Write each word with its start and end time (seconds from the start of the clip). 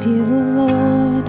love 0.00 0.06
you, 0.06 0.24
Lord. 0.24 1.24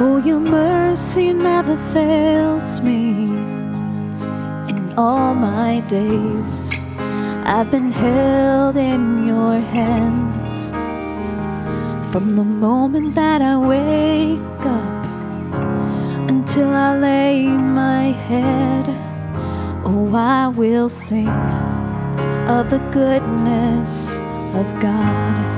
Oh, 0.00 0.22
your 0.24 0.40
mercy 0.40 1.32
never 1.32 1.76
fails 1.92 2.80
me. 2.80 3.30
In 4.68 4.94
all 4.96 5.34
my 5.34 5.80
days, 5.88 6.72
I've 7.44 7.70
been 7.70 7.92
held 7.92 8.76
in 8.76 9.26
your 9.26 9.60
hands. 9.60 10.70
From 12.12 12.30
the 12.30 12.44
moment 12.44 13.14
that 13.14 13.42
I 13.42 13.56
wake 13.56 14.60
up 14.60 15.04
until 16.30 16.70
I 16.70 16.98
lay 16.98 17.46
my 17.46 18.12
head, 18.28 18.88
oh, 19.84 20.12
I 20.14 20.48
will 20.48 20.88
sing 20.88 21.28
of 22.48 22.70
the 22.70 22.80
goodness 22.90 24.16
of 24.54 24.80
God. 24.80 25.57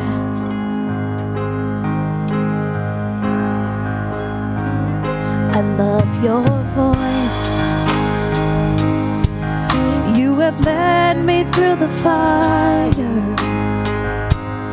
I 5.61 5.63
love 5.75 6.23
your 6.23 6.43
voice. 6.73 7.43
You 10.17 10.39
have 10.39 10.59
led 10.65 11.23
me 11.23 11.43
through 11.51 11.75
the 11.75 11.87
fire 12.01 12.89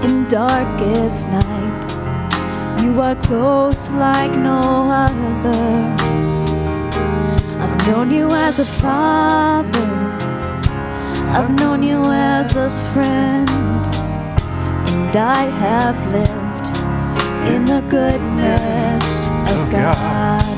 in 0.03 0.27
darkest 0.29 1.29
night. 1.29 1.93
You 2.83 3.03
are 3.03 3.17
close 3.17 3.91
like 3.91 4.31
no 4.31 4.61
other. 4.91 5.67
I've 7.61 7.87
known 7.87 8.11
you 8.11 8.31
as 8.31 8.59
a 8.59 8.65
father. 8.65 9.93
I've 11.37 11.51
known 11.51 11.83
you 11.83 12.03
as 12.11 12.57
a 12.57 12.71
friend, 12.95 13.51
and 14.89 15.15
I 15.15 15.43
have 15.65 15.99
lived 16.17 16.69
in 17.55 17.67
the 17.67 17.83
goodness 17.91 19.29
oh, 19.29 19.65
of 19.65 19.71
God. 19.71 20.58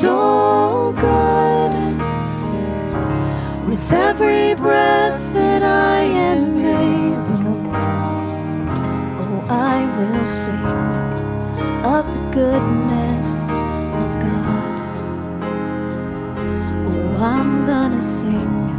So 0.00 0.94
good. 0.96 1.72
With 3.68 3.92
every 3.92 4.54
breath 4.54 5.20
that 5.34 5.62
I 5.62 6.00
am 6.00 6.56
able, 6.58 7.74
oh, 9.20 9.44
I 9.50 9.76
will 9.98 10.24
sing 10.24 10.70
of 11.84 12.06
the 12.14 12.22
goodness 12.32 13.50
of 13.50 14.10
God. 14.24 14.96
Oh, 16.88 17.16
I'm 17.22 17.66
gonna 17.66 18.00
sing 18.00 18.70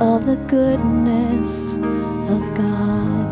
of 0.00 0.26
the 0.26 0.38
goodness 0.48 1.74
of 2.34 2.42
God. 2.56 3.28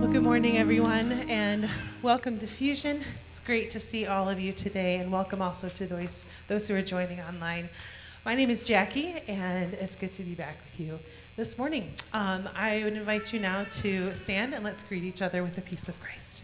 Well, 0.00 0.10
good 0.10 0.22
morning, 0.22 0.56
everyone, 0.56 1.12
and 1.28 1.68
welcome 2.02 2.36
to 2.36 2.48
Fusion. 2.48 3.00
It's 3.28 3.38
great 3.38 3.70
to 3.70 3.78
see 3.78 4.06
all 4.06 4.28
of 4.28 4.40
you 4.40 4.52
today, 4.52 4.96
and 4.96 5.12
welcome 5.12 5.40
also 5.40 5.68
to 5.68 5.86
those, 5.86 6.26
those 6.48 6.66
who 6.66 6.74
are 6.74 6.82
joining 6.82 7.20
online. 7.20 7.68
My 8.24 8.34
name 8.34 8.50
is 8.50 8.64
Jackie, 8.64 9.22
and 9.28 9.72
it's 9.74 9.94
good 9.94 10.12
to 10.14 10.24
be 10.24 10.34
back 10.34 10.56
with 10.64 10.80
you 10.80 10.98
this 11.36 11.56
morning. 11.56 11.92
Um, 12.12 12.48
I 12.56 12.82
would 12.82 12.94
invite 12.94 13.32
you 13.32 13.38
now 13.38 13.66
to 13.70 14.12
stand 14.16 14.52
and 14.52 14.64
let's 14.64 14.82
greet 14.82 15.04
each 15.04 15.22
other 15.22 15.44
with 15.44 15.54
the 15.54 15.62
peace 15.62 15.88
of 15.88 16.00
Christ. 16.00 16.42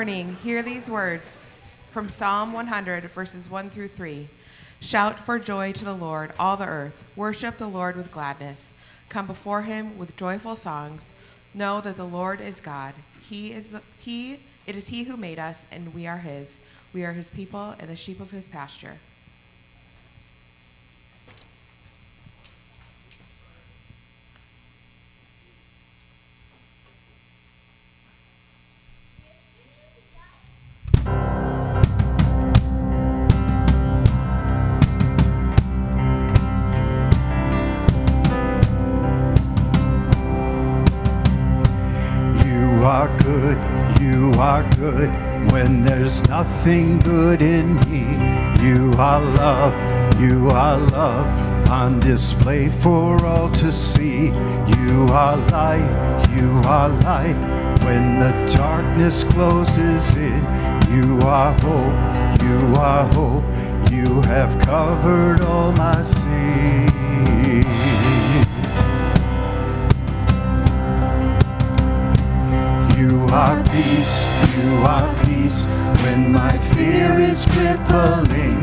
Morning. 0.00 0.34
Hear 0.42 0.62
these 0.62 0.88
words 0.88 1.46
from 1.90 2.08
Psalm 2.08 2.54
100, 2.54 3.04
verses 3.10 3.50
1 3.50 3.68
through 3.68 3.88
3. 3.88 4.30
Shout 4.80 5.18
for 5.18 5.38
joy 5.38 5.72
to 5.72 5.84
the 5.84 5.92
Lord, 5.92 6.32
all 6.38 6.56
the 6.56 6.66
earth. 6.66 7.04
Worship 7.16 7.58
the 7.58 7.66
Lord 7.66 7.96
with 7.96 8.10
gladness. 8.10 8.72
Come 9.10 9.26
before 9.26 9.60
him 9.60 9.98
with 9.98 10.16
joyful 10.16 10.56
songs. 10.56 11.12
Know 11.52 11.82
that 11.82 11.98
the 11.98 12.04
Lord 12.04 12.40
is 12.40 12.62
God. 12.62 12.94
He 13.28 13.52
is 13.52 13.68
the 13.68 13.82
he 13.98 14.40
it 14.66 14.74
is 14.74 14.88
he 14.88 15.02
who 15.02 15.18
made 15.18 15.38
us 15.38 15.66
and 15.70 15.92
we 15.92 16.06
are 16.06 16.16
his. 16.16 16.60
We 16.94 17.04
are 17.04 17.12
his 17.12 17.28
people 17.28 17.74
and 17.78 17.90
the 17.90 17.94
sheep 17.94 18.20
of 18.20 18.30
his 18.30 18.48
pasture. 18.48 18.96
Nothing 46.30 47.00
good 47.00 47.42
in 47.42 47.74
me. 47.90 48.04
You 48.64 48.92
are 48.98 49.20
love, 49.20 49.74
you 50.20 50.48
are 50.50 50.78
love 50.78 51.26
on 51.68 51.98
display 51.98 52.70
for 52.70 53.22
all 53.26 53.50
to 53.50 53.72
see. 53.72 54.26
You 54.78 55.08
are 55.10 55.36
light, 55.48 56.24
you 56.36 56.50
are 56.66 56.88
light 56.88 57.36
when 57.82 58.20
the 58.20 58.32
darkness 58.56 59.24
closes 59.24 60.14
in. 60.14 60.42
You 60.94 61.18
are 61.26 61.52
hope, 61.64 62.42
you 62.46 62.58
are 62.78 63.06
hope. 63.12 63.44
You 63.90 64.22
have 64.22 64.56
covered 64.60 65.44
all 65.44 65.72
my 65.72 66.00
sins. 66.02 67.89
Are 73.32 73.62
peace, 73.62 74.26
you 74.56 74.78
are 74.78 75.24
peace 75.24 75.64
when 76.02 76.32
my 76.32 76.56
fear 76.74 77.20
is 77.20 77.46
crippling. 77.46 78.58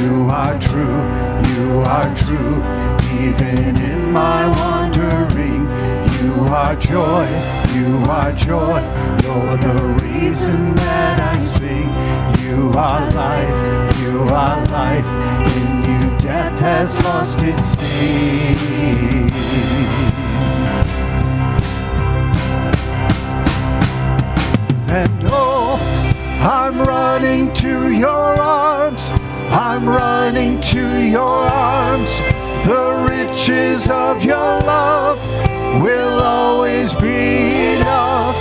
You 0.00 0.28
are 0.30 0.58
true, 0.58 1.00
you 1.52 1.80
are 1.80 2.14
true, 2.14 2.56
even 3.20 3.78
in 3.78 4.12
my 4.12 4.46
wandering. 4.58 5.66
You 6.22 6.32
are 6.54 6.74
joy, 6.76 7.28
you 7.74 8.02
are 8.08 8.32
joy, 8.32 8.80
you're 9.22 9.56
the 9.58 9.98
reason 10.02 10.74
that 10.76 11.20
I 11.20 11.38
sing. 11.38 11.88
You 12.42 12.72
are 12.74 13.10
life, 13.12 13.98
you 14.00 14.22
are 14.22 14.64
life, 14.66 15.10
in 15.56 15.84
you 15.84 16.18
death 16.18 16.58
has 16.60 16.96
lost 17.04 17.42
its 17.42 17.72
sting. 17.72 18.56
And 24.96 25.24
oh, 25.24 25.76
I'm 26.40 26.80
running 26.80 27.52
to 27.56 27.92
your 27.92 28.08
arms. 28.40 29.12
I'm 29.50 29.86
running 29.86 30.58
to 30.72 31.02
your 31.04 31.20
arms. 31.20 32.18
The 32.64 33.06
riches 33.06 33.90
of 33.90 34.24
your 34.24 34.38
love 34.38 35.20
will 35.82 36.18
always 36.18 36.96
be 36.96 37.74
enough, 37.76 38.38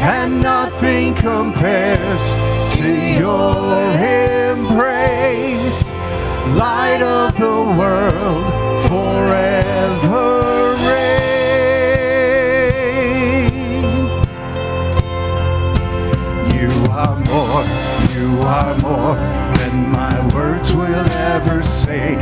and 0.00 0.40
nothing 0.40 1.14
compares 1.16 2.22
to 2.76 2.88
your 3.20 3.90
embrace. 4.48 5.90
Light 6.56 7.02
of 7.02 7.36
the 7.36 7.60
world 7.78 8.46
forever 8.86 9.89
are 18.50 18.76
more 18.78 19.14
than 19.58 19.90
my 19.92 20.34
words 20.34 20.72
will 20.72 21.08
ever 21.34 21.62
say. 21.62 22.14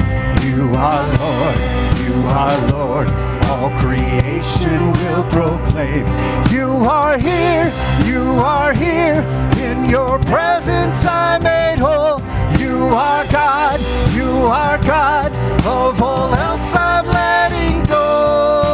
You 0.44 0.70
are 0.76 1.04
Lord, 1.22 1.58
you 2.04 2.14
are 2.42 2.58
Lord, 2.69 3.10
all 3.48 3.70
creation 3.78 4.92
will 4.92 5.25
proclaim. 5.30 6.04
You 6.52 6.69
are 6.84 7.16
here, 7.16 7.72
you 8.04 8.22
are 8.44 8.75
here, 8.75 9.20
in 9.56 9.88
your 9.88 10.19
presence 10.19 11.06
I 11.06 11.38
made 11.38 11.78
whole. 11.78 12.20
You 12.60 12.76
are 13.06 13.24
God, 13.32 13.81
you 14.14 14.31
are 14.62 14.78
God, 14.84 15.32
of 15.64 16.02
all 16.02 16.34
else 16.34 16.76
I'm 16.76 17.06
letting 17.06 17.84
go. 17.84 18.68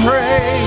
Embrace. 0.00 0.59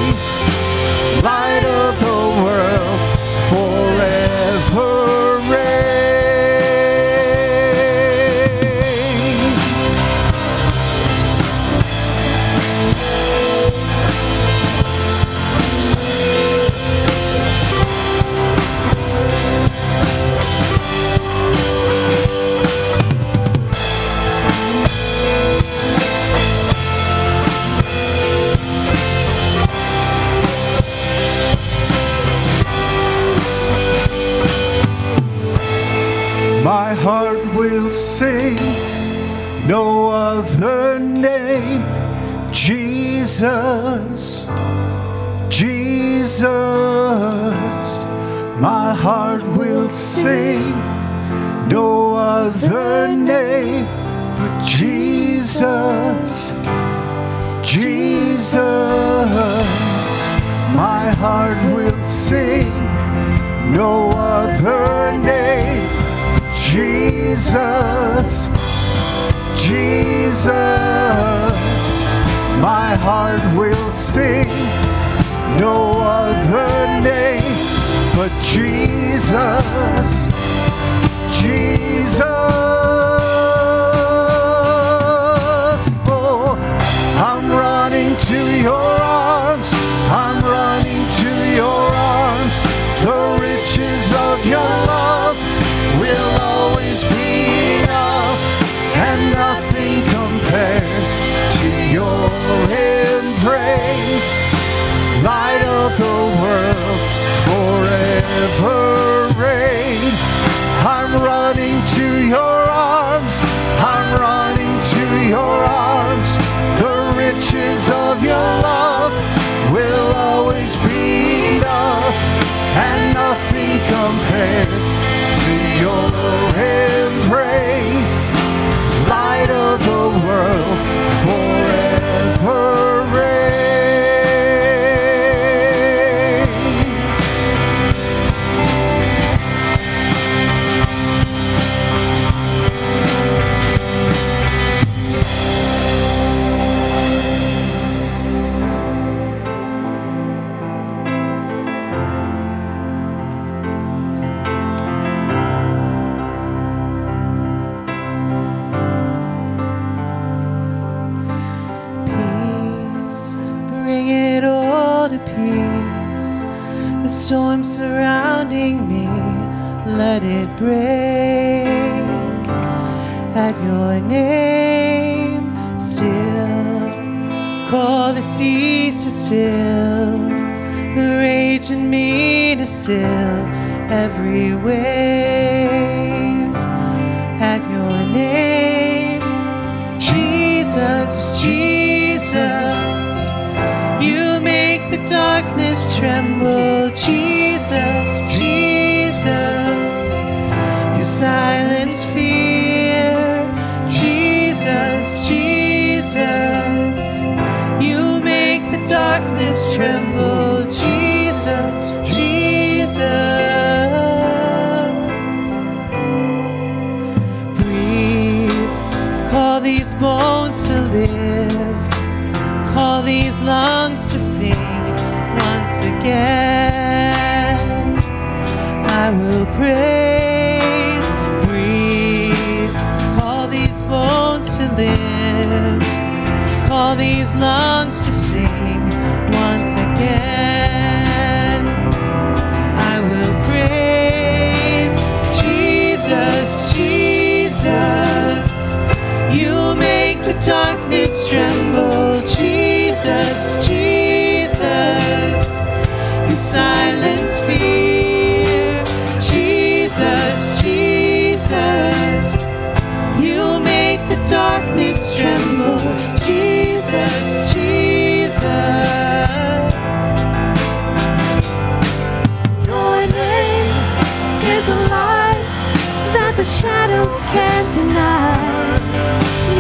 Can't 277.34 277.74
deny. 277.74 278.78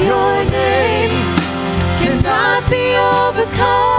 Your 0.09 0.35
name 0.51 1.15
cannot 2.01 2.69
be 2.69 2.83
overcome. 2.95 3.92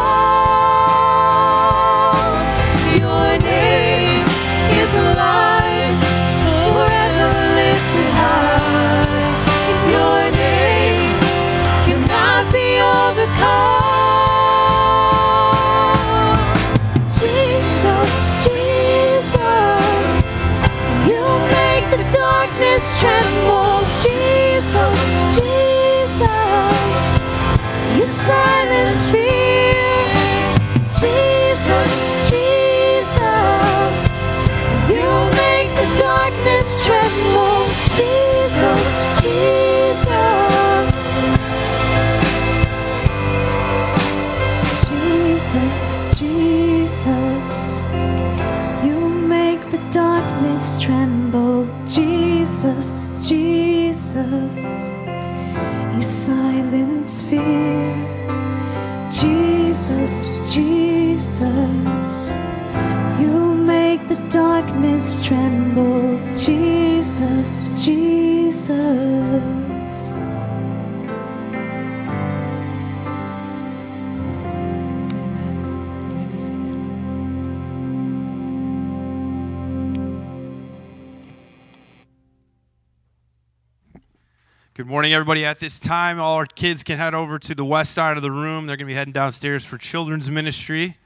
Morning, 84.94 85.12
everybody. 85.12 85.44
At 85.44 85.58
this 85.58 85.80
time, 85.80 86.20
all 86.20 86.36
our 86.36 86.46
kids 86.46 86.84
can 86.84 86.98
head 86.98 87.14
over 87.14 87.36
to 87.36 87.52
the 87.52 87.64
west 87.64 87.92
side 87.94 88.16
of 88.16 88.22
the 88.22 88.30
room. 88.30 88.68
They're 88.68 88.76
going 88.76 88.86
to 88.86 88.92
be 88.92 88.94
heading 88.94 89.12
downstairs 89.12 89.64
for 89.64 89.76
children's 89.76 90.30
ministry. 90.30 90.98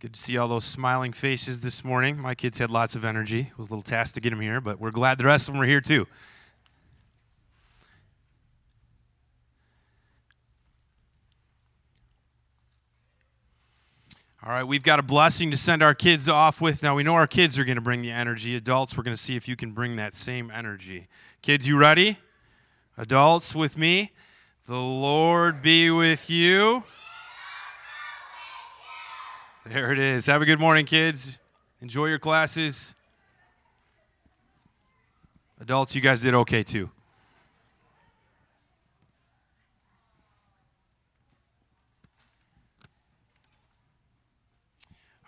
Good 0.00 0.12
to 0.12 0.20
see 0.20 0.36
all 0.36 0.46
those 0.46 0.66
smiling 0.66 1.14
faces 1.14 1.60
this 1.60 1.82
morning. 1.82 2.20
My 2.20 2.34
kids 2.34 2.58
had 2.58 2.70
lots 2.70 2.94
of 2.94 3.06
energy. 3.06 3.40
It 3.50 3.56
was 3.56 3.68
a 3.68 3.70
little 3.70 3.82
task 3.82 4.16
to 4.16 4.20
get 4.20 4.28
them 4.28 4.42
here, 4.42 4.60
but 4.60 4.78
we're 4.78 4.90
glad 4.90 5.16
the 5.16 5.24
rest 5.24 5.48
of 5.48 5.54
them 5.54 5.62
are 5.62 5.66
here 5.66 5.80
too. 5.80 6.06
All 14.42 14.52
right, 14.52 14.64
we've 14.64 14.82
got 14.82 14.98
a 14.98 15.02
blessing 15.02 15.50
to 15.50 15.56
send 15.58 15.82
our 15.82 15.94
kids 15.94 16.26
off 16.26 16.62
with. 16.62 16.82
Now, 16.82 16.94
we 16.94 17.02
know 17.02 17.12
our 17.12 17.26
kids 17.26 17.58
are 17.58 17.64
going 17.64 17.76
to 17.76 17.82
bring 17.82 18.00
the 18.00 18.10
energy. 18.10 18.56
Adults, 18.56 18.96
we're 18.96 19.02
going 19.02 19.14
to 19.14 19.22
see 19.22 19.36
if 19.36 19.46
you 19.46 19.54
can 19.54 19.72
bring 19.72 19.96
that 19.96 20.14
same 20.14 20.50
energy. 20.50 21.08
Kids, 21.42 21.68
you 21.68 21.76
ready? 21.76 22.16
Adults, 22.96 23.54
with 23.54 23.76
me? 23.76 24.12
The 24.64 24.78
Lord 24.78 25.60
be 25.60 25.90
with 25.90 26.30
you. 26.30 26.84
There 29.66 29.92
it 29.92 29.98
is. 29.98 30.24
Have 30.24 30.40
a 30.40 30.46
good 30.46 30.58
morning, 30.58 30.86
kids. 30.86 31.38
Enjoy 31.82 32.06
your 32.06 32.18
classes. 32.18 32.94
Adults, 35.60 35.94
you 35.94 36.00
guys 36.00 36.22
did 36.22 36.32
okay 36.32 36.62
too. 36.62 36.90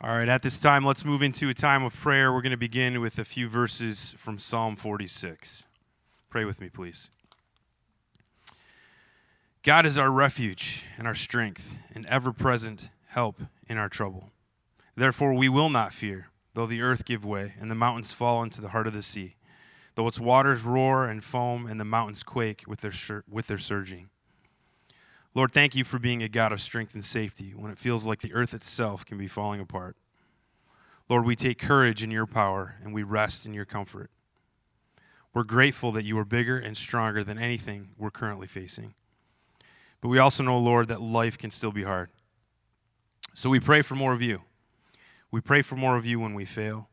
All 0.05 0.17
right, 0.17 0.29
at 0.29 0.43
this 0.43 0.59
time, 0.59 0.85
let's 0.85 1.05
move 1.05 1.23
into 1.23 1.49
a 1.49 1.55
time 1.55 1.85
of 1.85 1.95
prayer. 1.95 2.33
We're 2.33 2.43
going 2.43 2.51
to 2.51 2.57
begin 2.57 3.01
with 3.01 3.21
a 3.21 3.25
few 3.25 3.49
verses 3.49 4.17
from 4.19 4.37
Psalm 4.37 4.75
46. 4.75 5.69
Pray 6.29 6.45
with 6.45 6.61
me, 6.61 6.69
please. 6.69 7.13
God 9.63 9.87
is 9.87 9.99
our 9.99 10.11
refuge 10.11 10.87
and 10.99 11.07
our 11.07 11.15
strength, 11.15 11.77
and 11.95 12.05
ever 12.07 12.33
present 12.33 12.91
help 13.11 13.43
in 13.69 13.79
our 13.79 13.89
trouble. 13.89 14.33
Therefore, 14.97 15.35
we 15.35 15.49
will 15.49 15.71
not 15.71 15.93
fear, 15.93 16.31
though 16.55 16.67
the 16.67 16.83
earth 16.83 17.05
give 17.05 17.25
way, 17.25 17.53
and 17.61 17.71
the 17.71 17.77
mountains 17.77 18.11
fall 18.11 18.43
into 18.43 18.61
the 18.61 18.71
heart 18.71 18.89
of 18.89 18.95
the 18.95 19.05
sea, 19.05 19.37
though 19.95 20.09
its 20.09 20.19
waters 20.19 20.65
roar 20.65 21.07
and 21.07 21.23
foam, 21.23 21.65
and 21.65 21.79
the 21.79 21.85
mountains 21.85 22.25
quake 22.25 22.65
with 22.67 22.81
their, 22.81 23.23
with 23.31 23.47
their 23.47 23.57
surging. 23.57 24.09
Lord, 25.35 25.51
thank 25.51 25.75
you 25.75 25.85
for 25.85 25.99
being 25.99 26.23
a 26.23 26.29
God 26.29 26.53
of 26.53 26.61
strength 26.61 26.95
and 26.95 27.05
safety 27.05 27.53
when 27.57 27.71
it 27.71 27.79
feels 27.79 28.07
like 28.07 28.21
the 28.21 28.35
earth 28.35 28.53
itself 28.53 29.05
can 29.05 29.17
be 29.17 29.29
falling 29.29 29.61
apart. 29.61 29.97
Lord, 31.09 31.25
we 31.25 31.37
take 31.37 31.59
courage 31.59 32.03
in 32.03 32.11
your 32.11 32.27
power 32.27 32.77
and 32.83 32.93
we 32.93 33.03
rest 33.03 33.47
in 33.47 33.55
your 33.55 33.65
comfort. 33.65 34.11
We're 35.35 35.45
grateful 35.45 35.91
that 35.93 36.05
you 36.05 36.19
are 36.19 36.25
bigger 36.25 36.59
and 36.59 36.77
stronger 36.77 37.25
than 37.25 37.39
anything 37.39 37.91
we're 37.97 38.11
currently 38.11 38.47
facing. 38.47 38.95
But 40.03 40.09
we 40.09 40.19
also 40.19 40.43
know, 40.43 40.59
Lord, 40.59 40.89
that 40.89 41.01
life 41.01 41.39
can 41.39 41.51
still 41.51 41.73
be 41.73 41.85
hard. 41.85 42.11
So 43.33 43.49
we 43.49 43.61
pray 43.61 43.81
for 43.81 43.95
more 43.95 44.13
of 44.13 44.21
you. 44.21 44.43
We 45.31 45.41
pray 45.41 45.63
for 45.63 45.77
more 45.77 45.97
of 45.97 46.05
you 46.05 46.21
when 46.21 46.35
we 46.35 46.45
fail. 46.45 46.91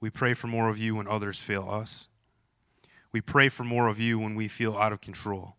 We 0.00 0.10
pray 0.10 0.34
for 0.34 0.46
more 0.46 0.68
of 0.68 0.78
you 0.78 0.94
when 0.94 1.08
others 1.08 1.40
fail 1.40 1.68
us. 1.68 2.06
We 3.10 3.20
pray 3.20 3.48
for 3.48 3.64
more 3.64 3.88
of 3.88 3.98
you 3.98 4.18
when 4.18 4.36
we 4.36 4.46
feel 4.46 4.76
out 4.76 4.92
of 4.92 5.00
control. 5.00 5.56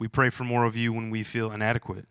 We 0.00 0.08
pray 0.08 0.30
for 0.30 0.44
more 0.44 0.64
of 0.64 0.76
you 0.76 0.94
when 0.94 1.10
we 1.10 1.22
feel 1.22 1.52
inadequate. 1.52 2.06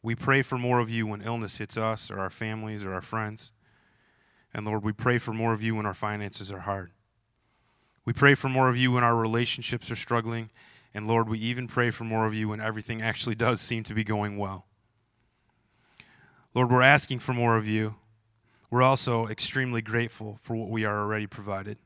We 0.00 0.14
pray 0.14 0.42
for 0.42 0.56
more 0.56 0.78
of 0.78 0.88
you 0.88 1.08
when 1.08 1.22
illness 1.22 1.56
hits 1.56 1.76
us 1.76 2.08
or 2.08 2.20
our 2.20 2.30
families 2.30 2.84
or 2.84 2.94
our 2.94 3.02
friends. 3.02 3.50
And 4.54 4.64
Lord, 4.64 4.84
we 4.84 4.92
pray 4.92 5.18
for 5.18 5.32
more 5.32 5.52
of 5.52 5.60
you 5.60 5.74
when 5.74 5.86
our 5.86 5.92
finances 5.92 6.52
are 6.52 6.60
hard. 6.60 6.92
We 8.04 8.12
pray 8.12 8.36
for 8.36 8.48
more 8.48 8.68
of 8.68 8.76
you 8.76 8.92
when 8.92 9.02
our 9.02 9.16
relationships 9.16 9.90
are 9.90 9.96
struggling. 9.96 10.50
And 10.94 11.08
Lord, 11.08 11.28
we 11.28 11.40
even 11.40 11.66
pray 11.66 11.90
for 11.90 12.04
more 12.04 12.26
of 12.26 12.32
you 12.32 12.48
when 12.48 12.60
everything 12.60 13.02
actually 13.02 13.34
does 13.34 13.60
seem 13.60 13.82
to 13.82 13.92
be 13.92 14.04
going 14.04 14.38
well. 14.38 14.66
Lord, 16.54 16.70
we're 16.70 16.82
asking 16.82 17.18
for 17.18 17.32
more 17.32 17.56
of 17.56 17.66
you. 17.66 17.96
We're 18.70 18.82
also 18.84 19.26
extremely 19.26 19.82
grateful 19.82 20.38
for 20.42 20.54
what 20.54 20.70
we 20.70 20.84
are 20.84 21.00
already 21.00 21.26
provided. 21.26 21.78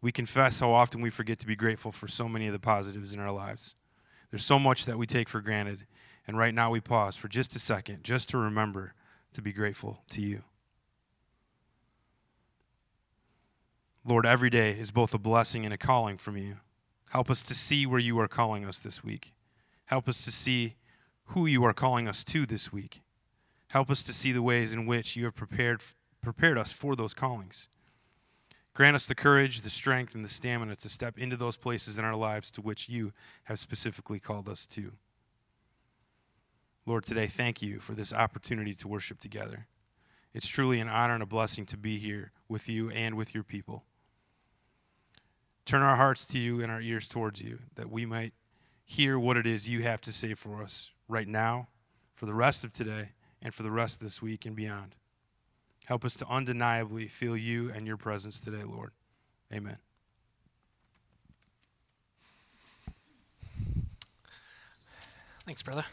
We 0.00 0.12
confess 0.12 0.60
how 0.60 0.72
often 0.72 1.00
we 1.00 1.10
forget 1.10 1.38
to 1.40 1.46
be 1.46 1.56
grateful 1.56 1.92
for 1.92 2.06
so 2.08 2.28
many 2.28 2.46
of 2.46 2.52
the 2.52 2.58
positives 2.58 3.12
in 3.12 3.20
our 3.20 3.32
lives. 3.32 3.74
There's 4.30 4.44
so 4.44 4.58
much 4.58 4.84
that 4.86 4.98
we 4.98 5.06
take 5.06 5.28
for 5.28 5.40
granted. 5.40 5.86
And 6.26 6.36
right 6.36 6.54
now 6.54 6.70
we 6.70 6.80
pause 6.80 7.16
for 7.16 7.28
just 7.28 7.56
a 7.56 7.58
second 7.58 8.04
just 8.04 8.28
to 8.28 8.38
remember 8.38 8.92
to 9.32 9.42
be 9.42 9.52
grateful 9.52 10.02
to 10.10 10.20
you. 10.20 10.42
Lord, 14.04 14.26
every 14.26 14.50
day 14.50 14.72
is 14.72 14.90
both 14.90 15.14
a 15.14 15.18
blessing 15.18 15.64
and 15.64 15.72
a 15.72 15.78
calling 15.78 16.18
from 16.18 16.36
you. 16.36 16.56
Help 17.10 17.30
us 17.30 17.42
to 17.44 17.54
see 17.54 17.86
where 17.86 17.98
you 17.98 18.18
are 18.20 18.28
calling 18.28 18.64
us 18.64 18.78
this 18.78 19.02
week. 19.02 19.32
Help 19.86 20.08
us 20.08 20.24
to 20.26 20.30
see 20.30 20.76
who 21.28 21.46
you 21.46 21.64
are 21.64 21.72
calling 21.72 22.06
us 22.06 22.22
to 22.24 22.44
this 22.44 22.72
week. 22.72 23.00
Help 23.68 23.90
us 23.90 24.02
to 24.02 24.14
see 24.14 24.32
the 24.32 24.42
ways 24.42 24.72
in 24.72 24.86
which 24.86 25.16
you 25.16 25.24
have 25.24 25.34
prepared, 25.34 25.82
prepared 26.22 26.58
us 26.58 26.72
for 26.72 26.94
those 26.94 27.14
callings. 27.14 27.68
Grant 28.78 28.94
us 28.94 29.06
the 29.06 29.14
courage, 29.16 29.62
the 29.62 29.70
strength, 29.70 30.14
and 30.14 30.24
the 30.24 30.28
stamina 30.28 30.76
to 30.76 30.88
step 30.88 31.18
into 31.18 31.36
those 31.36 31.56
places 31.56 31.98
in 31.98 32.04
our 32.04 32.14
lives 32.14 32.48
to 32.48 32.60
which 32.60 32.88
you 32.88 33.12
have 33.46 33.58
specifically 33.58 34.20
called 34.20 34.48
us 34.48 34.68
to. 34.68 34.92
Lord, 36.86 37.04
today, 37.04 37.26
thank 37.26 37.60
you 37.60 37.80
for 37.80 37.94
this 37.94 38.12
opportunity 38.12 38.76
to 38.76 38.86
worship 38.86 39.18
together. 39.18 39.66
It's 40.32 40.46
truly 40.46 40.78
an 40.78 40.88
honor 40.88 41.14
and 41.14 41.24
a 41.24 41.26
blessing 41.26 41.66
to 41.66 41.76
be 41.76 41.98
here 41.98 42.30
with 42.48 42.68
you 42.68 42.88
and 42.90 43.16
with 43.16 43.34
your 43.34 43.42
people. 43.42 43.82
Turn 45.64 45.82
our 45.82 45.96
hearts 45.96 46.24
to 46.26 46.38
you 46.38 46.62
and 46.62 46.70
our 46.70 46.80
ears 46.80 47.08
towards 47.08 47.42
you, 47.42 47.58
that 47.74 47.90
we 47.90 48.06
might 48.06 48.32
hear 48.84 49.18
what 49.18 49.36
it 49.36 49.44
is 49.44 49.68
you 49.68 49.82
have 49.82 50.00
to 50.02 50.12
say 50.12 50.34
for 50.34 50.62
us 50.62 50.92
right 51.08 51.26
now, 51.26 51.66
for 52.14 52.26
the 52.26 52.32
rest 52.32 52.62
of 52.62 52.70
today, 52.70 53.08
and 53.42 53.52
for 53.52 53.64
the 53.64 53.72
rest 53.72 53.96
of 53.96 54.06
this 54.06 54.22
week 54.22 54.46
and 54.46 54.54
beyond. 54.54 54.94
Help 55.88 56.04
us 56.04 56.16
to 56.16 56.28
undeniably 56.28 57.08
feel 57.08 57.34
you 57.34 57.72
and 57.74 57.86
your 57.86 57.96
presence 57.96 58.40
today, 58.40 58.62
Lord. 58.62 58.90
Amen. 59.50 59.78
Thanks, 65.46 65.62
brother. 65.62 65.86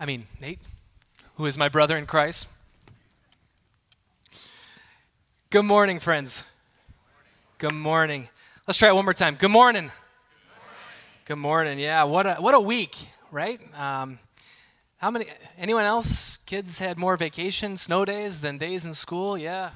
I 0.00 0.04
mean, 0.04 0.26
Nate, 0.40 0.58
who 1.36 1.46
is 1.46 1.56
my 1.56 1.68
brother 1.68 1.96
in 1.96 2.06
Christ. 2.06 2.48
Good 5.50 5.62
morning, 5.62 6.00
friends. 6.00 6.42
Good 7.58 7.72
morning. 7.72 8.28
Let's 8.66 8.78
try 8.78 8.88
it 8.88 8.96
one 8.96 9.04
more 9.04 9.14
time. 9.14 9.36
Good 9.36 9.52
morning. 9.52 9.92
Good 11.24 11.36
morning. 11.38 11.78
Yeah, 11.78 12.02
what 12.02 12.26
a 12.26 12.34
what 12.34 12.56
a 12.56 12.60
week, 12.60 12.96
right? 13.30 13.60
Um, 13.78 14.18
how 14.96 15.12
many? 15.12 15.26
Anyone 15.56 15.84
else? 15.84 16.25
Kids 16.46 16.78
had 16.78 16.96
more 16.96 17.16
vacation, 17.16 17.76
snow 17.76 18.04
days 18.04 18.40
than 18.40 18.56
days 18.56 18.86
in 18.86 18.94
school. 18.94 19.36
Yeah. 19.36 19.70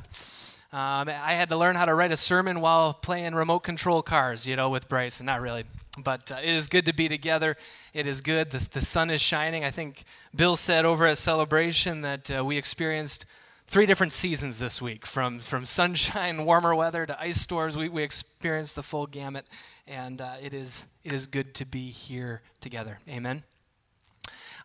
Um, 0.72 1.08
I 1.08 1.32
had 1.32 1.48
to 1.48 1.56
learn 1.56 1.74
how 1.74 1.84
to 1.84 1.94
write 1.94 2.12
a 2.12 2.16
sermon 2.16 2.60
while 2.60 2.94
playing 2.94 3.34
remote 3.34 3.60
control 3.60 4.02
cars, 4.02 4.46
you 4.46 4.54
know, 4.54 4.70
with 4.70 4.88
Bryce. 4.88 5.20
Not 5.20 5.40
really, 5.40 5.64
but 5.98 6.30
uh, 6.30 6.36
it 6.36 6.48
is 6.48 6.68
good 6.68 6.86
to 6.86 6.94
be 6.94 7.08
together. 7.08 7.56
It 7.92 8.06
is 8.06 8.20
good. 8.20 8.52
The, 8.52 8.68
the 8.72 8.80
sun 8.80 9.10
is 9.10 9.20
shining. 9.20 9.64
I 9.64 9.72
think 9.72 10.04
Bill 10.32 10.54
said 10.54 10.84
over 10.84 11.08
at 11.08 11.18
Celebration 11.18 12.02
that 12.02 12.30
uh, 12.30 12.44
we 12.44 12.56
experienced 12.56 13.26
three 13.66 13.84
different 13.84 14.12
seasons 14.12 14.60
this 14.60 14.80
week 14.80 15.06
from, 15.06 15.40
from 15.40 15.64
sunshine, 15.64 16.44
warmer 16.44 16.72
weather 16.72 17.04
to 17.04 17.20
ice 17.20 17.40
storms. 17.40 17.76
We, 17.76 17.88
we 17.88 18.04
experienced 18.04 18.76
the 18.76 18.84
full 18.84 19.08
gamut, 19.08 19.44
and 19.88 20.20
uh, 20.20 20.34
it, 20.40 20.54
is, 20.54 20.84
it 21.02 21.12
is 21.12 21.26
good 21.26 21.52
to 21.56 21.64
be 21.64 21.90
here 21.90 22.42
together. 22.60 23.00
Amen. 23.08 23.42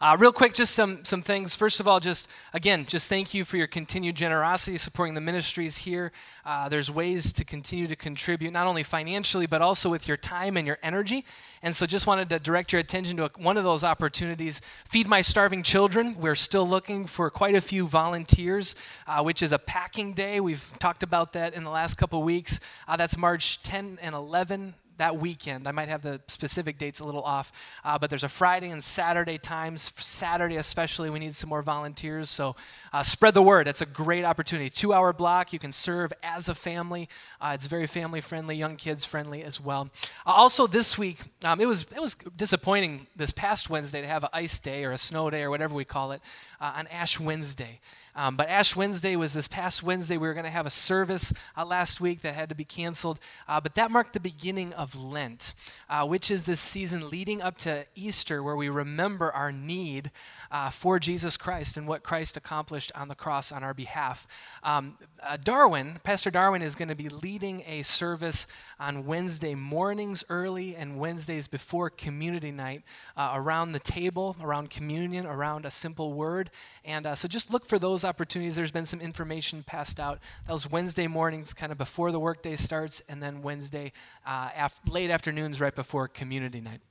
Uh, 0.02 0.18
real 0.20 0.34
quick, 0.34 0.54
just 0.54 0.74
some, 0.74 1.06
some 1.06 1.22
things. 1.22 1.56
First 1.56 1.80
of 1.80 1.88
all, 1.88 2.00
just 2.00 2.30
again, 2.54 2.86
just 2.86 3.08
thank 3.08 3.34
you 3.34 3.46
for 3.46 3.56
your 3.56 3.68
continued 3.68 4.16
generosity 4.16 4.78
supporting 4.78 5.14
the 5.14 5.22
ministries 5.22 5.80
here. 5.80 6.12
Uh, 6.46 6.68
there's 6.68 6.92
ways 6.92 7.32
to 7.34 7.46
continue 7.46 7.88
to 7.88 7.96
contribute, 7.96 8.52
not 8.52 8.68
only 8.68 8.84
financially, 8.84 9.46
but 9.46 9.62
also 9.62 9.90
with 9.90 10.08
your 10.08 10.18
time 10.18 10.58
and 10.58 10.68
your 10.68 10.78
energy. 10.84 11.24
And 11.64 11.76
so 11.76 11.86
just 11.86 12.08
wanted 12.08 12.30
to 12.30 12.40
direct 12.40 12.74
your 12.74 12.82
attention 12.82 13.18
to 13.18 13.32
one 13.38 13.58
of 13.58 13.64
those 13.64 13.84
opportunities 13.84 14.60
Feed 14.60 15.08
My 15.08 15.22
Starving 15.22 15.64
Children. 15.64 16.18
We're 16.20 16.36
still 16.36 16.68
looking 16.68 17.06
for 17.06 17.30
quite 17.30 17.56
a 17.56 17.62
few 17.62 17.88
volunteers, 17.88 18.76
uh, 19.08 19.24
which 19.24 19.42
is 19.42 19.52
a 19.52 19.60
packing 19.60 20.14
day. 20.14 20.40
We've 20.40 20.72
talked 20.80 21.04
about 21.04 21.34
that 21.34 21.54
in 21.54 21.64
the 21.64 21.70
last 21.70 21.96
couple 21.96 22.22
weeks. 22.22 22.60
Uh, 22.88 22.98
that's 22.98 23.18
March 23.18 23.64
10 23.64 24.00
and 24.02 24.14
11 24.14 24.76
that 24.98 25.18
weekend. 25.18 25.68
I 25.68 25.72
might 25.72 25.90
have 25.90 26.02
the 26.02 26.22
specific 26.28 26.78
dates 26.78 27.00
a 27.00 27.06
little 27.06 27.24
off, 27.24 27.80
uh, 27.84 27.98
but 27.98 28.10
there's 28.10 28.24
a 28.24 28.30
Friday 28.30 28.70
and 28.70 28.84
Saturday 28.84 29.38
times. 29.38 29.94
Saturday, 29.98 30.56
especially, 30.56 31.10
we 31.10 31.20
need 31.20 31.36
some 31.36 31.50
more 31.50 31.62
volunteers. 31.62 32.30
So 32.30 32.56
uh, 32.94 33.04
spread 33.04 33.34
the 33.34 33.42
word. 33.42 33.68
It's 33.68 33.82
a 33.82 33.86
great 33.86 34.24
opportunity. 34.24 34.70
Two 34.70 34.94
hour 34.94 35.14
block. 35.14 35.54
You 35.54 35.60
can 35.60 35.72
serve 35.72 36.14
as 36.24 36.50
a 36.50 36.56
family. 36.56 37.10
Uh, 37.40 37.52
it's 37.54 37.68
very 37.68 37.88
family 37.88 38.22
friendly, 38.22 38.56
young 38.56 38.76
kids 38.76 39.06
friendly 39.06 39.44
as 39.44 39.60
well. 39.60 39.90
Uh, 40.26 40.32
also, 40.32 40.68
this 40.68 40.98
week, 40.98 41.20
um, 41.44 41.60
it 41.60 41.68
was 41.68 41.84
it 41.96 42.02
was 42.02 42.16
disappointing 42.16 43.08
this 43.16 43.32
past 43.32 43.70
Wednesday 43.70 44.02
to 44.02 44.08
have 44.08 44.24
an 44.24 44.30
ice 44.34 44.60
day 44.60 44.84
or 44.86 44.92
a 44.92 44.98
snow 44.98 45.30
day 45.30 45.44
or 45.44 45.50
whatever 45.50 45.76
we 45.76 45.86
call 45.86 46.12
it 46.12 46.22
uh, 46.60 46.74
on 46.78 46.88
Ash 46.88 47.20
Wednesday. 47.20 47.80
Um, 48.16 48.38
but 48.38 48.48
Ash 48.48 48.76
Wednesday 48.76 49.16
was 49.18 49.34
this 49.34 49.48
past 49.48 49.84
Wednesday. 49.84 50.18
We 50.18 50.28
were 50.28 50.34
going 50.34 50.46
to 50.46 50.52
have 50.52 50.66
a 50.66 50.72
service 50.72 51.34
uh, 51.58 51.66
last 51.66 52.00
week 52.00 52.22
that 52.22 52.34
had 52.34 52.48
to 52.50 52.56
be 52.56 52.64
canceled. 52.64 53.20
Uh, 53.48 53.60
but 53.60 53.76
that 53.76 53.92
marked 53.92 54.14
the 54.14 54.22
beginning 54.22 54.72
of 54.74 54.96
Lent, 54.96 55.54
uh, 55.90 56.08
which 56.08 56.32
is 56.32 56.46
this 56.46 56.62
season 56.62 57.10
leading 57.10 57.42
up 57.42 57.58
to 57.60 57.86
Easter 57.94 58.42
where 58.42 58.56
we 58.56 58.70
remember 58.70 59.32
our 59.34 59.52
need 59.52 60.12
uh, 60.50 60.70
for 60.70 60.98
Jesus 60.98 61.36
Christ 61.36 61.76
and 61.76 61.88
what 61.88 62.04
Christ 62.04 62.38
accomplished 62.38 62.92
on 62.96 63.10
the 63.10 63.16
cross 63.16 63.52
on 63.52 63.64
our 63.64 63.74
behalf. 63.74 64.28
Um, 64.64 64.98
uh, 65.22 65.38
Darwin, 65.38 66.00
Pastor 66.04 66.32
Darwin, 66.32 66.62
is 66.62 66.76
going 66.76 66.88
to 66.88 66.96
be 66.96 67.10
leading 67.10 67.64
a 67.68 67.82
service 67.82 68.48
on 68.80 69.06
Wednesday 69.06 69.56
mornings 69.56 70.24
early 70.30 70.74
and 70.76 71.00
Wednesdays 71.00 71.50
before 71.50 71.90
community 71.90 72.52
night 72.52 72.84
uh, 73.18 73.34
around 73.36 73.74
the 73.74 73.80
table, 73.80 74.38
around 74.42 74.70
communion, 74.70 75.26
around 75.26 75.66
a 75.66 75.72
simple 75.72 76.14
word. 76.14 76.50
And 76.86 77.06
so 77.18 77.28
just 77.28 77.52
look 77.52 77.66
for 77.66 77.78
those 77.78 78.05
opportunities. 78.06 78.56
There's 78.56 78.72
been 78.72 78.86
some 78.86 79.02
information 79.02 79.64
passed 79.64 80.00
out. 80.00 80.20
That 80.48 80.54
was 80.54 80.70
Wednesday 80.70 81.08
mornings, 81.08 81.54
kind 81.54 81.72
of 81.72 81.78
before 81.78 82.12
the 82.12 82.20
workday 82.20 82.56
starts, 82.56 83.02
and 83.10 83.22
then 83.22 83.42
Wednesday 83.42 83.92
uh, 84.26 84.50
af- 84.56 84.80
late 84.88 85.10
afternoons, 85.10 85.60
right 85.60 85.76
before 85.76 86.08
community 86.08 86.62
night. 86.62 86.82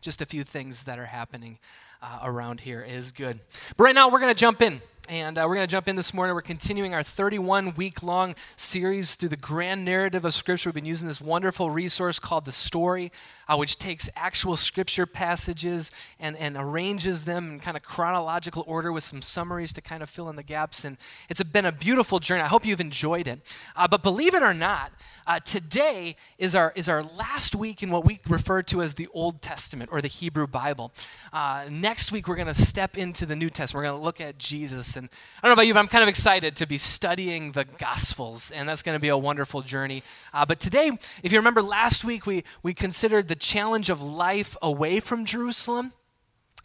Just 0.00 0.22
a 0.22 0.26
few 0.26 0.44
things 0.44 0.84
that 0.84 0.98
are 0.98 1.06
happening 1.06 1.58
uh, 2.00 2.20
around 2.22 2.60
here 2.60 2.80
is 2.80 3.12
good. 3.12 3.40
But 3.76 3.84
right 3.84 3.94
now, 3.94 4.10
we're 4.10 4.20
going 4.20 4.34
to 4.34 4.38
jump 4.38 4.62
in. 4.62 4.80
And 5.08 5.38
uh, 5.38 5.46
we're 5.48 5.54
going 5.54 5.66
to 5.66 5.70
jump 5.70 5.88
in 5.88 5.96
this 5.96 6.12
morning. 6.12 6.34
We're 6.34 6.42
continuing 6.42 6.92
our 6.92 7.02
31 7.02 7.76
week 7.76 8.02
long 8.02 8.34
series 8.56 9.14
through 9.14 9.30
the 9.30 9.38
grand 9.38 9.82
narrative 9.82 10.26
of 10.26 10.34
Scripture. 10.34 10.68
We've 10.68 10.74
been 10.74 10.84
using 10.84 11.08
this 11.08 11.18
wonderful 11.18 11.70
resource 11.70 12.18
called 12.18 12.44
The 12.44 12.52
Story, 12.52 13.10
uh, 13.48 13.56
which 13.56 13.78
takes 13.78 14.10
actual 14.14 14.54
Scripture 14.54 15.06
passages 15.06 15.90
and, 16.20 16.36
and 16.36 16.58
arranges 16.58 17.24
them 17.24 17.52
in 17.52 17.60
kind 17.60 17.74
of 17.74 17.82
chronological 17.82 18.64
order 18.66 18.92
with 18.92 19.02
some 19.02 19.22
summaries 19.22 19.72
to 19.72 19.80
kind 19.80 20.02
of 20.02 20.10
fill 20.10 20.28
in 20.28 20.36
the 20.36 20.42
gaps. 20.42 20.84
And 20.84 20.98
it's 21.30 21.42
been 21.42 21.64
a 21.64 21.72
beautiful 21.72 22.18
journey. 22.18 22.42
I 22.42 22.48
hope 22.48 22.66
you've 22.66 22.78
enjoyed 22.78 23.26
it. 23.26 23.40
Uh, 23.74 23.88
but 23.88 24.02
believe 24.02 24.34
it 24.34 24.42
or 24.42 24.52
not, 24.52 24.92
uh, 25.26 25.40
today 25.40 26.16
is 26.36 26.54
our, 26.54 26.70
is 26.76 26.86
our 26.86 27.02
last 27.02 27.54
week 27.54 27.82
in 27.82 27.88
what 27.90 28.04
we 28.04 28.20
refer 28.28 28.60
to 28.64 28.82
as 28.82 28.92
the 28.92 29.08
Old 29.14 29.40
Testament 29.40 29.88
or 29.90 30.02
the 30.02 30.08
Hebrew 30.08 30.46
Bible. 30.46 30.92
Uh, 31.32 31.64
next 31.70 32.12
week, 32.12 32.28
we're 32.28 32.36
going 32.36 32.46
to 32.46 32.54
step 32.54 32.98
into 32.98 33.24
the 33.24 33.36
New 33.36 33.48
Testament. 33.48 33.82
We're 33.82 33.88
going 33.88 34.00
to 34.00 34.04
look 34.04 34.20
at 34.20 34.36
Jesus 34.36 34.97
and 34.98 35.08
I 35.42 35.46
don't 35.46 35.50
know 35.50 35.52
about 35.54 35.66
you, 35.66 35.72
but 35.72 35.80
I'm 35.80 35.88
kind 35.88 36.02
of 36.02 36.08
excited 36.08 36.56
to 36.56 36.66
be 36.66 36.76
studying 36.76 37.52
the 37.52 37.64
Gospels, 37.64 38.50
and 38.50 38.68
that's 38.68 38.82
going 38.82 38.96
to 38.96 39.00
be 39.00 39.08
a 39.08 39.16
wonderful 39.16 39.62
journey. 39.62 40.02
Uh, 40.34 40.44
but 40.44 40.60
today, 40.60 40.90
if 41.22 41.32
you 41.32 41.38
remember 41.38 41.62
last 41.62 42.04
week, 42.04 42.26
we, 42.26 42.44
we 42.62 42.74
considered 42.74 43.28
the 43.28 43.34
challenge 43.34 43.88
of 43.88 44.02
life 44.02 44.56
away 44.60 45.00
from 45.00 45.24
Jerusalem. 45.24 45.92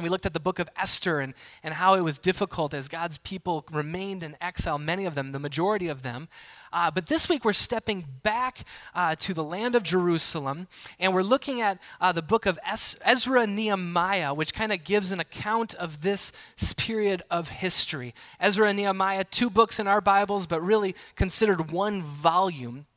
We 0.01 0.09
looked 0.09 0.25
at 0.25 0.33
the 0.33 0.39
book 0.39 0.57
of 0.57 0.69
Esther 0.75 1.19
and, 1.19 1.35
and 1.61 1.75
how 1.75 1.93
it 1.93 2.01
was 2.01 2.17
difficult 2.17 2.73
as 2.73 2.87
God's 2.87 3.19
people 3.19 3.63
remained 3.71 4.23
in 4.23 4.35
exile, 4.41 4.79
many 4.79 5.05
of 5.05 5.13
them, 5.13 5.33
the 5.33 5.39
majority 5.39 5.87
of 5.87 6.01
them. 6.01 6.29
Uh, 6.71 6.89
but 6.89 7.07
this 7.07 7.29
week 7.29 7.45
we're 7.45 7.53
stepping 7.53 8.05
back 8.23 8.59
uh, 8.95 9.15
to 9.15 9.35
the 9.35 9.43
land 9.43 9.75
of 9.75 9.83
Jerusalem 9.83 10.67
and 10.99 11.13
we're 11.13 11.21
looking 11.21 11.61
at 11.61 11.79
uh, 12.01 12.11
the 12.11 12.23
book 12.23 12.47
of 12.47 12.57
es- 12.65 12.97
Ezra 13.05 13.45
Nehemiah, 13.45 14.33
which 14.33 14.55
kind 14.55 14.71
of 14.71 14.83
gives 14.83 15.11
an 15.11 15.19
account 15.19 15.75
of 15.75 16.01
this 16.01 16.31
period 16.77 17.21
of 17.29 17.49
history. 17.49 18.15
Ezra 18.39 18.69
and 18.69 18.77
Nehemiah, 18.77 19.25
two 19.25 19.51
books 19.51 19.79
in 19.79 19.87
our 19.87 20.01
Bibles, 20.01 20.47
but 20.47 20.59
really 20.61 20.95
considered 21.15 21.69
one 21.71 22.01
volume. 22.01 22.87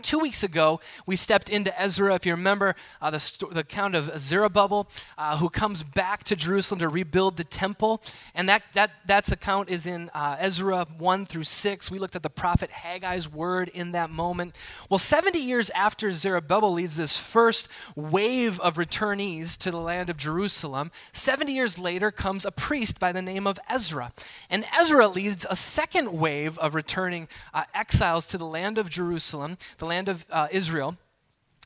Two 0.00 0.18
weeks 0.18 0.42
ago, 0.42 0.80
we 1.06 1.16
stepped 1.16 1.48
into 1.48 1.78
Ezra. 1.80 2.14
If 2.14 2.26
you 2.26 2.32
remember 2.32 2.74
uh, 3.00 3.10
the, 3.10 3.20
sto- 3.20 3.50
the 3.50 3.60
account 3.60 3.94
of 3.94 4.18
Zerubbabel, 4.18 4.88
uh, 5.18 5.38
who 5.38 5.48
comes 5.48 5.82
back 5.82 6.24
to 6.24 6.36
Jerusalem 6.36 6.80
to 6.80 6.88
rebuild 6.88 7.36
the 7.36 7.44
temple. 7.44 8.02
And 8.34 8.48
that, 8.48 8.62
that 8.74 8.90
that's 9.06 9.32
account 9.32 9.68
is 9.68 9.86
in 9.86 10.10
uh, 10.14 10.36
Ezra 10.38 10.86
1 10.98 11.26
through 11.26 11.44
6. 11.44 11.90
We 11.90 11.98
looked 11.98 12.16
at 12.16 12.22
the 12.22 12.30
prophet 12.30 12.70
Haggai's 12.70 13.30
word 13.30 13.68
in 13.68 13.92
that 13.92 14.10
moment. 14.10 14.56
Well, 14.88 14.98
70 14.98 15.38
years 15.38 15.70
after 15.70 16.12
Zerubbabel 16.12 16.72
leads 16.72 16.96
this 16.96 17.16
first 17.16 17.68
wave 17.94 18.60
of 18.60 18.74
returnees 18.74 19.56
to 19.58 19.70
the 19.70 19.78
land 19.78 20.10
of 20.10 20.16
Jerusalem, 20.16 20.90
70 21.12 21.52
years 21.52 21.78
later 21.78 22.10
comes 22.10 22.44
a 22.44 22.50
priest 22.50 23.00
by 23.00 23.12
the 23.12 23.22
name 23.22 23.46
of 23.46 23.58
Ezra. 23.68 24.12
And 24.48 24.64
Ezra 24.78 25.08
leads 25.08 25.46
a 25.48 25.56
second 25.56 26.12
wave 26.12 26.58
of 26.58 26.74
returning 26.74 27.28
uh, 27.52 27.64
exiles 27.74 28.26
to 28.28 28.38
the 28.38 28.46
land 28.46 28.78
of 28.78 28.90
Jerusalem. 28.90 29.58
The 29.78 29.86
land 29.90 30.08
of 30.08 30.24
uh, 30.30 30.48
Israel. 30.50 30.96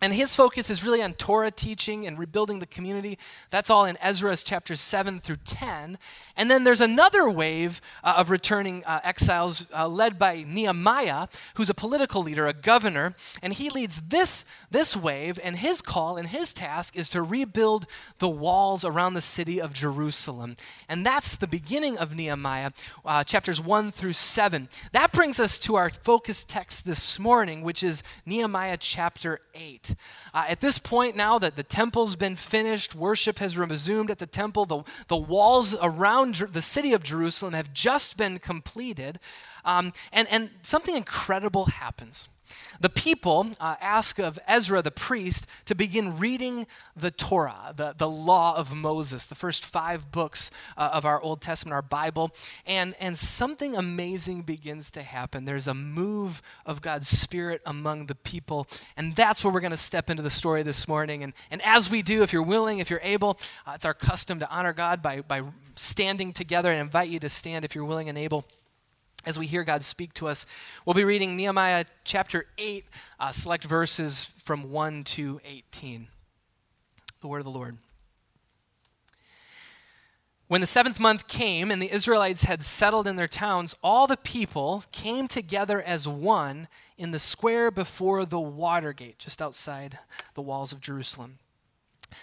And 0.02 0.12
his 0.12 0.34
focus 0.34 0.68
is 0.68 0.84
really 0.84 1.02
on 1.02 1.14
Torah 1.14 1.50
teaching 1.50 2.06
and 2.06 2.18
rebuilding 2.18 2.58
the 2.58 2.66
community. 2.66 3.18
That's 3.50 3.70
all 3.70 3.86
in 3.86 3.96
Ezra's 4.02 4.42
chapters 4.42 4.80
7 4.80 5.20
through 5.20 5.38
10. 5.46 5.98
And 6.36 6.50
then 6.50 6.64
there's 6.64 6.82
another 6.82 7.30
wave 7.30 7.80
uh, 8.02 8.16
of 8.18 8.28
returning 8.28 8.84
uh, 8.84 9.00
exiles 9.02 9.66
uh, 9.72 9.88
led 9.88 10.18
by 10.18 10.44
Nehemiah, 10.46 11.28
who's 11.54 11.70
a 11.70 11.74
political 11.74 12.22
leader, 12.22 12.46
a 12.46 12.52
governor. 12.52 13.14
And 13.42 13.54
he 13.54 13.70
leads 13.70 14.08
this, 14.08 14.44
this 14.74 14.96
wave, 14.96 15.38
and 15.44 15.56
his 15.56 15.80
call 15.80 16.16
and 16.16 16.28
his 16.28 16.52
task 16.52 16.96
is 16.96 17.08
to 17.10 17.22
rebuild 17.22 17.86
the 18.18 18.28
walls 18.28 18.84
around 18.84 19.14
the 19.14 19.20
city 19.20 19.60
of 19.60 19.72
Jerusalem. 19.72 20.56
And 20.88 21.06
that's 21.06 21.36
the 21.36 21.46
beginning 21.46 21.96
of 21.96 22.16
Nehemiah, 22.16 22.72
uh, 23.04 23.22
chapters 23.22 23.60
1 23.60 23.92
through 23.92 24.14
7. 24.14 24.68
That 24.90 25.12
brings 25.12 25.38
us 25.38 25.60
to 25.60 25.76
our 25.76 25.90
focus 25.90 26.42
text 26.42 26.86
this 26.86 27.20
morning, 27.20 27.62
which 27.62 27.84
is 27.84 28.02
Nehemiah 28.26 28.76
chapter 28.76 29.38
8. 29.54 29.94
Uh, 30.34 30.44
at 30.48 30.60
this 30.60 30.80
point, 30.80 31.14
now 31.14 31.38
that 31.38 31.54
the 31.54 31.62
temple's 31.62 32.16
been 32.16 32.34
finished, 32.34 32.96
worship 32.96 33.38
has 33.38 33.56
resumed 33.56 34.10
at 34.10 34.18
the 34.18 34.26
temple, 34.26 34.64
the, 34.66 34.82
the 35.06 35.16
walls 35.16 35.76
around 35.80 36.34
Jer- 36.34 36.48
the 36.48 36.60
city 36.60 36.92
of 36.92 37.04
Jerusalem 37.04 37.54
have 37.54 37.72
just 37.72 38.18
been 38.18 38.40
completed, 38.40 39.20
um, 39.64 39.92
and, 40.12 40.26
and 40.32 40.50
something 40.62 40.96
incredible 40.96 41.66
happens. 41.66 42.28
The 42.80 42.88
people 42.88 43.48
uh, 43.60 43.76
ask 43.80 44.18
of 44.18 44.38
Ezra 44.46 44.82
the 44.82 44.90
priest 44.90 45.46
to 45.66 45.74
begin 45.74 46.18
reading 46.18 46.66
the 46.96 47.10
Torah, 47.10 47.72
the, 47.76 47.94
the 47.96 48.08
law 48.08 48.56
of 48.56 48.74
Moses, 48.74 49.26
the 49.26 49.34
first 49.34 49.64
five 49.64 50.10
books 50.10 50.50
uh, 50.76 50.90
of 50.92 51.04
our 51.04 51.20
Old 51.20 51.40
Testament, 51.40 51.74
our 51.74 51.82
Bible. 51.82 52.32
And, 52.66 52.94
and 53.00 53.16
something 53.16 53.76
amazing 53.76 54.42
begins 54.42 54.90
to 54.92 55.02
happen. 55.02 55.44
There's 55.44 55.68
a 55.68 55.74
move 55.74 56.42
of 56.66 56.82
God's 56.82 57.08
Spirit 57.08 57.62
among 57.64 58.06
the 58.06 58.14
people. 58.14 58.66
And 58.96 59.14
that's 59.14 59.44
where 59.44 59.52
we're 59.52 59.60
going 59.60 59.70
to 59.70 59.76
step 59.76 60.10
into 60.10 60.22
the 60.22 60.30
story 60.30 60.62
this 60.62 60.88
morning. 60.88 61.22
And, 61.22 61.32
and 61.50 61.62
as 61.64 61.90
we 61.90 62.02
do, 62.02 62.22
if 62.22 62.32
you're 62.32 62.42
willing, 62.42 62.78
if 62.78 62.90
you're 62.90 63.00
able, 63.02 63.38
uh, 63.66 63.72
it's 63.74 63.84
our 63.84 63.94
custom 63.94 64.40
to 64.40 64.50
honor 64.50 64.72
God 64.72 65.02
by, 65.02 65.20
by 65.20 65.42
standing 65.76 66.32
together 66.32 66.70
and 66.70 66.80
invite 66.80 67.08
you 67.08 67.18
to 67.20 67.28
stand 67.28 67.64
if 67.64 67.74
you're 67.74 67.84
willing 67.84 68.08
and 68.08 68.18
able 68.18 68.44
as 69.26 69.38
we 69.38 69.46
hear 69.46 69.64
God 69.64 69.82
speak 69.82 70.14
to 70.14 70.28
us. 70.28 70.46
We'll 70.84 70.94
be 70.94 71.04
reading 71.04 71.36
Nehemiah 71.36 71.84
chapter 72.04 72.46
8, 72.58 72.84
uh, 73.18 73.30
select 73.30 73.64
verses 73.64 74.24
from 74.42 74.70
1 74.70 75.04
to 75.04 75.40
18. 75.44 76.08
The 77.20 77.28
word 77.28 77.38
of 77.38 77.44
the 77.44 77.50
Lord. 77.50 77.78
When 80.46 80.60
the 80.60 80.66
seventh 80.66 81.00
month 81.00 81.26
came 81.26 81.70
and 81.70 81.80
the 81.80 81.92
Israelites 81.92 82.44
had 82.44 82.62
settled 82.62 83.06
in 83.06 83.16
their 83.16 83.26
towns, 83.26 83.74
all 83.82 84.06
the 84.06 84.18
people 84.18 84.84
came 84.92 85.26
together 85.26 85.80
as 85.80 86.06
one 86.06 86.68
in 86.98 87.12
the 87.12 87.18
square 87.18 87.70
before 87.70 88.26
the 88.26 88.38
water 88.38 88.92
gate, 88.92 89.18
just 89.18 89.40
outside 89.40 89.98
the 90.34 90.42
walls 90.42 90.72
of 90.72 90.80
Jerusalem. 90.80 91.38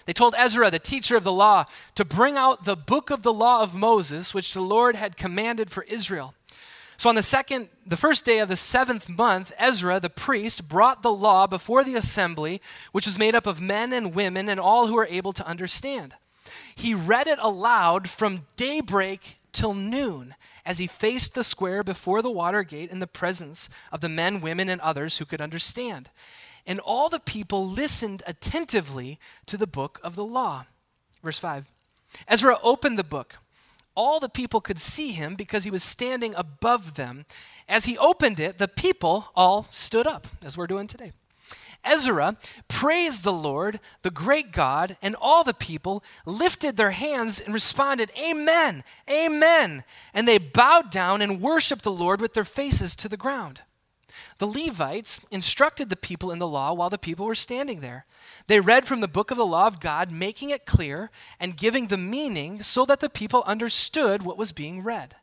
They 0.06 0.14
told 0.14 0.36
Ezra, 0.38 0.70
the 0.70 0.80
teacher 0.80 1.18
of 1.18 1.24
the 1.24 1.32
law, 1.32 1.66
to 1.96 2.06
bring 2.06 2.38
out 2.38 2.64
the 2.64 2.78
book 2.78 3.10
of 3.10 3.24
the 3.24 3.34
law 3.34 3.64
of 3.64 3.76
Moses, 3.76 4.34
which 4.34 4.54
the 4.54 4.62
Lord 4.62 4.96
had 4.96 5.18
commanded 5.18 5.70
for 5.70 5.84
Israel. 5.84 6.34
So 7.02 7.10
on 7.10 7.16
the 7.16 7.24
second, 7.24 7.70
the 7.84 7.98
first 7.98 8.26
day 8.26 8.38
of 8.38 8.48
the 8.48 8.56
seventh 8.56 9.10
month, 9.10 9.52
Ezra, 9.58 10.00
the 10.00 10.08
priest, 10.08 10.70
brought 10.70 11.02
the 11.02 11.12
law 11.12 11.48
before 11.48 11.84
the 11.84 11.96
assembly, 11.96 12.62
which 12.92 13.08
was 13.08 13.18
made 13.18 13.34
up 13.34 13.48
of 13.48 13.60
men 13.60 13.92
and 13.92 14.14
women 14.14 14.48
and 14.48 14.60
all 14.60 14.86
who 14.86 14.94
were 14.94 15.08
able 15.10 15.34
to 15.34 15.48
understand. 15.48 16.14
He 16.76 16.94
read 16.94 17.26
it 17.26 17.40
aloud 17.42 18.08
from 18.08 18.46
daybreak 18.56 19.40
till 19.52 19.74
noon 19.74 20.36
as 20.64 20.78
he 20.78 20.86
faced 20.86 21.34
the 21.34 21.44
square 21.44 21.84
before 21.84 22.22
the 22.22 22.30
water 22.30 22.62
gate 22.62 22.92
in 22.92 23.00
the 23.00 23.08
presence 23.08 23.68
of 23.92 24.02
the 24.02 24.08
men, 24.08 24.40
women, 24.40 24.70
and 24.70 24.80
others 24.82 25.18
who 25.18 25.26
could 25.26 25.42
understand. 25.42 26.12
And 26.68 26.80
all 26.80 27.10
the 27.10 27.20
people 27.20 27.68
listened 27.68 28.22
attentively 28.28 29.18
to 29.48 29.58
the 29.58 29.66
book 29.66 30.00
of 30.04 30.16
the 30.16 30.24
law. 30.24 30.66
Verse 31.24 31.40
5 31.40 31.66
Ezra 32.28 32.60
opened 32.62 33.00
the 33.00 33.04
book 33.04 33.38
all 33.96 34.20
the 34.20 34.30
people 34.30 34.62
could 34.62 34.80
see 34.80 35.12
him 35.12 35.36
because 35.36 35.64
he 35.64 35.72
was 35.72 35.84
standing 35.84 36.34
above 36.36 36.96
them. 36.96 37.24
As 37.68 37.86
he 37.86 37.98
opened 37.98 38.40
it, 38.40 38.58
the 38.58 38.68
people 38.68 39.28
all 39.36 39.68
stood 39.72 40.08
up, 40.08 40.28
as 40.44 40.58
we're 40.58 40.68
doing 40.68 40.88
today. 40.88 41.12
Ezra 41.84 42.38
praised 42.68 43.24
the 43.24 43.34
Lord, 43.34 43.80
the 44.04 44.12
great 44.12 44.52
God, 44.52 44.98
and 45.02 45.16
all 45.20 45.44
the 45.44 45.54
people 45.54 46.04
lifted 46.26 46.78
their 46.78 46.92
hands 46.92 47.40
and 47.40 47.54
responded, 47.54 48.12
Amen, 48.22 48.84
Amen. 49.10 49.84
And 50.14 50.28
they 50.28 50.38
bowed 50.38 50.92
down 50.92 51.22
and 51.22 51.42
worshiped 51.42 51.84
the 51.84 51.92
Lord 51.92 52.22
with 52.22 52.34
their 52.34 52.44
faces 52.44 52.96
to 52.98 53.10
the 53.10 53.18
ground. 53.18 53.64
The 54.38 54.48
Levites 54.48 55.26
instructed 55.32 55.90
the 55.90 55.96
people 55.96 56.32
in 56.32 56.40
the 56.40 56.48
law 56.48 56.74
while 56.74 56.90
the 56.90 56.98
people 56.98 57.26
were 57.26 57.36
standing 57.36 57.82
there. 57.82 58.06
They 58.48 58.60
read 58.60 58.86
from 58.86 59.02
the 59.02 59.08
book 59.08 59.32
of 59.32 59.38
the 59.38 59.46
law 59.46 59.68
of 59.68 59.80
God, 59.80 60.12
making 60.12 60.50
it 60.50 60.66
clear 60.66 61.10
and 61.40 61.58
giving 61.58 61.88
the 61.88 61.98
meaning 61.98 62.64
so 62.64 62.86
that 62.86 63.00
the 63.00 63.10
people 63.10 63.44
understood 63.46 64.24
what 64.24 64.38
was 64.38 64.52
being 64.52 64.84
read. 64.84 65.16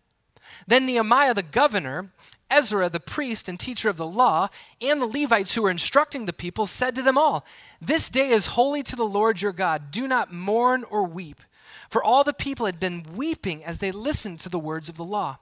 Then 0.67 0.87
Nehemiah 0.87 1.35
the 1.35 1.43
governor, 1.43 2.11
Ezra 2.51 2.89
the 2.89 3.01
priest 3.01 3.49
and 3.49 3.59
teacher 3.61 3.89
of 3.89 3.97
the 3.97 4.07
law, 4.07 4.49
and 4.81 5.01
the 5.01 5.07
Levites 5.07 5.55
who 5.55 5.63
were 5.63 5.71
instructing 5.71 6.27
the 6.27 6.33
people 6.33 6.67
said 6.67 6.95
to 6.97 7.03
them 7.03 7.19
all, 7.19 7.45
This 7.81 8.09
day 8.09 8.31
is 8.31 8.47
holy 8.47 8.83
to 8.85 8.97
the 8.97 9.05
Lord 9.05 9.43
your 9.43 9.53
God. 9.53 9.91
Do 9.91 10.09
not 10.09 10.33
mourn 10.33 10.85
or 10.85 11.07
weep. 11.07 11.43
For 11.91 12.03
all 12.03 12.25
the 12.25 12.33
people 12.33 12.67
had 12.67 12.81
been 12.81 13.05
weeping 13.15 13.65
as 13.65 13.79
they 13.79 13.91
listened 13.91 14.41
to 14.41 14.49
the 14.49 14.59
words 14.59 14.89
of 14.89 14.97
the 14.97 15.05
law. 15.05 15.39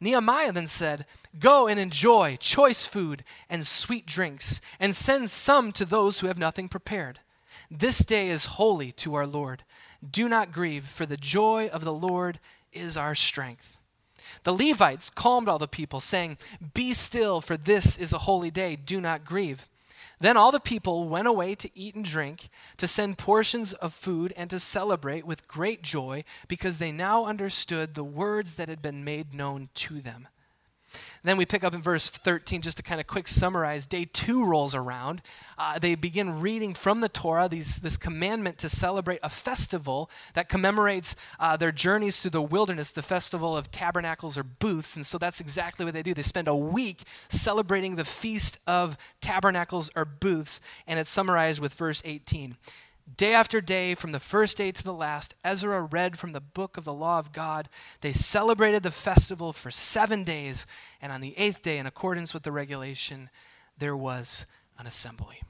Nehemiah 0.00 0.52
then 0.52 0.66
said, 0.66 1.06
Go 1.38 1.68
and 1.68 1.78
enjoy 1.78 2.36
choice 2.36 2.86
food 2.86 3.22
and 3.48 3.66
sweet 3.66 4.06
drinks, 4.06 4.60
and 4.80 4.94
send 4.94 5.30
some 5.30 5.70
to 5.72 5.84
those 5.84 6.20
who 6.20 6.26
have 6.26 6.38
nothing 6.38 6.68
prepared. 6.68 7.20
This 7.70 7.98
day 7.98 8.30
is 8.30 8.46
holy 8.46 8.90
to 8.92 9.14
our 9.14 9.26
Lord. 9.26 9.62
Do 10.08 10.28
not 10.28 10.50
grieve, 10.50 10.84
for 10.84 11.06
the 11.06 11.16
joy 11.16 11.68
of 11.68 11.84
the 11.84 11.92
Lord 11.92 12.40
is 12.72 12.96
our 12.96 13.14
strength. 13.14 13.76
The 14.44 14.52
Levites 14.52 15.10
calmed 15.10 15.48
all 15.48 15.58
the 15.58 15.68
people, 15.68 16.00
saying, 16.00 16.38
Be 16.74 16.92
still, 16.92 17.40
for 17.40 17.56
this 17.56 17.96
is 17.96 18.12
a 18.12 18.18
holy 18.18 18.50
day. 18.50 18.76
Do 18.76 19.00
not 19.00 19.24
grieve. 19.24 19.68
Then 20.20 20.36
all 20.36 20.52
the 20.52 20.60
people 20.60 21.08
went 21.08 21.28
away 21.28 21.54
to 21.54 21.70
eat 21.74 21.94
and 21.94 22.04
drink, 22.04 22.48
to 22.76 22.86
send 22.86 23.18
portions 23.18 23.72
of 23.74 23.94
food, 23.94 24.32
and 24.36 24.50
to 24.50 24.58
celebrate 24.58 25.26
with 25.26 25.48
great 25.48 25.82
joy, 25.82 26.24
because 26.48 26.78
they 26.78 26.92
now 26.92 27.24
understood 27.24 27.94
the 27.94 28.04
words 28.04 28.56
that 28.56 28.68
had 28.68 28.82
been 28.82 29.04
made 29.04 29.32
known 29.32 29.70
to 29.74 30.00
them. 30.00 30.28
Then 31.22 31.36
we 31.36 31.44
pick 31.44 31.64
up 31.64 31.74
in 31.74 31.82
verse 31.82 32.10
13 32.10 32.62
just 32.62 32.76
to 32.78 32.82
kind 32.82 33.00
of 33.00 33.06
quick 33.06 33.28
summarize. 33.28 33.86
Day 33.86 34.04
two 34.04 34.44
rolls 34.44 34.74
around. 34.74 35.22
Uh, 35.58 35.78
they 35.78 35.94
begin 35.94 36.40
reading 36.40 36.74
from 36.74 37.00
the 37.00 37.08
Torah 37.08 37.48
these, 37.48 37.80
this 37.80 37.96
commandment 37.96 38.58
to 38.58 38.68
celebrate 38.68 39.20
a 39.22 39.28
festival 39.28 40.10
that 40.34 40.48
commemorates 40.48 41.16
uh, 41.38 41.56
their 41.56 41.72
journeys 41.72 42.20
through 42.20 42.30
the 42.30 42.42
wilderness, 42.42 42.92
the 42.92 43.02
festival 43.02 43.56
of 43.56 43.70
tabernacles 43.70 44.38
or 44.38 44.42
booths. 44.42 44.96
And 44.96 45.06
so 45.06 45.18
that's 45.18 45.40
exactly 45.40 45.84
what 45.84 45.94
they 45.94 46.02
do. 46.02 46.14
They 46.14 46.22
spend 46.22 46.48
a 46.48 46.56
week 46.56 47.02
celebrating 47.28 47.96
the 47.96 48.04
feast 48.04 48.58
of 48.66 48.96
tabernacles 49.20 49.90
or 49.94 50.04
booths, 50.04 50.60
and 50.86 50.98
it's 50.98 51.10
summarized 51.10 51.60
with 51.60 51.74
verse 51.74 52.02
18. 52.04 52.56
Day 53.16 53.34
after 53.34 53.60
day, 53.60 53.94
from 53.94 54.12
the 54.12 54.20
first 54.20 54.56
day 54.56 54.70
to 54.70 54.84
the 54.84 54.94
last, 54.94 55.34
Ezra 55.44 55.82
read 55.82 56.18
from 56.18 56.32
the 56.32 56.40
book 56.40 56.76
of 56.76 56.84
the 56.84 56.92
law 56.92 57.18
of 57.18 57.32
God. 57.32 57.68
They 58.00 58.12
celebrated 58.12 58.82
the 58.82 58.90
festival 58.90 59.52
for 59.52 59.70
seven 59.70 60.24
days, 60.24 60.66
and 61.02 61.12
on 61.12 61.20
the 61.20 61.36
eighth 61.36 61.62
day, 61.62 61.78
in 61.78 61.86
accordance 61.86 62.32
with 62.32 62.44
the 62.44 62.52
regulation, 62.52 63.30
there 63.76 63.96
was 63.96 64.46
an 64.78 64.86
assembly. 64.86 65.42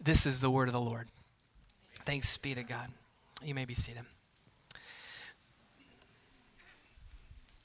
This 0.00 0.26
is 0.26 0.40
the 0.40 0.50
word 0.50 0.68
of 0.68 0.74
the 0.74 0.80
Lord. 0.80 1.08
Thanks 2.04 2.36
be 2.36 2.54
to 2.54 2.62
God. 2.62 2.88
You 3.42 3.54
may 3.54 3.64
be 3.64 3.74
seated. 3.74 4.04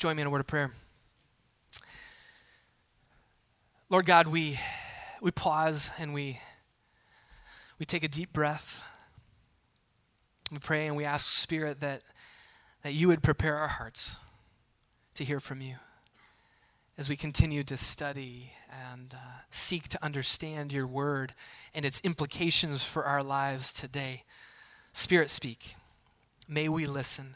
join 0.03 0.17
me 0.17 0.21
in 0.21 0.27
a 0.27 0.29
word 0.29 0.41
of 0.41 0.47
prayer. 0.47 0.69
Lord 3.89 4.05
God, 4.05 4.27
we, 4.27 4.59
we 5.21 5.31
pause 5.31 5.91
and 5.97 6.13
we, 6.13 6.41
we 7.79 7.85
take 7.85 8.03
a 8.03 8.09
deep 8.09 8.33
breath. 8.33 8.83
We 10.53 10.59
pray 10.59 10.85
and 10.85 10.95
we 10.95 11.03
ask, 11.03 11.33
Spirit, 11.33 11.79
that, 11.79 12.03
that 12.83 12.93
you 12.93 13.07
would 13.07 13.23
prepare 13.23 13.57
our 13.57 13.67
hearts 13.67 14.17
to 15.15 15.23
hear 15.23 15.39
from 15.39 15.61
you 15.61 15.77
as 16.95 17.09
we 17.09 17.15
continue 17.15 17.63
to 17.63 17.75
study 17.75 18.51
and 18.91 19.15
uh, 19.15 19.39
seek 19.49 19.87
to 19.89 20.05
understand 20.05 20.71
your 20.71 20.85
word 20.85 21.33
and 21.73 21.85
its 21.85 21.99
implications 22.01 22.83
for 22.83 23.03
our 23.03 23.23
lives 23.23 23.73
today. 23.73 24.25
Spirit, 24.91 25.31
speak. 25.31 25.73
May 26.47 26.69
we 26.69 26.85
listen. 26.85 27.35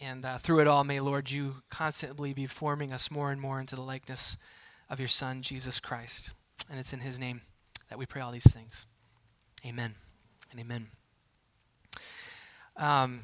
And 0.00 0.24
uh, 0.24 0.36
through 0.36 0.60
it 0.60 0.68
all, 0.68 0.84
may, 0.84 1.00
Lord, 1.00 1.32
you 1.32 1.56
constantly 1.70 2.32
be 2.34 2.46
forming 2.46 2.92
us 2.92 3.10
more 3.10 3.32
and 3.32 3.40
more 3.40 3.58
into 3.58 3.74
the 3.74 3.82
likeness 3.82 4.36
of 4.88 5.00
your 5.00 5.08
Son, 5.08 5.42
Jesus 5.42 5.80
Christ. 5.80 6.32
And 6.70 6.78
it's 6.78 6.92
in 6.92 7.00
his 7.00 7.18
name 7.18 7.40
that 7.88 7.98
we 7.98 8.06
pray 8.06 8.22
all 8.22 8.30
these 8.30 8.52
things. 8.52 8.86
Amen 9.66 9.96
and 10.52 10.60
amen. 10.60 10.86
Um, 12.76 13.20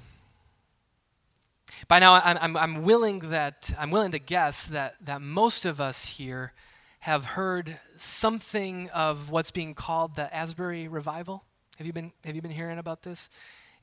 by 1.88 1.98
now, 1.98 2.14
I'm, 2.14 2.56
I'm, 2.56 2.82
willing 2.82 3.18
that 3.30 3.72
I'm 3.78 3.90
willing 3.90 4.12
to 4.12 4.18
guess 4.18 4.66
that 4.68 4.94
that 5.04 5.20
most 5.20 5.66
of 5.66 5.80
us 5.80 6.18
here 6.18 6.52
have 7.00 7.24
heard 7.24 7.78
something 7.96 8.90
of 8.90 9.30
what's 9.30 9.50
being 9.50 9.74
called 9.74 10.14
the 10.14 10.32
Asbury 10.34 10.86
revival. 10.86 11.44
Have 11.78 11.86
you 11.86 11.92
been 11.92 12.12
Have 12.24 12.36
you 12.36 12.42
been 12.42 12.52
hearing 12.52 12.78
about 12.78 13.02
this? 13.02 13.28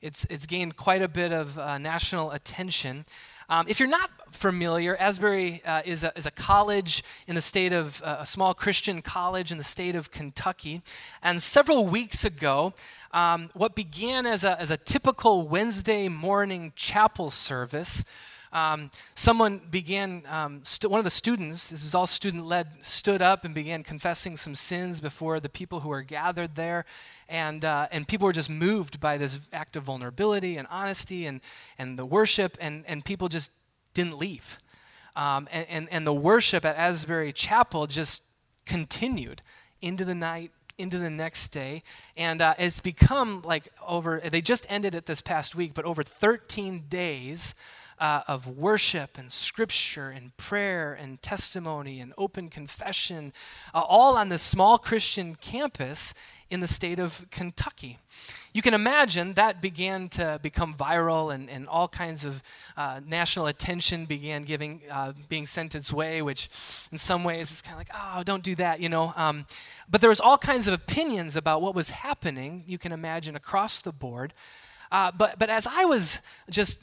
It's 0.00 0.24
it's 0.26 0.46
gained 0.46 0.76
quite 0.76 1.02
a 1.02 1.08
bit 1.08 1.32
of 1.32 1.58
uh, 1.58 1.76
national 1.76 2.30
attention. 2.30 3.04
Um, 3.50 3.64
if 3.66 3.80
you're 3.80 3.88
not 3.88 4.10
familiar, 4.30 4.94
Asbury 4.96 5.62
uh, 5.64 5.80
is, 5.86 6.04
a, 6.04 6.12
is 6.14 6.26
a 6.26 6.30
college 6.30 7.02
in 7.26 7.34
the 7.34 7.40
state 7.40 7.72
of, 7.72 8.02
uh, 8.02 8.18
a 8.20 8.26
small 8.26 8.52
Christian 8.52 9.00
college 9.00 9.50
in 9.50 9.56
the 9.56 9.64
state 9.64 9.96
of 9.96 10.10
Kentucky. 10.10 10.82
And 11.22 11.42
several 11.42 11.86
weeks 11.86 12.26
ago, 12.26 12.74
um, 13.12 13.50
what 13.54 13.74
began 13.74 14.26
as 14.26 14.44
a, 14.44 14.60
as 14.60 14.70
a 14.70 14.76
typical 14.76 15.48
Wednesday 15.48 16.08
morning 16.08 16.72
chapel 16.76 17.30
service 17.30 18.04
um, 18.52 18.90
someone 19.14 19.60
began, 19.70 20.22
um, 20.28 20.60
st- 20.64 20.90
one 20.90 20.98
of 20.98 21.04
the 21.04 21.10
students, 21.10 21.70
this 21.70 21.84
is 21.84 21.94
all 21.94 22.06
student 22.06 22.46
led, 22.46 22.68
stood 22.82 23.20
up 23.20 23.44
and 23.44 23.54
began 23.54 23.82
confessing 23.82 24.36
some 24.36 24.54
sins 24.54 25.00
before 25.00 25.38
the 25.40 25.48
people 25.48 25.80
who 25.80 25.90
were 25.90 26.02
gathered 26.02 26.54
there. 26.54 26.84
And, 27.28 27.64
uh, 27.64 27.88
and 27.90 28.08
people 28.08 28.26
were 28.26 28.32
just 28.32 28.50
moved 28.50 29.00
by 29.00 29.18
this 29.18 29.38
act 29.52 29.76
of 29.76 29.82
vulnerability 29.84 30.56
and 30.56 30.66
honesty 30.70 31.26
and, 31.26 31.40
and 31.78 31.98
the 31.98 32.06
worship, 32.06 32.56
and, 32.60 32.84
and 32.86 33.04
people 33.04 33.28
just 33.28 33.52
didn't 33.92 34.18
leave. 34.18 34.58
Um, 35.14 35.48
and, 35.52 35.66
and, 35.68 35.88
and 35.90 36.06
the 36.06 36.14
worship 36.14 36.64
at 36.64 36.76
Asbury 36.76 37.32
Chapel 37.32 37.86
just 37.86 38.22
continued 38.64 39.42
into 39.80 40.04
the 40.04 40.14
night, 40.14 40.52
into 40.78 40.98
the 40.98 41.10
next 41.10 41.48
day. 41.48 41.82
And 42.16 42.40
uh, 42.40 42.54
it's 42.58 42.80
become 42.80 43.42
like 43.42 43.68
over, 43.86 44.20
they 44.20 44.40
just 44.40 44.66
ended 44.70 44.94
it 44.94 45.06
this 45.06 45.20
past 45.20 45.54
week, 45.54 45.74
but 45.74 45.84
over 45.84 46.02
13 46.02 46.84
days 46.88 47.54
uh, 48.00 48.22
of 48.28 48.58
worship 48.58 49.18
and 49.18 49.30
scripture 49.32 50.08
and 50.08 50.36
prayer 50.36 50.92
and 50.92 51.20
testimony 51.22 52.00
and 52.00 52.12
open 52.16 52.48
confession, 52.48 53.32
uh, 53.74 53.80
all 53.80 54.16
on 54.16 54.28
this 54.28 54.42
small 54.42 54.78
Christian 54.78 55.34
campus 55.34 56.14
in 56.50 56.60
the 56.60 56.66
state 56.66 56.98
of 56.98 57.26
Kentucky. 57.30 57.98
You 58.54 58.62
can 58.62 58.74
imagine 58.74 59.34
that 59.34 59.60
began 59.60 60.08
to 60.10 60.40
become 60.42 60.74
viral, 60.74 61.32
and, 61.32 61.50
and 61.50 61.68
all 61.68 61.86
kinds 61.86 62.24
of 62.24 62.42
uh, 62.76 63.00
national 63.06 63.46
attention 63.46 64.06
began 64.06 64.42
giving, 64.44 64.80
uh, 64.90 65.12
being 65.28 65.46
sent 65.46 65.74
its 65.74 65.92
way, 65.92 66.22
which 66.22 66.48
in 66.90 66.98
some 66.98 67.24
ways 67.24 67.52
is 67.52 67.62
kind 67.62 67.74
of 67.74 67.78
like, 67.78 67.90
oh, 67.94 68.22
don't 68.22 68.42
do 68.42 68.54
that, 68.54 68.80
you 68.80 68.88
know. 68.88 69.12
Um, 69.16 69.46
but 69.90 70.00
there 70.00 70.10
was 70.10 70.20
all 70.20 70.38
kinds 70.38 70.66
of 70.66 70.74
opinions 70.74 71.36
about 71.36 71.60
what 71.60 71.74
was 71.74 71.90
happening, 71.90 72.64
you 72.66 72.78
can 72.78 72.92
imagine, 72.92 73.36
across 73.36 73.80
the 73.82 73.92
board. 73.92 74.32
Uh, 74.90 75.12
but, 75.12 75.38
but 75.38 75.50
as 75.50 75.66
I 75.66 75.84
was 75.84 76.22
just 76.48 76.82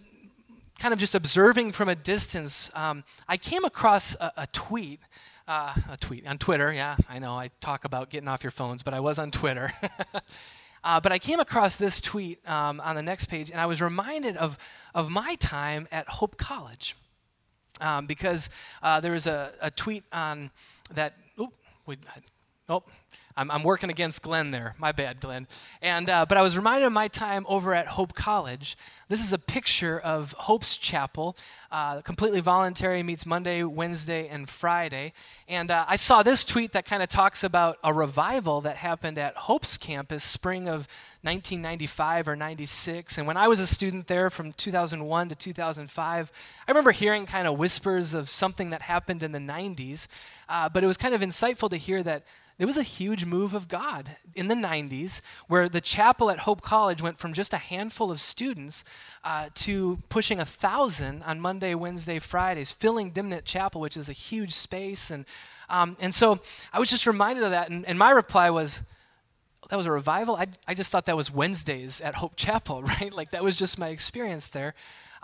kind 0.79 0.93
of 0.93 0.99
just 0.99 1.15
observing 1.15 1.71
from 1.71 1.89
a 1.89 1.95
distance, 1.95 2.71
um, 2.75 3.03
I 3.27 3.37
came 3.37 3.65
across 3.65 4.15
a, 4.15 4.31
a 4.37 4.47
tweet. 4.47 4.99
Uh, 5.47 5.75
a 5.91 5.97
tweet 5.97 6.25
on 6.25 6.39
Twitter. 6.39 6.73
Yeah, 6.73 6.95
I 7.07 7.19
know 7.19 7.33
I 7.33 7.49
talk 7.61 7.85
about 7.85 8.09
getting 8.09 8.27
off 8.27 8.43
your 8.43 8.49
phones, 8.49 8.81
but 8.81 8.95
I 8.95 8.99
was 8.99 9.19
on 9.19 9.29
Twitter. 9.29 9.69
uh, 10.83 10.99
but 10.99 11.11
I 11.11 11.19
came 11.19 11.39
across 11.39 11.77
this 11.77 12.01
tweet 12.01 12.39
um, 12.49 12.79
on 12.79 12.95
the 12.95 13.03
next 13.03 13.25
page, 13.27 13.51
and 13.51 13.61
I 13.61 13.67
was 13.67 13.79
reminded 13.79 14.37
of, 14.37 14.57
of 14.95 15.11
my 15.11 15.35
time 15.35 15.87
at 15.91 16.07
Hope 16.07 16.37
College. 16.37 16.95
Um, 17.79 18.07
because 18.07 18.49
uh, 18.81 19.01
there 19.01 19.11
was 19.11 19.27
a, 19.27 19.51
a, 19.61 19.69
tweet 19.69 20.05
on 20.11 20.49
that. 20.93 21.13
Oh, 21.37 21.51
we, 21.85 21.97
oh, 22.69 22.83
I'm, 23.37 23.51
I'm 23.51 23.63
working 23.63 23.89
against 23.89 24.21
Glenn 24.21 24.51
there. 24.51 24.75
My 24.79 24.93
bad, 24.93 25.19
Glenn. 25.19 25.47
And, 25.81 26.09
uh, 26.09 26.25
but 26.27 26.37
I 26.37 26.41
was 26.41 26.55
reminded 26.55 26.85
of 26.85 26.93
my 26.93 27.09
time 27.09 27.45
over 27.49 27.73
at 27.73 27.87
Hope 27.87 28.13
College. 28.13 28.77
This 29.09 29.23
is 29.25 29.33
a 29.33 29.39
picture 29.39 29.99
of 29.99 30.31
Hope's 30.33 30.77
Chapel, 30.77 31.35
uh, 31.69 31.99
completely 32.01 32.39
voluntary, 32.39 33.03
meets 33.03 33.25
Monday, 33.25 33.61
Wednesday, 33.63 34.29
and 34.29 34.47
Friday. 34.47 35.11
And 35.49 35.69
uh, 35.69 35.83
I 35.87 35.97
saw 35.97 36.23
this 36.23 36.45
tweet 36.45 36.71
that 36.71 36.85
kind 36.85 37.03
of 37.03 37.09
talks 37.09 37.43
about 37.43 37.77
a 37.83 37.93
revival 37.93 38.61
that 38.61 38.77
happened 38.77 39.17
at 39.17 39.35
Hope's 39.35 39.77
campus 39.77 40.23
spring 40.23 40.69
of 40.69 40.87
1995 41.23 42.29
or 42.29 42.35
96. 42.37 43.17
And 43.17 43.27
when 43.27 43.35
I 43.35 43.49
was 43.49 43.59
a 43.59 43.67
student 43.67 44.07
there 44.07 44.29
from 44.29 44.53
2001 44.53 45.29
to 45.29 45.35
2005, 45.35 46.31
I 46.65 46.71
remember 46.71 46.91
hearing 46.91 47.25
kind 47.25 47.47
of 47.47 47.59
whispers 47.59 48.13
of 48.13 48.29
something 48.29 48.69
that 48.69 48.83
happened 48.83 49.23
in 49.23 49.33
the 49.33 49.39
90s. 49.39 50.07
Uh, 50.47 50.69
but 50.69 50.85
it 50.85 50.87
was 50.87 50.97
kind 50.97 51.13
of 51.13 51.19
insightful 51.19 51.69
to 51.69 51.77
hear 51.77 52.01
that 52.03 52.23
there 52.57 52.67
was 52.67 52.77
a 52.77 52.83
huge 52.83 53.25
move 53.25 53.53
of 53.53 53.67
God 53.67 54.15
in 54.33 54.47
the 54.47 54.55
90s 54.55 55.21
where 55.47 55.67
the 55.67 55.81
chapel 55.81 56.29
at 56.29 56.39
Hope 56.39 56.61
College 56.61 57.01
went 57.01 57.17
from 57.17 57.33
just 57.33 57.53
a 57.53 57.57
handful 57.57 58.11
of 58.11 58.21
students 58.21 58.85
uh, 59.23 59.49
to 59.55 59.99
pushing 60.07 60.39
a 60.39 60.45
thousand 60.45 61.21
on 61.23 61.41
Monday, 61.41 61.75
Wednesday, 61.75 62.17
Fridays, 62.17 62.71
filling 62.71 63.09
Dimnent 63.09 63.43
Chapel, 63.43 63.81
which 63.81 63.97
is 63.97 64.07
a 64.07 64.13
huge 64.13 64.53
space. 64.53 65.11
And, 65.11 65.25
um, 65.69 65.97
and 65.99 66.13
so 66.13 66.39
I 66.71 66.79
was 66.79 66.89
just 66.89 67.05
reminded 67.05 67.43
of 67.43 67.51
that. 67.51 67.69
And, 67.69 67.85
and 67.85 67.99
my 67.99 68.11
reply 68.11 68.49
was, 68.49 68.81
that 69.69 69.75
was 69.75 69.85
a 69.85 69.91
revival? 69.91 70.35
I, 70.35 70.47
I 70.67 70.75
just 70.75 70.91
thought 70.91 71.05
that 71.05 71.17
was 71.17 71.31
Wednesdays 71.31 71.99
at 71.99 72.15
Hope 72.15 72.35
Chapel, 72.37 72.83
right? 73.01 73.13
Like 73.13 73.31
that 73.31 73.43
was 73.43 73.57
just 73.57 73.77
my 73.77 73.89
experience 73.89 74.47
there. 74.47 74.75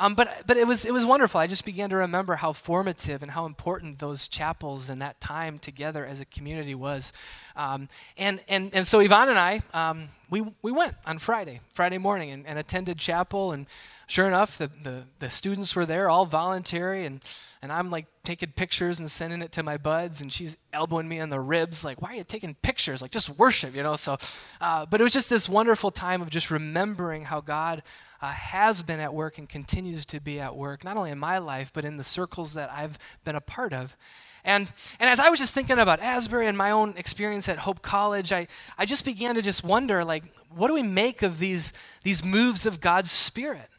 Um, 0.02 0.16
but 0.16 0.48
but 0.48 0.58
it 0.58 0.66
was 0.66 0.84
it 0.84 0.92
was 0.92 1.06
wonderful. 1.06 1.40
I 1.40 1.46
just 1.46 1.64
began 1.64 1.92
to 1.92 1.96
remember 1.96 2.34
how 2.34 2.54
formative 2.54 3.22
and 3.22 3.32
how 3.32 3.46
important 3.46 4.00
those 4.00 4.28
chapels 4.28 4.90
and 4.90 5.00
that 5.00 5.22
time 5.22 5.60
together 5.60 6.04
as 6.08 6.20
a 6.20 6.26
community 6.26 6.74
was. 6.74 7.14
Um, 7.56 7.88
and 8.18 8.42
and 8.50 8.72
and 8.74 8.88
so 8.88 9.00
Yvonne 9.00 9.30
and 9.30 9.38
I 9.38 9.62
um, 9.76 10.08
we 10.32 10.42
we 10.64 10.72
went 10.72 10.96
on 11.06 11.20
Friday 11.20 11.60
Friday 11.76 12.00
morning 12.00 12.32
and, 12.32 12.48
and 12.48 12.58
attended 12.58 12.98
chapel 12.98 13.52
and 13.52 13.68
sure 14.12 14.28
enough 14.28 14.58
the, 14.58 14.70
the 14.84 15.04
the 15.20 15.30
students 15.30 15.76
were 15.76 15.86
there 15.86 16.10
all 16.10 16.26
voluntary 16.26 17.06
and 17.06 17.24
and 17.62 17.72
I'm 17.72 17.90
like 17.90 18.08
taking 18.24 18.52
pictures 18.52 19.00
and 19.00 19.10
sending 19.10 19.42
it 19.42 19.52
to 19.54 19.64
my 19.64 19.78
buds 19.78 20.20
and 20.20 20.34
she's 20.34 20.58
elbowing 20.74 21.08
me 21.08 21.20
in 21.20 21.30
the 21.30 21.40
ribs 21.40 21.86
like 21.86 22.02
why 22.02 22.10
are 22.10 22.16
you 22.16 22.24
taking 22.24 22.56
pictures 22.56 23.02
like 23.02 23.12
just 23.12 23.30
worship 23.38 23.74
you 23.74 23.84
know 23.84 23.96
so 23.96 24.18
uh, 24.60 24.86
but 24.86 25.00
it 25.00 25.04
was 25.04 25.14
just 25.14 25.30
this 25.30 25.48
wonderful 25.48 25.92
time 25.92 26.22
of 26.22 26.30
just 26.30 26.52
remembering 26.52 27.24
how 27.24 27.40
God 27.40 27.84
uh, 28.22 28.32
has 28.32 28.82
been 28.82 29.00
at 29.00 29.14
work 29.14 29.38
and 29.38 29.50
continues 29.50 30.06
to 30.06 30.20
be 30.20 30.40
at 30.40 30.56
work, 30.56 30.84
not 30.84 30.96
only 30.96 31.10
in 31.10 31.18
my 31.18 31.40
life, 31.40 31.72
but 31.74 31.84
in 31.84 31.98
the 31.98 32.04
circles 32.04 32.54
that 32.54 32.72
I've 32.72 33.00
been 33.24 33.36
a 33.36 33.42
part 33.42 33.74
of. 33.74 33.98
And, 34.44 34.72
and 35.00 35.10
as 35.10 35.20
I 35.20 35.30
was 35.30 35.40
just 35.40 35.54
thinking 35.54 35.80
about 35.80 36.00
Asbury 36.00 36.48
and 36.48 36.58
my 36.58 36.72
own 36.72 36.94
experience 36.98 37.50
at 37.50 37.60
Hope 37.60 37.82
College, 37.82 38.32
I, 38.32 38.48
I 38.78 38.86
just 38.86 39.06
began 39.06 39.36
to 39.36 39.42
just 39.42 39.64
wonder, 39.64 40.06
like, 40.06 40.24
what 40.50 40.68
do 40.68 40.76
we 40.76 40.84
make 40.84 41.24
of 41.24 41.40
these, 41.40 41.74
these 42.04 42.24
moves 42.24 42.66
of 42.66 42.80
God's 42.80 43.12
Spirit? 43.12 43.70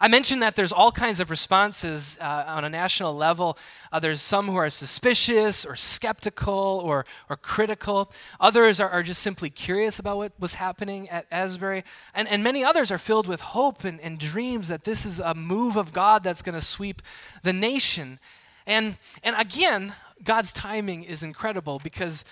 I 0.00 0.06
mentioned 0.06 0.42
that 0.42 0.54
there's 0.54 0.72
all 0.72 0.92
kinds 0.92 1.18
of 1.18 1.28
responses 1.28 2.18
uh, 2.20 2.44
on 2.46 2.64
a 2.64 2.68
national 2.68 3.16
level. 3.16 3.58
Uh, 3.90 3.98
there's 3.98 4.20
some 4.20 4.46
who 4.46 4.54
are 4.54 4.70
suspicious 4.70 5.64
or 5.64 5.74
skeptical 5.74 6.80
or, 6.84 7.04
or 7.28 7.36
critical. 7.36 8.12
Others 8.38 8.78
are, 8.78 8.88
are 8.88 9.02
just 9.02 9.20
simply 9.22 9.50
curious 9.50 9.98
about 9.98 10.16
what 10.18 10.32
was 10.38 10.54
happening 10.54 11.08
at 11.08 11.26
Asbury. 11.32 11.82
And, 12.14 12.28
and 12.28 12.44
many 12.44 12.62
others 12.62 12.92
are 12.92 12.98
filled 12.98 13.26
with 13.26 13.40
hope 13.40 13.82
and, 13.82 14.00
and 14.00 14.20
dreams 14.20 14.68
that 14.68 14.84
this 14.84 15.04
is 15.04 15.18
a 15.18 15.34
move 15.34 15.76
of 15.76 15.92
God 15.92 16.22
that's 16.22 16.42
going 16.42 16.54
to 16.54 16.64
sweep 16.64 17.02
the 17.42 17.52
nation. 17.52 18.20
And, 18.68 18.98
and 19.24 19.34
again, 19.36 19.94
God's 20.22 20.52
timing 20.52 21.02
is 21.02 21.24
incredible 21.24 21.80
because 21.82 22.24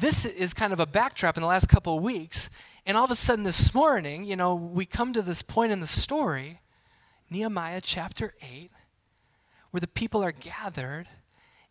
this 0.00 0.24
is 0.24 0.54
kind 0.54 0.72
of 0.72 0.80
a 0.80 0.86
backdrop 0.86 1.36
in 1.36 1.42
the 1.42 1.46
last 1.46 1.68
couple 1.68 1.98
of 1.98 2.02
weeks 2.02 2.48
and 2.86 2.96
all 2.96 3.04
of 3.04 3.10
a 3.10 3.14
sudden, 3.14 3.44
this 3.44 3.74
morning, 3.74 4.24
you 4.24 4.36
know, 4.36 4.54
we 4.54 4.84
come 4.84 5.12
to 5.12 5.22
this 5.22 5.42
point 5.42 5.72
in 5.72 5.80
the 5.80 5.86
story, 5.86 6.60
Nehemiah 7.30 7.80
chapter 7.82 8.34
8, 8.42 8.70
where 9.70 9.80
the 9.80 9.88
people 9.88 10.22
are 10.22 10.32
gathered 10.32 11.06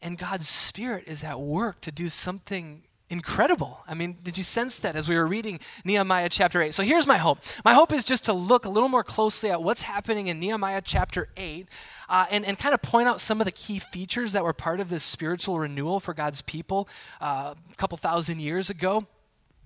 and 0.01 0.17
God's 0.17 0.49
Spirit 0.49 1.05
is 1.07 1.23
at 1.23 1.39
work 1.39 1.81
to 1.81 1.91
do 1.91 2.09
something 2.09 2.83
incredible. 3.09 3.79
I 3.87 3.93
mean, 3.93 4.17
did 4.23 4.37
you 4.37 4.43
sense 4.43 4.79
that 4.79 4.95
as 4.95 5.07
we 5.07 5.15
were 5.15 5.27
reading 5.27 5.59
Nehemiah 5.85 6.29
chapter 6.29 6.61
8? 6.61 6.73
So 6.73 6.83
here's 6.83 7.05
my 7.05 7.17
hope. 7.17 7.39
My 7.63 7.73
hope 7.73 7.93
is 7.93 8.03
just 8.03 8.25
to 8.25 8.33
look 8.33 8.65
a 8.65 8.69
little 8.69 8.89
more 8.89 9.03
closely 9.03 9.51
at 9.51 9.61
what's 9.61 9.83
happening 9.83 10.27
in 10.27 10.39
Nehemiah 10.39 10.81
chapter 10.83 11.27
8 11.37 11.67
uh, 12.09 12.25
and, 12.31 12.43
and 12.43 12.57
kind 12.57 12.73
of 12.73 12.81
point 12.81 13.07
out 13.07 13.21
some 13.21 13.39
of 13.39 13.45
the 13.45 13.51
key 13.51 13.77
features 13.77 14.33
that 14.33 14.43
were 14.43 14.53
part 14.53 14.79
of 14.79 14.89
this 14.89 15.03
spiritual 15.03 15.59
renewal 15.59 15.99
for 15.99 16.13
God's 16.13 16.41
people 16.41 16.89
uh, 17.21 17.53
a 17.71 17.75
couple 17.75 17.97
thousand 17.97 18.41
years 18.41 18.69
ago. 18.71 19.05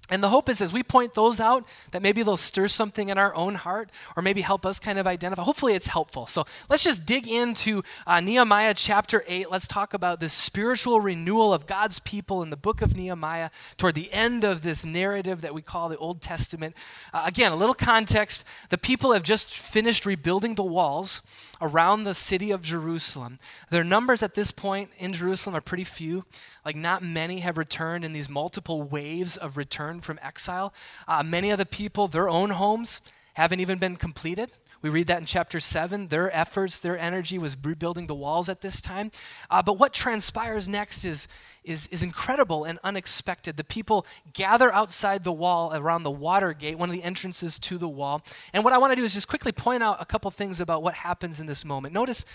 And 0.09 0.23
the 0.23 0.29
hope 0.29 0.47
is 0.49 0.61
as 0.61 0.71
we 0.71 0.83
point 0.83 1.13
those 1.13 1.39
out, 1.39 1.65
that 1.91 2.01
maybe 2.01 2.23
they'll 2.23 2.37
stir 2.37 2.67
something 2.67 3.09
in 3.09 3.17
our 3.17 3.35
own 3.35 3.55
heart 3.55 3.89
or 4.15 4.23
maybe 4.23 4.41
help 4.41 4.65
us 4.65 4.79
kind 4.79 4.97
of 4.97 5.05
identify. 5.05 5.41
Hopefully, 5.43 5.73
it's 5.73 5.87
helpful. 5.87 6.27
So 6.27 6.45
let's 6.69 6.83
just 6.83 7.05
dig 7.05 7.27
into 7.27 7.83
uh, 8.05 8.21
Nehemiah 8.21 8.73
chapter 8.73 9.23
8. 9.27 9.51
Let's 9.51 9.67
talk 9.67 9.93
about 9.93 10.19
this 10.19 10.33
spiritual 10.33 11.01
renewal 11.01 11.53
of 11.53 11.67
God's 11.67 11.99
people 11.99 12.41
in 12.41 12.49
the 12.49 12.57
book 12.57 12.81
of 12.81 12.95
Nehemiah 12.95 13.49
toward 13.75 13.95
the 13.95 14.11
end 14.13 14.43
of 14.43 14.61
this 14.61 14.85
narrative 14.85 15.41
that 15.41 15.53
we 15.53 15.61
call 15.61 15.89
the 15.89 15.97
Old 15.97 16.21
Testament. 16.21 16.75
Uh, 17.13 17.23
again, 17.25 17.51
a 17.51 17.55
little 17.55 17.75
context 17.75 18.45
the 18.69 18.77
people 18.77 19.11
have 19.11 19.23
just 19.23 19.53
finished 19.53 20.05
rebuilding 20.05 20.55
the 20.55 20.63
walls 20.63 21.21
around 21.61 22.03
the 22.03 22.13
city 22.13 22.51
of 22.51 22.61
Jerusalem. 22.61 23.39
Their 23.69 23.83
numbers 23.83 24.23
at 24.23 24.35
this 24.35 24.51
point 24.51 24.89
in 24.97 25.13
Jerusalem 25.13 25.55
are 25.55 25.61
pretty 25.61 25.83
few. 25.83 26.25
Like, 26.65 26.75
not 26.75 27.01
many 27.01 27.39
have 27.39 27.57
returned 27.57 28.03
in 28.05 28.13
these 28.13 28.29
multiple 28.29 28.83
waves 28.83 29.37
of 29.37 29.57
return 29.57 30.01
from 30.01 30.19
exile. 30.21 30.73
Uh, 31.07 31.23
many 31.23 31.49
of 31.51 31.57
the 31.57 31.65
people, 31.65 32.07
their 32.07 32.29
own 32.29 32.51
homes, 32.51 33.01
haven't 33.33 33.59
even 33.59 33.77
been 33.77 33.95
completed. 33.95 34.51
We 34.81 34.89
read 34.89 35.07
that 35.07 35.19
in 35.19 35.25
chapter 35.25 35.59
7. 35.59 36.07
Their 36.07 36.35
efforts, 36.35 36.79
their 36.79 36.97
energy 36.97 37.37
was 37.37 37.57
rebuilding 37.61 38.07
the 38.07 38.15
walls 38.15 38.49
at 38.49 38.61
this 38.61 38.79
time. 38.81 39.11
Uh, 39.49 39.61
but 39.61 39.77
what 39.77 39.93
transpires 39.93 40.69
next 40.69 41.03
is, 41.03 41.27
is, 41.63 41.87
is 41.87 42.03
incredible 42.03 42.63
and 42.63 42.79
unexpected. 42.83 43.57
The 43.57 43.63
people 43.63 44.05
gather 44.33 44.73
outside 44.73 45.23
the 45.23 45.31
wall 45.31 45.73
around 45.73 46.03
the 46.03 46.11
water 46.11 46.53
gate, 46.53 46.77
one 46.77 46.89
of 46.89 46.95
the 46.95 47.03
entrances 47.03 47.57
to 47.59 47.77
the 47.77 47.89
wall. 47.89 48.23
And 48.53 48.63
what 48.63 48.73
I 48.73 48.77
want 48.77 48.91
to 48.91 48.95
do 48.95 49.03
is 49.03 49.13
just 49.13 49.27
quickly 49.27 49.51
point 49.51 49.83
out 49.83 49.97
a 49.99 50.05
couple 50.05 50.29
things 50.31 50.61
about 50.61 50.83
what 50.83 50.95
happens 50.95 51.39
in 51.39 51.47
this 51.47 51.65
moment. 51.65 51.93
Notice 51.93 52.25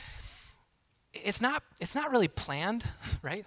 it's 1.12 1.40
not, 1.40 1.62
it's 1.80 1.94
not 1.94 2.10
really 2.10 2.28
planned, 2.28 2.88
right? 3.22 3.44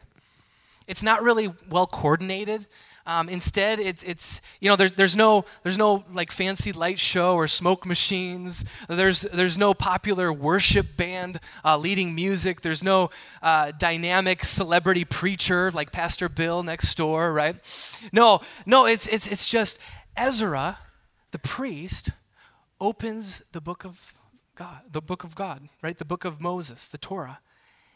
It's 0.87 1.03
not 1.03 1.23
really 1.23 1.51
well 1.69 1.87
coordinated. 1.87 2.65
Um, 3.07 3.29
instead, 3.29 3.79
it's, 3.79 4.03
it's 4.03 4.41
you 4.59 4.67
know 4.67 4.75
there's, 4.75 4.93
there's 4.93 5.15
no 5.15 5.45
there's 5.61 5.77
no 5.77 6.03
like 6.11 6.31
fancy 6.31 6.71
light 6.71 6.99
show 6.99 7.35
or 7.35 7.47
smoke 7.47 7.85
machines. 7.85 8.65
There's 8.89 9.21
there's 9.21 9.59
no 9.59 9.75
popular 9.75 10.33
worship 10.33 10.97
band 10.97 11.39
uh, 11.63 11.77
leading 11.77 12.15
music. 12.15 12.61
There's 12.61 12.83
no 12.83 13.11
uh, 13.43 13.73
dynamic 13.77 14.43
celebrity 14.43 15.05
preacher 15.05 15.69
like 15.69 15.91
Pastor 15.91 16.29
Bill 16.29 16.63
next 16.63 16.95
door, 16.95 17.31
right? 17.31 17.55
No, 18.11 18.39
no, 18.65 18.87
it's 18.87 19.05
it's 19.07 19.27
it's 19.27 19.47
just 19.47 19.79
Ezra, 20.17 20.79
the 21.29 21.39
priest, 21.39 22.09
opens 22.81 23.43
the 23.51 23.61
book 23.61 23.85
of 23.85 24.19
God, 24.55 24.81
the 24.91 25.01
book 25.01 25.23
of 25.23 25.35
God, 25.35 25.69
right? 25.83 25.95
The 25.97 26.05
book 26.05 26.25
of 26.25 26.41
Moses, 26.41 26.89
the 26.89 26.97
Torah, 26.97 27.39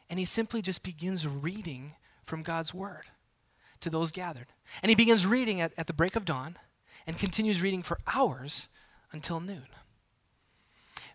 and 0.08 0.19
he 0.19 0.25
simply 0.25 0.62
just 0.62 0.84
begins 0.84 1.28
reading 1.28 1.95
from 2.30 2.44
God's 2.44 2.74
word 2.74 3.06
to 3.82 3.89
those 3.89 4.12
gathered. 4.12 4.48
And 4.82 4.89
he 4.89 4.96
begins 4.96 5.26
reading 5.26 5.60
at, 5.60 5.74
at 5.78 5.88
the 5.88 5.94
break 5.94 6.15
of 6.15 6.26
dawn 6.26 6.58
and 7.08 7.18
continues 7.18 7.62
reading 7.62 7.82
for 7.82 7.98
hours 8.13 8.68
until 9.12 9.39
noon. 9.39 9.65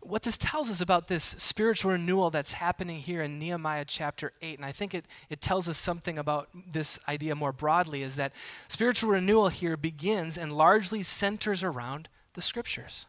What 0.03 0.22
this 0.22 0.37
tells 0.37 0.70
us 0.70 0.83
about 0.83 1.09
this 1.09 1.24
spiritual 1.24 1.92
renewal 1.92 2.29
that's 2.29 2.53
happening 2.53 2.98
here 2.98 3.22
in 3.22 3.38
Nehemiah 3.38 3.87
chapter 3.87 4.35
8, 4.42 4.59
and 4.59 4.66
I 4.66 4.72
think 4.72 4.92
it, 4.92 5.07
it 5.31 5.40
tells 5.40 5.66
us 5.66 5.79
something 5.79 6.18
about 6.18 6.50
this 6.70 6.98
idea 7.09 7.35
more 7.35 7.53
broadly, 7.53 8.03
is 8.03 8.16
that 8.16 8.33
spiritual 8.68 9.11
renewal 9.11 9.48
here 9.48 9.79
begins 9.79 10.37
and 10.37 10.53
largely 10.53 11.03
centers 11.03 11.62
around 11.62 12.11
the 12.35 12.42
scriptures. 12.42 13.07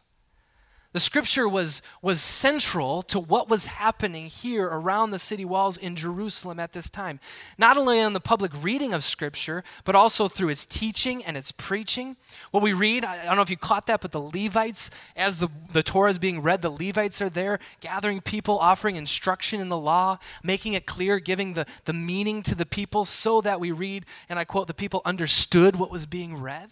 The 0.96 1.00
scripture 1.00 1.46
was, 1.46 1.82
was 2.00 2.22
central 2.22 3.02
to 3.02 3.20
what 3.20 3.50
was 3.50 3.66
happening 3.66 4.28
here 4.28 4.64
around 4.64 5.10
the 5.10 5.18
city 5.18 5.44
walls 5.44 5.76
in 5.76 5.94
Jerusalem 5.94 6.58
at 6.58 6.72
this 6.72 6.88
time. 6.88 7.20
Not 7.58 7.76
only 7.76 7.98
in 7.98 8.14
the 8.14 8.18
public 8.18 8.50
reading 8.62 8.94
of 8.94 9.04
scripture, 9.04 9.62
but 9.84 9.94
also 9.94 10.26
through 10.26 10.48
its 10.48 10.64
teaching 10.64 11.22
and 11.22 11.36
its 11.36 11.52
preaching. 11.52 12.16
What 12.50 12.62
we 12.62 12.72
read, 12.72 13.04
I 13.04 13.26
don't 13.26 13.36
know 13.36 13.42
if 13.42 13.50
you 13.50 13.58
caught 13.58 13.84
that, 13.88 14.00
but 14.00 14.12
the 14.12 14.22
Levites, 14.22 14.90
as 15.14 15.38
the, 15.38 15.48
the 15.70 15.82
Torah 15.82 16.08
is 16.08 16.18
being 16.18 16.40
read, 16.40 16.62
the 16.62 16.70
Levites 16.70 17.20
are 17.20 17.28
there 17.28 17.58
gathering 17.80 18.22
people, 18.22 18.58
offering 18.58 18.96
instruction 18.96 19.60
in 19.60 19.68
the 19.68 19.76
law, 19.76 20.16
making 20.42 20.72
it 20.72 20.86
clear, 20.86 21.18
giving 21.18 21.52
the, 21.52 21.66
the 21.84 21.92
meaning 21.92 22.42
to 22.44 22.54
the 22.54 22.64
people 22.64 23.04
so 23.04 23.42
that 23.42 23.60
we 23.60 23.70
read, 23.70 24.06
and 24.30 24.38
I 24.38 24.44
quote, 24.46 24.66
the 24.66 24.72
people 24.72 25.02
understood 25.04 25.76
what 25.76 25.90
was 25.90 26.06
being 26.06 26.40
read. 26.40 26.70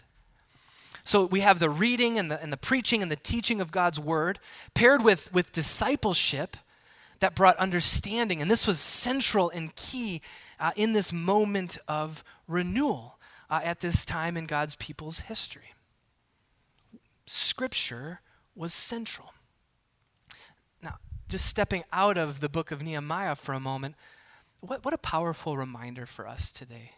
So 1.05 1.25
we 1.25 1.41
have 1.41 1.59
the 1.59 1.69
reading 1.69 2.17
and 2.17 2.31
the, 2.31 2.41
and 2.41 2.51
the 2.51 2.57
preaching 2.57 3.03
and 3.03 3.11
the 3.11 3.15
teaching 3.15 3.61
of 3.61 3.71
God's 3.71 3.99
word 3.99 4.39
paired 4.73 5.03
with, 5.03 5.31
with 5.31 5.51
discipleship 5.51 6.57
that 7.19 7.35
brought 7.35 7.55
understanding. 7.57 8.41
And 8.41 8.49
this 8.49 8.65
was 8.65 8.79
central 8.79 9.51
and 9.51 9.73
key 9.75 10.21
uh, 10.59 10.71
in 10.75 10.93
this 10.93 11.13
moment 11.13 11.77
of 11.87 12.23
renewal 12.47 13.19
uh, 13.51 13.61
at 13.63 13.81
this 13.81 14.03
time 14.03 14.35
in 14.35 14.47
God's 14.47 14.75
people's 14.75 15.21
history. 15.21 15.73
Scripture 17.27 18.21
was 18.55 18.73
central. 18.73 19.31
Now, 20.81 20.95
just 21.29 21.45
stepping 21.45 21.83
out 21.93 22.17
of 22.17 22.39
the 22.39 22.49
book 22.49 22.71
of 22.71 22.81
Nehemiah 22.81 23.35
for 23.35 23.53
a 23.53 23.59
moment, 23.59 23.93
what, 24.59 24.83
what 24.83 24.93
a 24.93 24.97
powerful 24.97 25.55
reminder 25.55 26.07
for 26.07 26.27
us 26.27 26.51
today. 26.51 26.93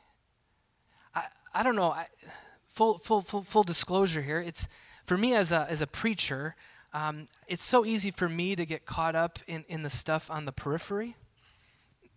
I, 1.13 1.25
I 1.53 1.63
don't 1.63 1.75
know. 1.75 1.91
I, 1.91 2.07
full, 2.77 2.99
full, 2.99 3.21
full, 3.21 3.41
full 3.41 3.63
disclosure 3.63 4.21
here, 4.21 4.39
it's 4.39 4.67
for 5.03 5.17
me 5.17 5.33
as 5.33 5.51
a, 5.51 5.65
as 5.67 5.81
a 5.81 5.87
preacher, 5.87 6.55
um, 6.93 7.25
it's 7.47 7.63
so 7.63 7.83
easy 7.83 8.11
for 8.11 8.29
me 8.29 8.55
to 8.55 8.67
get 8.67 8.85
caught 8.85 9.15
up 9.15 9.39
in, 9.47 9.65
in 9.67 9.81
the 9.81 9.89
stuff 9.89 10.29
on 10.29 10.45
the 10.45 10.51
periphery 10.51 11.15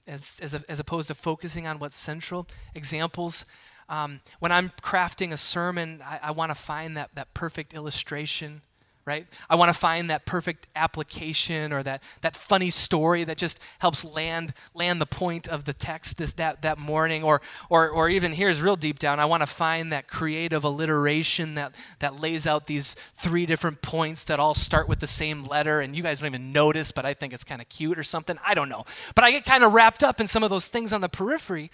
as, 0.07 0.38
as, 0.42 0.53
a, 0.53 0.62
as 0.68 0.79
opposed 0.79 1.09
to 1.09 1.14
focusing 1.14 1.66
on 1.66 1.79
what's 1.79 1.96
central. 1.96 2.46
Examples 2.75 3.46
um, 3.88 4.20
when 4.38 4.53
I'm 4.53 4.68
crafting 4.83 5.33
a 5.33 5.38
sermon, 5.38 6.03
I, 6.07 6.20
I 6.25 6.31
want 6.33 6.51
to 6.51 6.55
find 6.55 6.94
that, 6.94 7.14
that 7.14 7.33
perfect 7.33 7.73
illustration 7.73 8.61
right? 9.07 9.27
I 9.49 9.57
want 9.57 9.73
to 9.73 9.79
find 9.79 10.11
that 10.11 10.27
perfect 10.27 10.67
application 10.77 11.73
or 11.73 11.83
that, 11.83 12.03
that 12.21 12.37
funny 12.37 12.71
story 12.71 13.25
that 13.25 13.39
just 13.39 13.59
helps 13.79 14.05
land, 14.05 14.53
land 14.75 15.01
the 15.01 15.07
point 15.07 15.49
of 15.49 15.65
the 15.65 15.73
text 15.73 16.19
this, 16.19 16.33
that, 16.35 16.63
that 16.63 16.79
morning. 16.79 17.23
Or, 17.23 17.41
or, 17.69 17.89
or 17.89 18.09
even 18.09 18.33
here's 18.33 18.61
real 18.61 18.77
deep 18.77 18.99
down, 18.99 19.19
I 19.19 19.25
want 19.25 19.43
to 19.43 19.47
find 19.47 19.91
that 19.93 20.07
creative 20.07 20.65
alliteration 20.65 21.55
that, 21.55 21.75
that 22.01 22.21
lays 22.21 22.47
out 22.47 22.67
these 22.67 22.95
three 22.95 23.47
different 23.47 23.83
points 23.83 24.25
that 24.25 24.39
all 24.39 24.55
start 24.55 24.89
with 24.89 25.01
the 25.01 25.07
same 25.07 25.45
letter. 25.45 25.81
And 25.81 25.97
you 25.97 26.03
guys 26.03 26.20
don't 26.20 26.29
even 26.29 26.53
notice, 26.53 26.93
but 26.93 27.05
I 27.05 27.14
think 27.14 27.33
it's 27.33 27.45
kind 27.45 27.61
of 27.61 27.68
cute 27.68 27.99
or 27.99 28.05
something. 28.05 28.39
I 28.47 28.55
don't 28.55 28.68
know. 28.68 28.85
But 29.14 29.24
I 29.24 29.31
get 29.31 29.45
kind 29.45 29.64
of 29.64 29.72
wrapped 29.72 30.03
up 30.05 30.20
in 30.20 30.27
some 30.27 30.43
of 30.43 30.51
those 30.51 30.68
things 30.68 30.93
on 30.93 31.01
the 31.01 31.09
periphery 31.09 31.70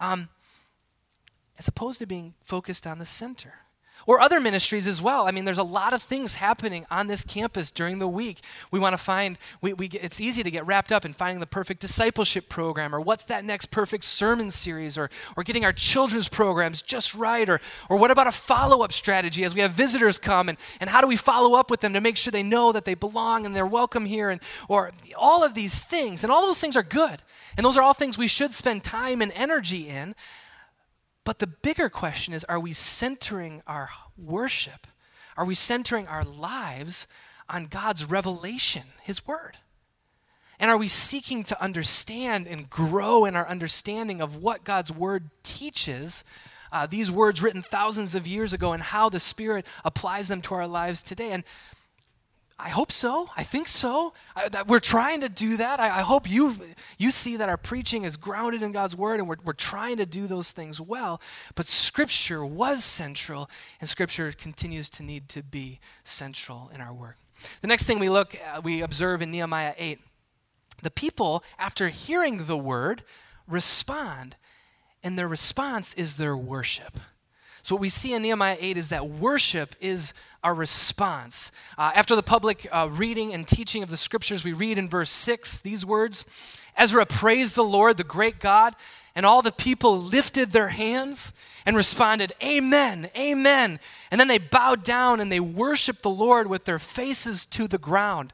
um, 0.00 0.28
as 1.58 1.66
opposed 1.66 1.98
to 2.00 2.06
being 2.06 2.34
focused 2.42 2.86
on 2.86 2.98
the 2.98 3.06
center 3.06 3.54
or 4.08 4.18
other 4.20 4.40
ministries 4.40 4.86
as 4.86 5.02
well. 5.02 5.28
I 5.28 5.32
mean, 5.32 5.44
there's 5.44 5.58
a 5.58 5.62
lot 5.62 5.92
of 5.92 6.02
things 6.02 6.36
happening 6.36 6.86
on 6.90 7.08
this 7.08 7.22
campus 7.22 7.70
during 7.70 7.98
the 7.98 8.08
week. 8.08 8.40
We 8.70 8.80
want 8.80 8.94
to 8.94 8.98
find, 8.98 9.36
we, 9.60 9.74
we 9.74 9.88
it's 9.88 10.18
easy 10.18 10.42
to 10.42 10.50
get 10.50 10.64
wrapped 10.64 10.90
up 10.90 11.04
in 11.04 11.12
finding 11.12 11.40
the 11.40 11.46
perfect 11.46 11.80
discipleship 11.80 12.48
program 12.48 12.94
or 12.94 13.02
what's 13.02 13.24
that 13.24 13.44
next 13.44 13.66
perfect 13.66 14.04
sermon 14.04 14.50
series 14.50 14.96
or, 14.96 15.10
or 15.36 15.44
getting 15.44 15.62
our 15.62 15.74
children's 15.74 16.26
programs 16.26 16.80
just 16.80 17.14
right 17.14 17.50
or, 17.50 17.60
or 17.90 17.98
what 17.98 18.10
about 18.10 18.26
a 18.26 18.32
follow 18.32 18.82
up 18.82 18.92
strategy 18.92 19.44
as 19.44 19.54
we 19.54 19.60
have 19.60 19.72
visitors 19.72 20.18
come 20.18 20.48
and, 20.48 20.56
and 20.80 20.88
how 20.88 21.02
do 21.02 21.06
we 21.06 21.16
follow 21.16 21.58
up 21.58 21.70
with 21.70 21.80
them 21.80 21.92
to 21.92 22.00
make 22.00 22.16
sure 22.16 22.30
they 22.30 22.42
know 22.42 22.72
that 22.72 22.86
they 22.86 22.94
belong 22.94 23.44
and 23.44 23.54
they're 23.54 23.66
welcome 23.66 24.06
here 24.06 24.30
and 24.30 24.40
or 24.70 24.90
all 25.18 25.44
of 25.44 25.52
these 25.52 25.84
things. 25.84 26.24
And 26.24 26.32
all 26.32 26.46
those 26.46 26.62
things 26.62 26.78
are 26.78 26.82
good. 26.82 27.22
And 27.58 27.64
those 27.66 27.76
are 27.76 27.82
all 27.82 27.92
things 27.92 28.16
we 28.16 28.26
should 28.26 28.54
spend 28.54 28.84
time 28.84 29.20
and 29.20 29.32
energy 29.32 29.86
in. 29.86 30.14
But 31.28 31.40
the 31.40 31.46
bigger 31.46 31.90
question 31.90 32.32
is 32.32 32.44
are 32.44 32.58
we 32.58 32.72
centering 32.72 33.60
our 33.66 33.90
worship? 34.16 34.86
Are 35.36 35.44
we 35.44 35.54
centering 35.54 36.06
our 36.06 36.24
lives 36.24 37.06
on 37.50 37.66
God's 37.66 38.06
revelation, 38.06 38.84
His 39.02 39.26
Word? 39.26 39.58
And 40.58 40.70
are 40.70 40.78
we 40.78 40.88
seeking 40.88 41.42
to 41.42 41.62
understand 41.62 42.46
and 42.46 42.70
grow 42.70 43.26
in 43.26 43.36
our 43.36 43.46
understanding 43.46 44.22
of 44.22 44.36
what 44.36 44.64
God's 44.64 44.90
Word 44.90 45.28
teaches? 45.42 46.24
Uh, 46.72 46.86
these 46.86 47.10
words 47.10 47.42
written 47.42 47.60
thousands 47.60 48.14
of 48.14 48.26
years 48.26 48.54
ago 48.54 48.72
and 48.72 48.82
how 48.82 49.10
the 49.10 49.20
Spirit 49.20 49.66
applies 49.84 50.28
them 50.28 50.40
to 50.40 50.54
our 50.54 50.66
lives 50.66 51.02
today. 51.02 51.32
And 51.32 51.44
I 52.60 52.70
hope 52.70 52.90
so. 52.90 53.28
I 53.36 53.44
think 53.44 53.68
so. 53.68 54.12
I, 54.34 54.48
that 54.48 54.66
we're 54.66 54.80
trying 54.80 55.20
to 55.20 55.28
do 55.28 55.56
that. 55.58 55.78
I, 55.78 55.98
I, 55.98 56.00
hope 56.00 56.28
you, 56.28 56.56
you 56.98 57.12
see 57.12 57.36
that 57.36 57.48
our 57.48 57.56
preaching 57.56 58.02
is 58.02 58.16
grounded 58.16 58.64
in 58.64 58.72
God's 58.72 58.96
word 58.96 59.20
and 59.20 59.28
we're, 59.28 59.36
we're 59.44 59.52
trying 59.52 59.96
to 59.98 60.06
do 60.06 60.26
those 60.26 60.50
things 60.50 60.80
well. 60.80 61.20
But 61.54 61.66
Scripture 61.66 62.44
was 62.44 62.82
central, 62.82 63.48
and 63.80 63.88
Scripture 63.88 64.32
continues 64.32 64.90
to 64.90 65.04
need 65.04 65.28
to 65.30 65.44
be 65.44 65.78
central 66.02 66.68
in 66.74 66.80
our 66.80 66.92
work. 66.92 67.16
The 67.60 67.68
next 67.68 67.86
thing 67.86 68.00
we 68.00 68.10
look, 68.10 68.34
uh, 68.34 68.60
we 68.60 68.82
observe 68.82 69.22
in 69.22 69.30
Nehemiah 69.30 69.74
8, 69.78 70.00
the 70.82 70.90
people, 70.90 71.44
after 71.58 71.88
hearing 71.88 72.46
the 72.46 72.56
word, 72.56 73.04
respond, 73.46 74.36
and 75.04 75.16
their 75.16 75.28
response 75.28 75.94
is 75.94 76.16
their 76.16 76.36
worship. 76.36 76.98
So, 77.62 77.74
what 77.74 77.82
we 77.82 77.88
see 77.88 78.14
in 78.14 78.22
Nehemiah 78.22 78.56
8 78.58 78.76
is 78.76 78.88
that 78.88 79.08
worship 79.08 79.76
is 79.80 80.14
our 80.42 80.54
response. 80.54 81.50
Uh, 81.76 81.92
after 81.94 82.14
the 82.14 82.22
public 82.22 82.66
uh, 82.70 82.88
reading 82.90 83.34
and 83.34 83.46
teaching 83.46 83.82
of 83.82 83.90
the 83.90 83.96
scriptures, 83.96 84.44
we 84.44 84.52
read 84.52 84.78
in 84.78 84.88
verse 84.88 85.10
6 85.10 85.60
these 85.60 85.84
words 85.84 86.24
Ezra 86.76 87.04
praised 87.04 87.56
the 87.56 87.64
Lord, 87.64 87.96
the 87.96 88.04
great 88.04 88.38
God, 88.38 88.74
and 89.16 89.26
all 89.26 89.42
the 89.42 89.50
people 89.50 89.98
lifted 89.98 90.52
their 90.52 90.68
hands 90.68 91.32
and 91.66 91.76
responded, 91.76 92.32
Amen, 92.42 93.10
Amen. 93.16 93.80
And 94.10 94.20
then 94.20 94.28
they 94.28 94.38
bowed 94.38 94.84
down 94.84 95.18
and 95.20 95.30
they 95.30 95.40
worshiped 95.40 96.02
the 96.02 96.10
Lord 96.10 96.46
with 96.46 96.64
their 96.64 96.78
faces 96.78 97.44
to 97.46 97.66
the 97.66 97.78
ground. 97.78 98.32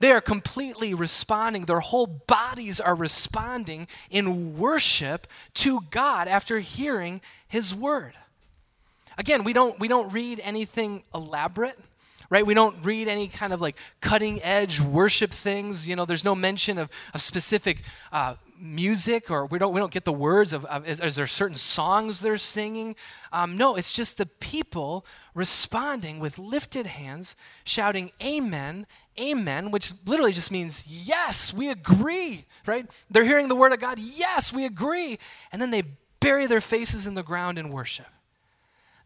They 0.00 0.10
are 0.10 0.20
completely 0.20 0.92
responding. 0.92 1.66
Their 1.66 1.80
whole 1.80 2.06
bodies 2.06 2.80
are 2.80 2.96
responding 2.96 3.86
in 4.10 4.58
worship 4.58 5.28
to 5.54 5.80
God 5.90 6.26
after 6.26 6.58
hearing 6.58 7.20
His 7.46 7.74
word. 7.74 8.14
Again, 9.18 9.44
we 9.44 9.52
don't, 9.52 9.78
we 9.78 9.88
don't 9.88 10.12
read 10.12 10.40
anything 10.42 11.02
elaborate 11.14 11.78
right? 12.30 12.46
We 12.46 12.54
don't 12.54 12.84
read 12.84 13.06
any 13.06 13.28
kind 13.28 13.52
of 13.52 13.60
like 13.60 13.76
cutting 14.00 14.42
edge 14.42 14.80
worship 14.80 15.30
things. 15.30 15.86
You 15.86 15.94
know, 15.94 16.04
there's 16.04 16.24
no 16.24 16.34
mention 16.34 16.78
of, 16.78 16.90
of 17.12 17.20
specific 17.20 17.82
uh, 18.12 18.36
music 18.58 19.30
or 19.30 19.46
we 19.46 19.58
don't, 19.58 19.72
we 19.72 19.80
don't 19.80 19.92
get 19.92 20.04
the 20.04 20.12
words 20.12 20.52
of, 20.52 20.64
of 20.66 20.88
is, 20.88 21.00
is, 21.00 21.16
there 21.16 21.26
certain 21.26 21.56
songs 21.56 22.20
they're 22.20 22.38
singing? 22.38 22.96
Um, 23.32 23.56
no, 23.56 23.76
it's 23.76 23.92
just 23.92 24.18
the 24.18 24.26
people 24.26 25.04
responding 25.34 26.18
with 26.18 26.38
lifted 26.38 26.86
hands, 26.86 27.36
shouting 27.64 28.10
amen, 28.22 28.86
amen, 29.20 29.70
which 29.70 29.92
literally 30.06 30.32
just 30.32 30.50
means 30.50 30.84
yes, 30.86 31.52
we 31.52 31.70
agree, 31.70 32.46
right? 32.66 32.86
They're 33.10 33.24
hearing 33.24 33.48
the 33.48 33.56
word 33.56 33.72
of 33.72 33.80
God, 33.80 33.98
yes, 33.98 34.52
we 34.52 34.64
agree. 34.64 35.18
And 35.52 35.60
then 35.60 35.70
they 35.70 35.82
bury 36.20 36.46
their 36.46 36.60
faces 36.60 37.06
in 37.06 37.14
the 37.14 37.22
ground 37.22 37.58
in 37.58 37.70
worship. 37.70 38.06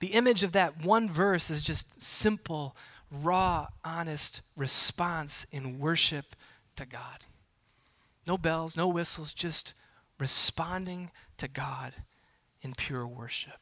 The 0.01 0.09
image 0.09 0.42
of 0.42 0.53
that 0.53 0.84
one 0.84 1.09
verse 1.09 1.51
is 1.51 1.62
just 1.62 2.03
simple 2.03 2.76
raw, 3.11 3.68
honest 3.84 4.42
response 4.57 5.46
in 5.51 5.78
worship 5.78 6.36
to 6.76 6.86
God. 6.86 7.24
No 8.26 8.38
bells, 8.38 8.76
no 8.76 8.88
whistles, 8.88 9.32
just 9.32 9.74
responding 10.18 11.11
to 11.38 11.49
God 11.49 11.94
in 12.61 12.74
pure 12.74 13.07
worship. 13.07 13.59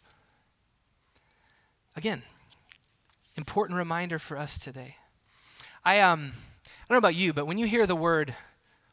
Again, 1.94 2.22
important 3.36 3.78
reminder 3.78 4.18
for 4.18 4.36
us 4.36 4.58
today. 4.58 4.96
I 5.84 6.00
um 6.00 6.32
I 6.64 6.88
don't 6.88 6.96
know 6.96 6.98
about 6.98 7.14
you, 7.14 7.32
but 7.32 7.46
when 7.46 7.58
you 7.58 7.66
hear 7.66 7.86
the 7.86 7.96
word 7.96 8.34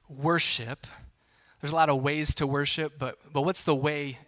worship, 0.08 0.88
there's 1.62 1.74
a 1.74 1.76
lot 1.76 1.90
of 1.90 2.02
ways 2.02 2.36
to 2.36 2.48
worship, 2.48 2.94
but 3.00 3.18
but 3.32 3.42
what's 3.42 3.64
the 3.64 3.76
way? 3.76 4.20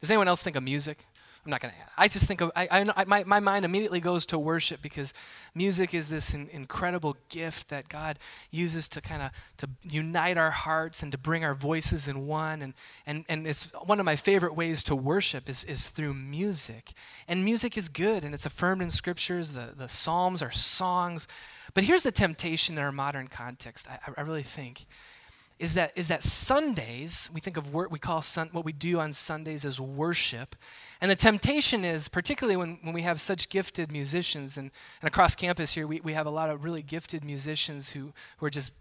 Does 0.00 0.10
anyone 0.10 0.28
else 0.28 0.42
think 0.42 0.56
of 0.56 0.62
music? 0.62 1.06
I'm 1.44 1.50
not 1.50 1.62
going 1.62 1.72
to. 1.72 1.80
I 1.96 2.06
just 2.08 2.28
think 2.28 2.42
of, 2.42 2.52
I, 2.54 2.84
I, 2.94 3.04
my, 3.06 3.24
my 3.24 3.40
mind 3.40 3.64
immediately 3.64 4.00
goes 4.00 4.26
to 4.26 4.38
worship 4.38 4.82
because 4.82 5.14
music 5.54 5.94
is 5.94 6.10
this 6.10 6.34
in, 6.34 6.50
incredible 6.52 7.16
gift 7.30 7.70
that 7.70 7.88
God 7.88 8.18
uses 8.50 8.88
to 8.90 9.00
kind 9.00 9.22
of 9.22 9.30
to 9.56 9.70
unite 9.82 10.36
our 10.36 10.50
hearts 10.50 11.02
and 11.02 11.10
to 11.12 11.18
bring 11.18 11.42
our 11.42 11.54
voices 11.54 12.08
in 12.08 12.26
one. 12.26 12.60
And, 12.60 12.74
and, 13.06 13.24
and 13.28 13.46
it's 13.46 13.72
one 13.84 13.98
of 13.98 14.04
my 14.04 14.16
favorite 14.16 14.54
ways 14.54 14.84
to 14.84 14.94
worship 14.94 15.48
is, 15.48 15.64
is 15.64 15.88
through 15.88 16.12
music. 16.12 16.92
And 17.26 17.42
music 17.42 17.78
is 17.78 17.88
good 17.88 18.22
and 18.22 18.34
it's 18.34 18.44
affirmed 18.44 18.82
in 18.82 18.90
scriptures. 18.90 19.52
The, 19.52 19.72
the 19.74 19.88
Psalms 19.88 20.42
are 20.42 20.50
songs. 20.50 21.26
But 21.72 21.84
here's 21.84 22.02
the 22.02 22.12
temptation 22.12 22.76
in 22.76 22.84
our 22.84 22.92
modern 22.92 23.28
context, 23.28 23.88
I, 23.88 23.98
I 24.14 24.22
really 24.22 24.42
think 24.42 24.84
is 25.60 25.74
that 25.74 25.92
is 25.94 26.08
that 26.08 26.22
Sundays 26.22 27.30
we 27.32 27.40
think 27.40 27.58
of 27.58 27.72
we 27.72 27.98
call 27.98 28.22
sun, 28.22 28.48
what 28.52 28.64
we 28.64 28.72
do 28.72 28.98
on 28.98 29.12
Sundays 29.12 29.66
as 29.66 29.78
worship, 29.78 30.56
and 31.02 31.10
the 31.10 31.14
temptation 31.14 31.84
is 31.84 32.08
particularly 32.08 32.56
when, 32.56 32.78
when 32.82 32.94
we 32.94 33.02
have 33.02 33.20
such 33.20 33.50
gifted 33.50 33.92
musicians 33.92 34.56
and, 34.56 34.70
and 35.02 35.08
across 35.08 35.36
campus 35.36 35.74
here 35.74 35.86
we, 35.86 36.00
we 36.00 36.14
have 36.14 36.26
a 36.26 36.30
lot 36.30 36.48
of 36.48 36.64
really 36.64 36.82
gifted 36.82 37.24
musicians 37.24 37.92
who, 37.92 38.12
who 38.38 38.46
are 38.46 38.50
just 38.50 38.72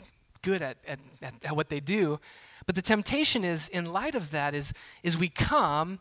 good 0.42 0.62
at, 0.62 0.78
at, 0.88 1.00
at 1.22 1.54
what 1.54 1.68
they 1.68 1.82
do, 1.82 2.18
but 2.66 2.76
the 2.76 2.82
temptation 2.82 3.44
is 3.44 3.68
in 3.68 3.86
light 3.86 4.16
of 4.16 4.32
that 4.32 4.56
is 4.56 4.74
is 5.04 5.18
we 5.18 5.28
come 5.28 6.00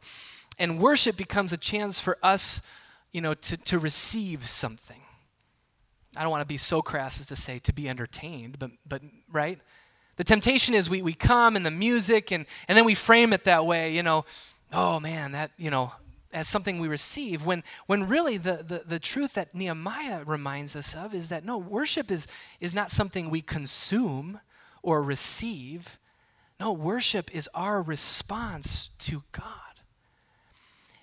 and 0.60 0.78
worship 0.78 1.16
becomes 1.16 1.52
a 1.52 1.58
chance 1.58 1.98
for 1.98 2.16
us 2.22 2.62
you 3.10 3.20
know 3.20 3.34
to, 3.34 3.56
to 3.56 3.80
receive 3.80 4.46
something. 4.46 5.00
I 6.16 6.22
don't 6.22 6.30
want 6.30 6.42
to 6.42 6.46
be 6.46 6.56
so 6.56 6.82
crass 6.82 7.20
as 7.20 7.26
to 7.26 7.36
say 7.36 7.58
to 7.58 7.72
be 7.72 7.88
entertained, 7.88 8.60
but 8.60 8.70
but 8.88 9.02
right 9.32 9.58
the 10.18 10.24
temptation 10.24 10.74
is 10.74 10.90
we, 10.90 11.00
we 11.00 11.14
come 11.14 11.54
and 11.54 11.64
the 11.64 11.70
music 11.70 12.32
and, 12.32 12.44
and 12.66 12.76
then 12.76 12.84
we 12.84 12.94
frame 12.94 13.32
it 13.32 13.44
that 13.44 13.64
way, 13.64 13.94
you 13.94 14.02
know, 14.02 14.24
oh 14.72 14.98
man, 14.98 15.32
that, 15.32 15.52
you 15.56 15.70
know, 15.70 15.92
as 16.32 16.48
something 16.48 16.78
we 16.80 16.88
receive 16.88 17.46
when 17.46 17.62
when 17.86 18.06
really 18.06 18.36
the, 18.36 18.62
the, 18.66 18.82
the 18.86 18.98
truth 18.98 19.34
that 19.34 19.54
Nehemiah 19.54 20.24
reminds 20.24 20.76
us 20.76 20.94
of 20.94 21.14
is 21.14 21.28
that 21.28 21.44
no, 21.44 21.56
worship 21.56 22.10
is 22.10 22.26
is 22.60 22.74
not 22.74 22.90
something 22.90 23.30
we 23.30 23.40
consume 23.40 24.40
or 24.82 25.02
receive. 25.02 25.98
No, 26.60 26.72
worship 26.72 27.34
is 27.34 27.48
our 27.54 27.80
response 27.80 28.90
to 28.98 29.22
God. 29.32 29.44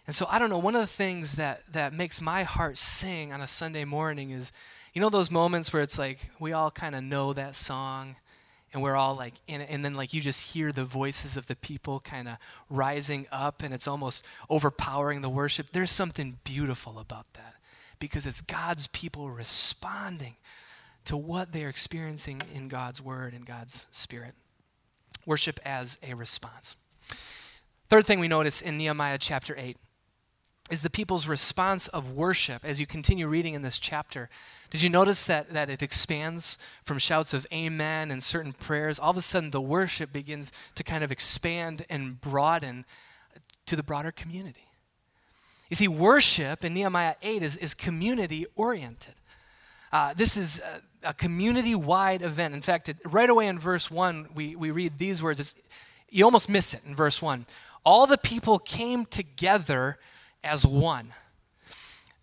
And 0.06 0.16
so 0.16 0.28
I 0.30 0.38
don't 0.38 0.50
know, 0.50 0.60
one 0.60 0.76
of 0.76 0.82
the 0.82 0.88
things 0.88 1.38
that 1.38 1.64
that 1.72 1.94
makes 1.94 2.22
my 2.22 2.44
heart 2.44 2.78
sing 2.78 3.34
on 3.34 3.42
a 3.42 3.48
Sunday 3.48 3.86
morning 3.86 4.30
is 4.30 4.52
you 4.94 5.02
know 5.02 5.10
those 5.10 5.32
moments 5.32 5.72
where 5.72 5.82
it's 5.82 5.98
like 5.98 6.30
we 6.38 6.52
all 6.52 6.70
kind 6.70 6.94
of 6.94 7.04
know 7.04 7.34
that 7.34 7.56
song 7.56 8.18
and 8.76 8.84
we're 8.84 8.96
all 8.98 9.16
like 9.16 9.36
in 9.48 9.62
and 9.62 9.86
then 9.86 9.94
like 9.94 10.14
you 10.14 10.20
just 10.20 10.54
hear 10.54 10.74
the 10.74 10.84
voices 10.84 11.38
of 11.38 11.48
the 11.48 11.56
people 11.56 12.02
kind 12.02 12.28
of 12.28 12.36
rising 12.70 13.26
up 13.32 13.64
and 13.64 13.74
it's 13.74 13.88
almost 13.88 14.26
overpowering 14.50 15.22
the 15.22 15.30
worship. 15.30 15.70
There's 15.70 15.92
something 15.92 16.40
beautiful 16.44 17.00
about 17.00 17.26
that 17.36 17.56
because 18.00 18.26
it's 18.26 18.42
god's 18.42 18.88
people 18.88 19.30
responding 19.30 20.36
to 21.06 21.16
what 21.16 21.54
they're 21.54 21.70
experiencing 21.70 22.42
in 22.54 22.68
god's 22.68 23.02
word 23.02 23.34
and 23.34 23.46
god's 23.46 23.88
spirit. 23.92 24.34
Worship 25.26 25.58
as 25.64 25.98
a 26.06 26.14
response. 26.14 26.76
Third 27.88 28.06
thing 28.06 28.20
we 28.20 28.28
notice 28.28 28.62
in 28.62 28.78
nehemiah 28.78 29.20
chapter 29.20 29.56
8 29.58 29.78
is 30.72 30.82
the 30.82 30.90
people's 30.90 31.28
response 31.28 31.88
of 31.90 32.14
worship 32.14 32.66
as 32.66 32.80
you 32.80 32.88
continue 32.88 33.28
reading 33.28 33.54
in 33.54 33.62
this 33.62 33.78
chapter. 33.78 34.30
Did 34.72 34.82
you 34.82 34.90
notice 34.90 35.24
that, 35.26 35.54
that 35.54 35.70
it 35.70 35.84
expands 35.84 36.58
from 36.84 36.98
shouts 36.98 37.36
of 37.36 37.46
amen 37.54 38.10
and 38.10 38.24
certain 38.24 38.52
prayers? 38.54 38.98
All 38.98 39.12
of 39.12 39.18
a 39.18 39.22
sudden, 39.22 39.52
the 39.52 39.62
worship 39.62 40.12
begins 40.12 40.52
to 40.74 40.84
kind 40.84 41.04
of 41.04 41.12
expand 41.12 41.86
and 41.88 42.20
broaden 42.20 42.86
to 43.68 43.76
the 43.76 43.84
broader 43.84 44.12
community. 44.12 44.68
You 45.70 45.76
see, 45.76 45.88
worship 45.88 46.66
in 46.66 46.74
Nehemiah 46.74 47.16
8 47.22 47.44
is, 47.44 47.58
is 47.58 47.74
community 47.76 48.48
oriented. 48.56 49.14
Uh, 49.92 50.14
this 50.16 50.36
is 50.36 50.62
a, 51.04 51.10
a 51.10 51.14
community 51.14 51.76
wide 51.76 52.24
event. 52.24 52.56
In 52.56 52.62
fact, 52.62 52.90
it, 52.90 52.98
right 53.06 53.30
away 53.30 53.48
in 53.48 53.60
verse 53.60 53.92
1, 53.92 54.30
we, 54.34 54.56
we 54.56 54.72
read 54.72 54.98
these 54.98 55.22
words. 55.22 55.56
You 56.10 56.26
almost 56.26 56.50
miss 56.50 56.74
it 56.74 56.82
in 56.88 56.96
verse 56.96 57.22
1. 57.22 57.46
All 57.84 58.08
the 58.08 58.18
people 58.18 58.58
came 58.58 59.06
together 59.06 60.00
as 60.46 60.66
one. 60.66 61.08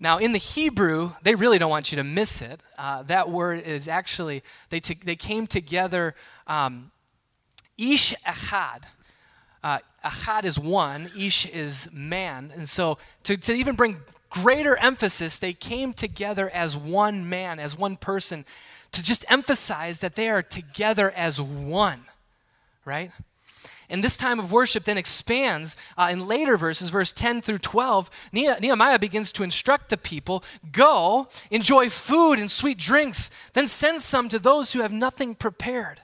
Now, 0.03 0.19
in 0.19 0.33
the 0.33 0.39
Hebrew, 0.39 1.13
they 1.23 1.35
really 1.35 1.59
don't 1.59 1.71
want 1.71 1.93
you 1.93 1.97
to 1.97 2.05
miss 2.05 2.43
it. 2.43 2.61
Uh, 2.77 3.03
that 3.05 3.31
word 3.31 3.65
is 3.65 3.87
actually, 3.87 4.43
they, 4.71 4.81
t- 4.81 4.99
they 5.05 5.15
came 5.15 5.47
together, 5.47 6.15
um, 6.49 6.91
ish 7.79 8.13
echad. 8.27 8.83
Uh, 9.63 9.79
echad 10.05 10.45
is 10.45 10.59
one, 10.59 11.09
ish 11.17 11.47
is 11.47 11.89
man. 11.93 12.53
And 12.57 12.69
so, 12.69 12.99
to, 13.23 13.37
to 13.37 13.53
even 13.53 13.77
bring 13.77 13.99
greater 14.29 14.77
emphasis, 14.77 15.39
they 15.39 15.53
came 15.53 15.93
together 15.93 16.51
as 16.51 16.77
one 16.77 17.29
man, 17.29 17.61
as 17.61 17.79
one 17.79 17.97
person, 17.97 18.45
to 18.91 19.03
just 19.05 19.25
emphasize 19.31 20.01
that 20.01 20.17
they 20.17 20.29
are 20.29 20.43
together 20.43 21.13
as 21.13 21.41
one, 21.41 22.01
right? 22.85 23.13
And 23.93 24.03
this 24.03 24.17
time 24.17 24.41
of 24.41 24.51
worship 24.51 24.85
then 24.85 24.97
expands 24.97 25.77
uh, 25.99 26.09
in 26.11 26.27
later 26.27 26.57
verses, 26.57 26.89
verse 26.89 27.13
10 27.13 27.43
through 27.43 27.59
12. 27.59 28.31
Nehemiah 28.33 28.99
begins 28.99 29.31
to 29.33 29.43
instruct 29.43 29.91
the 29.91 29.99
people 29.99 30.43
go, 30.73 31.29
enjoy 31.51 31.91
food 31.91 32.39
and 32.39 32.51
sweet 32.51 32.79
drinks, 32.79 33.51
then 33.51 33.69
send 33.69 34.01
some 34.01 34.31
to 34.31 34.39
those 34.39 34.73
who 34.73 34.81
have 34.81 34.93
nothing 34.93 35.35
prepared. 35.35 36.01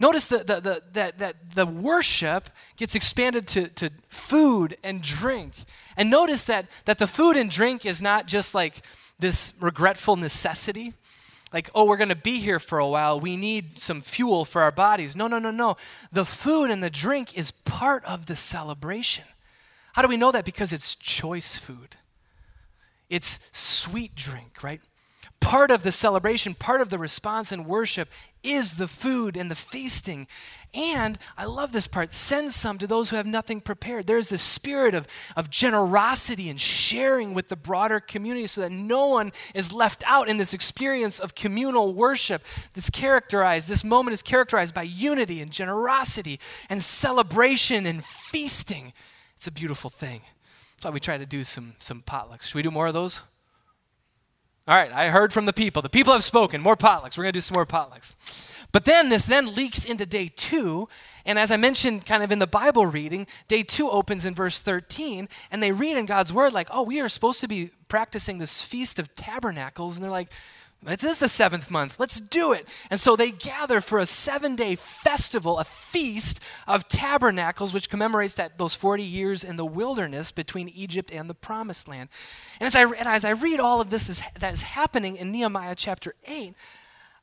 Notice 0.00 0.26
the, 0.26 0.38
the, 0.38 0.60
the, 0.60 0.82
that, 0.92 1.18
that 1.18 1.50
the 1.54 1.64
worship 1.64 2.50
gets 2.76 2.96
expanded 2.96 3.46
to, 3.48 3.68
to 3.68 3.90
food 4.08 4.76
and 4.82 5.00
drink. 5.00 5.54
And 5.96 6.10
notice 6.10 6.44
that, 6.46 6.66
that 6.86 6.98
the 6.98 7.06
food 7.06 7.36
and 7.36 7.48
drink 7.48 7.86
is 7.86 8.02
not 8.02 8.26
just 8.26 8.52
like 8.52 8.82
this 9.18 9.54
regretful 9.60 10.16
necessity 10.16 10.92
like, 11.56 11.70
oh, 11.74 11.86
we're 11.86 11.96
going 11.96 12.10
to 12.10 12.14
be 12.14 12.38
here 12.38 12.58
for 12.58 12.78
a 12.78 12.86
while. 12.86 13.18
We 13.18 13.34
need 13.34 13.78
some 13.78 14.02
fuel 14.02 14.44
for 14.44 14.60
our 14.60 14.70
bodies. 14.70 15.16
No, 15.16 15.26
no, 15.26 15.38
no, 15.38 15.50
no. 15.50 15.78
The 16.12 16.26
food 16.26 16.70
and 16.70 16.84
the 16.84 16.90
drink 16.90 17.34
is 17.34 17.50
part 17.50 18.04
of 18.04 18.26
the 18.26 18.36
celebration. 18.36 19.24
How 19.94 20.02
do 20.02 20.08
we 20.08 20.18
know 20.18 20.30
that? 20.32 20.44
Because 20.44 20.74
it's 20.74 20.94
choice 20.94 21.56
food, 21.56 21.96
it's 23.08 23.48
sweet 23.54 24.14
drink, 24.14 24.62
right? 24.62 24.82
Part 25.46 25.70
of 25.70 25.84
the 25.84 25.92
celebration, 25.92 26.54
part 26.54 26.80
of 26.80 26.90
the 26.90 26.98
response 26.98 27.52
and 27.52 27.66
worship 27.66 28.10
is 28.42 28.78
the 28.78 28.88
food 28.88 29.36
and 29.36 29.48
the 29.48 29.54
feasting. 29.54 30.26
And 30.74 31.20
I 31.38 31.44
love 31.44 31.70
this 31.70 31.86
part 31.86 32.12
send 32.12 32.50
some 32.50 32.78
to 32.78 32.86
those 32.88 33.10
who 33.10 33.16
have 33.16 33.26
nothing 33.26 33.60
prepared. 33.60 34.08
There's 34.08 34.30
this 34.30 34.42
spirit 34.42 34.92
of, 34.92 35.06
of 35.36 35.48
generosity 35.48 36.50
and 36.50 36.60
sharing 36.60 37.32
with 37.32 37.46
the 37.46 37.54
broader 37.54 38.00
community 38.00 38.48
so 38.48 38.60
that 38.62 38.72
no 38.72 39.06
one 39.06 39.30
is 39.54 39.72
left 39.72 40.02
out 40.04 40.28
in 40.28 40.36
this 40.36 40.52
experience 40.52 41.20
of 41.20 41.36
communal 41.36 41.94
worship 41.94 42.42
that's 42.74 42.90
characterized, 42.90 43.68
this 43.68 43.84
moment 43.84 44.14
is 44.14 44.22
characterized 44.22 44.74
by 44.74 44.82
unity 44.82 45.40
and 45.40 45.52
generosity 45.52 46.40
and 46.68 46.82
celebration 46.82 47.86
and 47.86 48.04
feasting. 48.04 48.92
It's 49.36 49.46
a 49.46 49.52
beautiful 49.52 49.90
thing. 49.90 50.22
That's 50.74 50.86
why 50.86 50.90
we 50.90 50.98
try 50.98 51.18
to 51.18 51.26
do 51.26 51.44
some, 51.44 51.74
some 51.78 52.02
potlucks. 52.02 52.48
Should 52.48 52.56
we 52.56 52.62
do 52.62 52.72
more 52.72 52.88
of 52.88 52.94
those? 52.94 53.22
All 54.68 54.76
right, 54.76 54.90
I 54.92 55.10
heard 55.10 55.32
from 55.32 55.46
the 55.46 55.52
people. 55.52 55.80
The 55.80 55.88
people 55.88 56.12
have 56.12 56.24
spoken. 56.24 56.60
More 56.60 56.76
potlucks. 56.76 57.16
We're 57.16 57.22
going 57.22 57.34
to 57.34 57.36
do 57.36 57.40
some 57.40 57.54
more 57.54 57.66
potlucks. 57.66 58.66
But 58.72 58.84
then 58.84 59.10
this 59.10 59.24
then 59.24 59.54
leaks 59.54 59.84
into 59.84 60.06
day 60.06 60.28
two. 60.34 60.88
And 61.24 61.38
as 61.38 61.52
I 61.52 61.56
mentioned 61.56 62.04
kind 62.04 62.24
of 62.24 62.32
in 62.32 62.40
the 62.40 62.48
Bible 62.48 62.84
reading, 62.84 63.28
day 63.46 63.62
two 63.62 63.88
opens 63.88 64.26
in 64.26 64.34
verse 64.34 64.58
13. 64.58 65.28
And 65.52 65.62
they 65.62 65.70
read 65.70 65.96
in 65.96 66.04
God's 66.04 66.32
word, 66.32 66.52
like, 66.52 66.66
oh, 66.72 66.82
we 66.82 67.00
are 67.00 67.08
supposed 67.08 67.40
to 67.42 67.48
be 67.48 67.70
practicing 67.86 68.38
this 68.38 68.60
Feast 68.60 68.98
of 68.98 69.14
Tabernacles. 69.14 69.96
And 69.96 70.02
they're 70.02 70.10
like, 70.10 70.32
it 70.84 71.02
is 71.02 71.18
the 71.18 71.28
seventh 71.28 71.70
month. 71.70 71.98
Let's 71.98 72.20
do 72.20 72.52
it. 72.52 72.68
And 72.90 73.00
so 73.00 73.16
they 73.16 73.30
gather 73.30 73.80
for 73.80 73.98
a 73.98 74.06
seven 74.06 74.54
day 74.54 74.76
festival, 74.76 75.58
a 75.58 75.64
feast 75.64 76.40
of 76.66 76.88
tabernacles, 76.88 77.74
which 77.74 77.90
commemorates 77.90 78.34
that 78.34 78.58
those 78.58 78.74
40 78.74 79.02
years 79.02 79.42
in 79.42 79.56
the 79.56 79.64
wilderness 79.64 80.30
between 80.30 80.68
Egypt 80.68 81.10
and 81.10 81.28
the 81.28 81.34
promised 81.34 81.88
land. 81.88 82.08
And 82.60 82.66
as 82.66 82.76
I, 82.76 82.82
and 82.82 83.08
as 83.08 83.24
I 83.24 83.30
read 83.30 83.58
all 83.58 83.80
of 83.80 83.90
this 83.90 84.08
is, 84.08 84.22
that 84.38 84.52
is 84.52 84.62
happening 84.62 85.16
in 85.16 85.32
Nehemiah 85.32 85.74
chapter 85.74 86.14
8, 86.26 86.54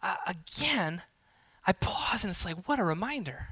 uh, 0.01 0.15
again, 0.27 1.03
I 1.65 1.71
pause 1.73 2.23
and 2.23 2.31
it's 2.31 2.43
like, 2.43 2.67
what 2.67 2.79
a 2.79 2.83
reminder. 2.83 3.49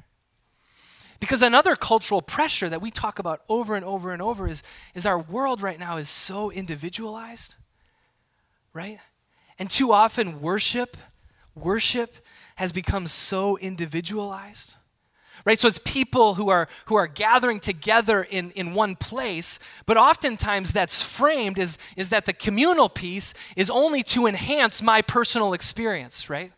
Because 1.22 1.44
another 1.44 1.76
cultural 1.76 2.22
pressure 2.22 2.68
that 2.68 2.82
we 2.82 2.90
talk 2.92 3.20
about 3.20 3.44
over 3.48 3.76
and 3.76 3.86
over 3.86 4.12
and 4.12 4.22
over 4.22 4.48
is, 4.48 4.64
is 4.96 5.06
our 5.06 5.20
world 5.20 5.62
right 5.62 5.80
now 5.80 5.98
is 5.98 6.10
so 6.10 6.52
individualized, 6.52 7.56
right? 8.74 9.00
And 9.60 9.70
too 9.70 9.92
often, 9.92 10.42
worship, 10.42 10.98
worship 11.56 12.18
has 12.56 12.72
become 12.72 13.08
so 13.08 13.58
individualized. 13.58 14.76
Right? 15.44 15.58
So 15.58 15.68
it's 15.68 15.80
people 15.84 16.36
who 16.36 16.50
are 16.50 16.68
who 16.86 16.96
are 16.96 17.08
gathering 17.08 17.60
together 17.60 18.22
in, 18.22 18.52
in 18.52 18.76
one 18.76 18.96
place, 18.96 19.58
but 19.88 19.98
oftentimes 19.98 20.72
that's 20.72 21.02
framed 21.02 21.58
as 21.58 21.80
is 21.98 22.10
that 22.10 22.26
the 22.26 22.34
communal 22.34 22.90
piece 22.90 23.34
is 23.56 23.72
only 23.72 24.04
to 24.04 24.28
enhance 24.28 24.84
my 24.84 25.02
personal 25.02 25.54
experience, 25.54 26.30
right? 26.30 26.52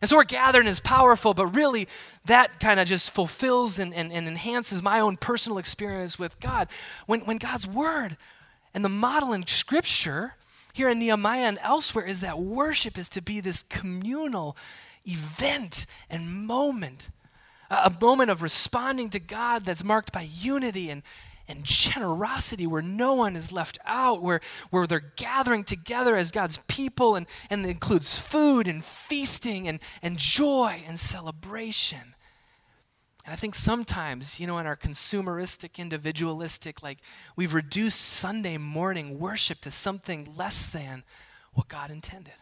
And 0.00 0.08
so 0.08 0.16
we're 0.16 0.24
gathering 0.24 0.66
is 0.66 0.80
powerful, 0.80 1.32
but 1.32 1.46
really 1.46 1.86
that 2.26 2.58
kind 2.58 2.80
of 2.80 2.88
just 2.88 3.12
fulfills 3.12 3.78
and, 3.78 3.94
and, 3.94 4.12
and 4.12 4.26
enhances 4.26 4.82
my 4.82 4.98
own 4.98 5.16
personal 5.16 5.58
experience 5.58 6.18
with 6.18 6.38
God. 6.40 6.68
When, 7.06 7.20
when 7.20 7.38
God's 7.38 7.68
word 7.68 8.16
and 8.74 8.84
the 8.84 8.88
model 8.88 9.32
in 9.32 9.46
Scripture 9.46 10.34
here 10.72 10.88
in 10.88 10.98
Nehemiah 10.98 11.46
and 11.46 11.58
elsewhere 11.62 12.06
is 12.06 12.20
that 12.20 12.38
worship 12.38 12.96
is 12.98 13.08
to 13.10 13.22
be 13.22 13.40
this 13.40 13.62
communal 13.62 14.56
event 15.04 15.86
and 16.08 16.46
moment, 16.46 17.10
a 17.70 17.92
moment 18.00 18.30
of 18.30 18.42
responding 18.42 19.10
to 19.10 19.20
God 19.20 19.64
that's 19.64 19.84
marked 19.84 20.12
by 20.12 20.22
unity 20.22 20.90
and, 20.90 21.02
and 21.48 21.64
generosity 21.64 22.66
where 22.66 22.82
no 22.82 23.14
one 23.14 23.36
is 23.36 23.52
left 23.52 23.78
out, 23.84 24.22
where, 24.22 24.40
where 24.70 24.86
they're 24.86 25.12
gathering 25.16 25.64
together 25.64 26.16
as 26.16 26.30
God's 26.30 26.58
people, 26.68 27.16
and, 27.16 27.26
and 27.50 27.64
it 27.64 27.70
includes 27.70 28.18
food 28.18 28.66
and 28.66 28.84
feasting 28.84 29.68
and, 29.68 29.80
and 30.02 30.18
joy 30.18 30.82
and 30.86 30.98
celebration. 30.98 32.14
And 33.24 33.32
I 33.32 33.36
think 33.36 33.54
sometimes, 33.54 34.40
you 34.40 34.46
know, 34.46 34.58
in 34.58 34.66
our 34.66 34.76
consumeristic, 34.76 35.78
individualistic, 35.78 36.82
like 36.82 36.98
we've 37.36 37.54
reduced 37.54 38.00
Sunday 38.00 38.56
morning 38.56 39.18
worship 39.18 39.60
to 39.60 39.70
something 39.70 40.28
less 40.36 40.68
than 40.68 41.04
what 41.52 41.68
God 41.68 41.90
intended. 41.90 42.34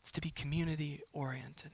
It's 0.00 0.10
to 0.12 0.20
be 0.20 0.30
community 0.30 1.00
oriented. 1.12 1.70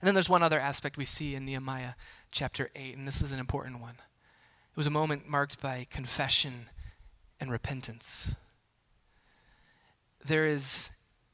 And 0.00 0.06
then 0.06 0.14
there's 0.14 0.28
one 0.28 0.42
other 0.42 0.60
aspect 0.60 0.98
we 0.98 1.06
see 1.06 1.34
in 1.34 1.46
Nehemiah 1.46 1.92
chapter 2.30 2.68
8, 2.74 2.96
and 2.96 3.08
this 3.08 3.22
is 3.22 3.32
an 3.32 3.38
important 3.38 3.80
one. 3.80 3.94
It 3.94 4.76
was 4.76 4.86
a 4.86 4.90
moment 4.90 5.28
marked 5.28 5.62
by 5.62 5.86
confession 5.88 6.68
and 7.40 7.50
repentance. 7.50 8.34
There 10.24 10.46
is 10.46 10.90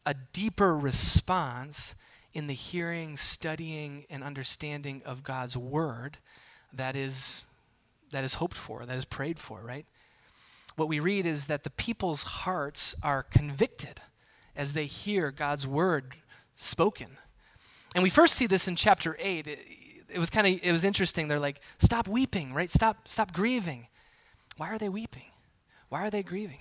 a 0.06 0.14
deeper 0.32 0.76
response 0.76 1.94
in 2.32 2.46
the 2.46 2.54
hearing, 2.54 3.16
studying, 3.16 4.04
and 4.10 4.22
understanding 4.22 5.02
of 5.04 5.22
God's 5.22 5.56
word 5.56 6.18
that 6.72 6.94
is 6.94 7.46
that 8.10 8.24
is 8.24 8.34
hoped 8.34 8.56
for, 8.56 8.86
that 8.86 8.96
is 8.96 9.04
prayed 9.04 9.38
for, 9.38 9.60
right? 9.60 9.86
What 10.76 10.88
we 10.88 11.00
read 11.00 11.26
is 11.26 11.46
that 11.46 11.64
the 11.64 11.70
people's 11.70 12.22
hearts 12.22 12.94
are 13.02 13.22
convicted 13.22 14.00
as 14.56 14.72
they 14.72 14.86
hear 14.86 15.30
God's 15.30 15.66
word 15.66 16.14
spoken. 16.54 17.18
And 17.94 18.02
we 18.02 18.10
first 18.10 18.34
see 18.34 18.46
this 18.46 18.66
in 18.66 18.76
chapter 18.76 19.16
8. 19.18 19.46
It, 19.46 19.58
it 20.08 20.18
was 20.18 20.30
kind 20.30 20.46
of 20.46 20.60
it 20.62 20.72
was 20.72 20.84
interesting. 20.84 21.28
They're 21.28 21.38
like, 21.38 21.60
"Stop 21.78 22.08
weeping, 22.08 22.54
right? 22.54 22.70
Stop 22.70 23.08
stop 23.08 23.32
grieving." 23.32 23.88
Why 24.56 24.70
are 24.70 24.78
they 24.78 24.88
weeping? 24.88 25.30
Why 25.88 26.06
are 26.06 26.10
they 26.10 26.22
grieving? 26.22 26.60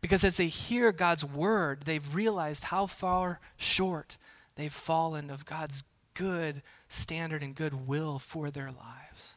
Because 0.00 0.24
as 0.24 0.36
they 0.36 0.48
hear 0.48 0.92
God's 0.92 1.24
word, 1.24 1.82
they've 1.82 2.14
realized 2.14 2.64
how 2.64 2.86
far 2.86 3.40
short 3.56 4.18
they've 4.60 4.72
fallen 4.72 5.30
of 5.30 5.46
God's 5.46 5.82
good 6.14 6.62
standard 6.88 7.42
and 7.42 7.54
good 7.54 7.86
will 7.86 8.18
for 8.18 8.50
their 8.50 8.70
lives. 8.70 9.36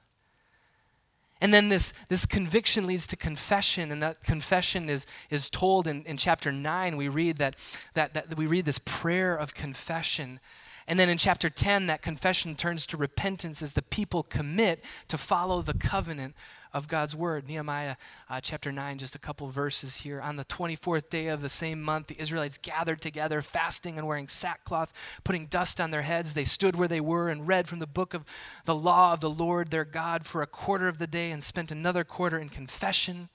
And 1.40 1.54
then 1.54 1.70
this, 1.70 1.92
this 2.08 2.26
conviction 2.26 2.88
leads 2.88 3.06
to 3.08 3.18
confession, 3.18 3.92
and 3.92 4.02
that 4.02 4.24
confession 4.24 4.90
is, 4.90 5.06
is 5.30 5.50
told 5.50 5.88
in, 5.88 6.04
in 6.04 6.18
chapter 6.18 6.52
9. 6.52 6.96
We 6.96 7.10
read 7.10 7.38
that, 7.38 7.56
that, 7.96 8.14
that 8.14 8.38
we 8.38 8.46
read 8.46 8.66
this 8.66 8.80
prayer 8.80 9.36
of 9.36 9.54
confession 9.54 10.40
and 10.88 11.00
then 11.00 11.10
in 11.10 11.18
chapter 11.18 11.50
10, 11.50 11.88
that 11.88 12.02
confession 12.02 12.56
turns 12.56 12.86
to 12.88 12.98
repentance 12.98 13.62
as 13.62 13.74
the 13.74 13.82
people 13.82 14.24
commit 14.24 14.84
to 15.08 15.18
follow 15.18 15.62
the 15.62 15.74
covenant 15.74 16.36
of 16.74 16.88
God's 16.88 17.16
word. 17.16 17.48
Nehemiah 17.48 17.96
uh, 18.30 18.42
chapter 18.42 18.72
9, 18.72 18.98
just 18.98 19.16
a 19.16 19.20
couple 19.20 19.48
verses 19.48 19.98
here. 19.98 20.20
On 20.20 20.36
the 20.36 20.46
24th 20.46 21.10
day 21.10 21.28
of 21.28 21.42
the 21.42 21.50
same 21.50 21.82
month, 21.82 22.08
the 22.08 22.20
Israelites 22.20 22.58
gathered 22.58 23.02
together, 23.02 23.42
fasting 23.42 23.98
and 23.98 24.08
wearing 24.08 24.28
sackcloth, 24.28 25.22
putting 25.24 25.46
dust 25.46 25.80
on 25.80 25.92
their 25.92 26.02
heads. 26.02 26.34
They 26.34 26.44
stood 26.44 26.76
where 26.76 26.88
they 26.88 27.02
were 27.02 27.30
and 27.30 27.48
read 27.48 27.68
from 27.68 27.80
the 27.80 27.88
book 27.88 28.14
of 28.14 28.26
the 28.66 28.76
law 28.76 29.14
of 29.14 29.20
the 29.20 29.30
Lord 29.30 29.70
their 29.70 29.86
God 29.86 30.26
for 30.26 30.42
a 30.42 30.48
quarter 30.48 30.88
of 30.88 30.98
the 30.98 31.08
day 31.08 31.32
and 31.32 31.44
spent 31.44 31.72
another 31.72 32.04
quarter 32.04 32.40
in 32.40 32.50
confession 32.50 33.30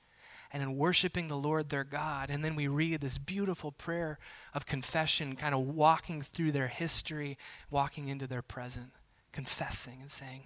and 0.53 0.63
in 0.63 0.77
worshiping 0.77 1.29
the 1.29 1.37
Lord 1.37 1.69
their 1.69 1.85
God. 1.85 2.31
And 2.31 2.45
then 2.45 2.57
we 2.57 2.69
read 2.69 3.01
this 3.01 3.19
beautiful 3.19 3.71
prayer 3.71 4.19
of 4.55 4.67
confession, 4.67 5.37
kind 5.37 5.55
of 5.55 5.61
walking 5.61 6.23
through 6.23 6.53
their 6.53 6.69
history, 6.69 7.37
walking 7.71 8.09
into 8.09 8.27
their 8.27 8.43
present, 8.43 8.93
confessing 9.31 9.99
and 10.01 10.11
saying, 10.11 10.43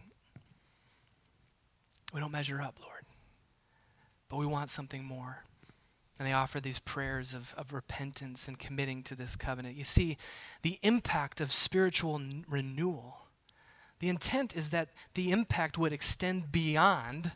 We 2.12 2.20
don't 2.20 2.32
measure 2.32 2.60
up, 2.60 2.78
Lord, 2.80 3.04
but 4.28 4.36
we 4.36 4.46
want 4.46 4.70
something 4.70 5.04
more. 5.04 5.44
And 6.18 6.28
they 6.28 6.32
offer 6.34 6.60
these 6.60 6.78
prayers 6.78 7.34
of, 7.34 7.54
of 7.56 7.72
repentance 7.72 8.46
and 8.46 8.58
committing 8.58 9.02
to 9.04 9.14
this 9.14 9.34
covenant. 9.34 9.76
You 9.76 9.84
see, 9.84 10.18
the 10.60 10.78
impact 10.82 11.40
of 11.40 11.50
spiritual 11.50 12.16
n- 12.16 12.44
renewal, 12.48 13.26
the 13.98 14.10
intent 14.10 14.54
is 14.54 14.70
that 14.70 14.90
the 15.14 15.30
impact 15.30 15.78
would 15.78 15.92
extend 15.92 16.52
beyond 16.52 17.32